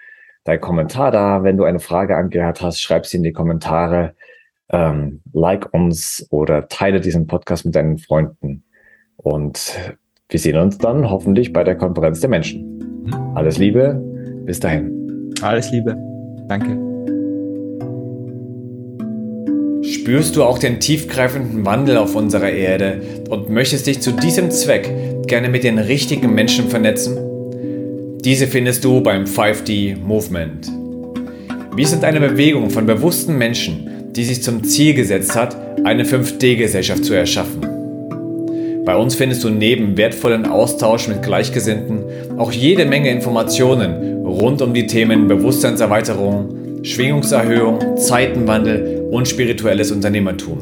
deinen 0.44 0.62
Kommentar 0.62 1.12
da. 1.12 1.44
Wenn 1.44 1.58
du 1.58 1.64
eine 1.64 1.80
Frage 1.80 2.18
an 2.18 2.30
Gerhard 2.30 2.62
hast, 2.62 2.82
schreib 2.82 3.06
sie 3.06 3.18
in 3.18 3.24
die 3.24 3.34
Kommentare. 3.34 4.16
ähm, 4.70 5.22
like 5.34 5.74
uns 5.74 6.28
oder 6.30 6.68
teile 6.68 7.00
diesen 7.00 7.28
Podcast 7.28 7.66
mit 7.66 7.76
deinen 7.76 7.98
Freunden. 7.98 8.64
Und 9.16 9.78
wir 10.30 10.40
sehen 10.40 10.58
uns 10.58 10.78
dann 10.78 11.10
hoffentlich 11.10 11.54
bei 11.54 11.64
der 11.64 11.76
Konferenz 11.76 12.20
der 12.20 12.30
Menschen. 12.30 13.04
Mhm. 13.06 13.14
Alles 13.36 13.58
Liebe, 13.58 14.02
bis 14.46 14.60
dahin. 14.60 14.97
Alles 15.42 15.72
Liebe. 15.72 15.96
Danke. 16.48 16.78
Spürst 19.84 20.36
du 20.36 20.44
auch 20.44 20.58
den 20.58 20.80
tiefgreifenden 20.80 21.66
Wandel 21.66 21.98
auf 21.98 22.16
unserer 22.16 22.50
Erde 22.50 23.02
und 23.30 23.50
möchtest 23.50 23.88
dich 23.88 24.02
zu 24.02 24.12
diesem 24.12 24.52
Zweck 24.52 24.90
gerne 25.28 25.50
mit 25.50 25.64
den 25.64 25.80
richtigen 25.80 26.34
Menschen 26.34 26.70
vernetzen? 26.70 27.18
Diese 28.24 28.48
findest 28.48 28.84
du 28.84 29.02
beim 29.02 29.26
5D 29.26 29.98
Movement. 29.98 30.72
Wir 31.76 31.88
sind 31.88 32.04
eine 32.04 32.20
Bewegung 32.20 32.70
von 32.70 32.86
bewussten 32.86 33.38
Menschen, 33.38 34.12
die 34.14 34.24
sich 34.24 34.42
zum 34.42 34.64
Ziel 34.64 34.94
gesetzt 34.94 35.36
hat, 35.36 35.56
eine 35.86 36.04
5D-Gesellschaft 36.04 37.06
zu 37.06 37.14
erschaffen. 37.14 37.57
Bei 38.88 38.96
uns 38.96 39.16
findest 39.16 39.44
du 39.44 39.50
neben 39.50 39.98
wertvollen 39.98 40.46
Austausch 40.46 41.10
mit 41.10 41.22
Gleichgesinnten 41.22 42.06
auch 42.38 42.54
jede 42.54 42.86
Menge 42.86 43.10
Informationen 43.10 44.26
rund 44.26 44.62
um 44.62 44.74
die 44.74 44.88
Themen 44.88 45.28
Bewusstseinserweiterung, 45.28 46.84
Schwingungserhöhung, 46.84 47.98
Zeitenwandel 47.98 49.10
und 49.12 49.28
spirituelles 49.28 49.92
Unternehmertum. 49.92 50.60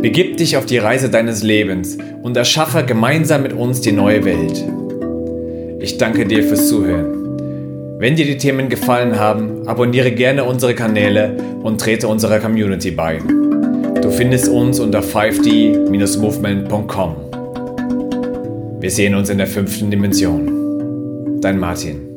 Begib 0.00 0.36
dich 0.36 0.56
auf 0.56 0.64
die 0.64 0.78
Reise 0.78 1.10
deines 1.10 1.42
Lebens 1.42 1.98
und 2.22 2.36
erschaffe 2.36 2.84
gemeinsam 2.84 3.42
mit 3.42 3.52
uns 3.52 3.80
die 3.80 3.90
neue 3.90 4.24
Welt. 4.24 4.64
Ich 5.80 5.98
danke 5.98 6.24
dir 6.24 6.44
fürs 6.44 6.68
Zuhören. 6.68 7.98
Wenn 7.98 8.14
dir 8.14 8.26
die 8.26 8.38
Themen 8.38 8.68
gefallen 8.68 9.18
haben, 9.18 9.66
abonniere 9.66 10.12
gerne 10.12 10.44
unsere 10.44 10.76
Kanäle 10.76 11.36
und 11.64 11.80
trete 11.80 12.06
unserer 12.06 12.38
Community 12.38 12.92
bei. 12.92 13.18
Du 14.08 14.14
findest 14.14 14.48
uns 14.48 14.80
unter 14.80 15.00
5d-movement.com. 15.00 17.16
Wir 18.80 18.90
sehen 18.90 19.14
uns 19.14 19.28
in 19.28 19.36
der 19.36 19.46
fünften 19.46 19.90
Dimension. 19.90 21.38
Dein 21.42 21.58
Martin. 21.58 22.14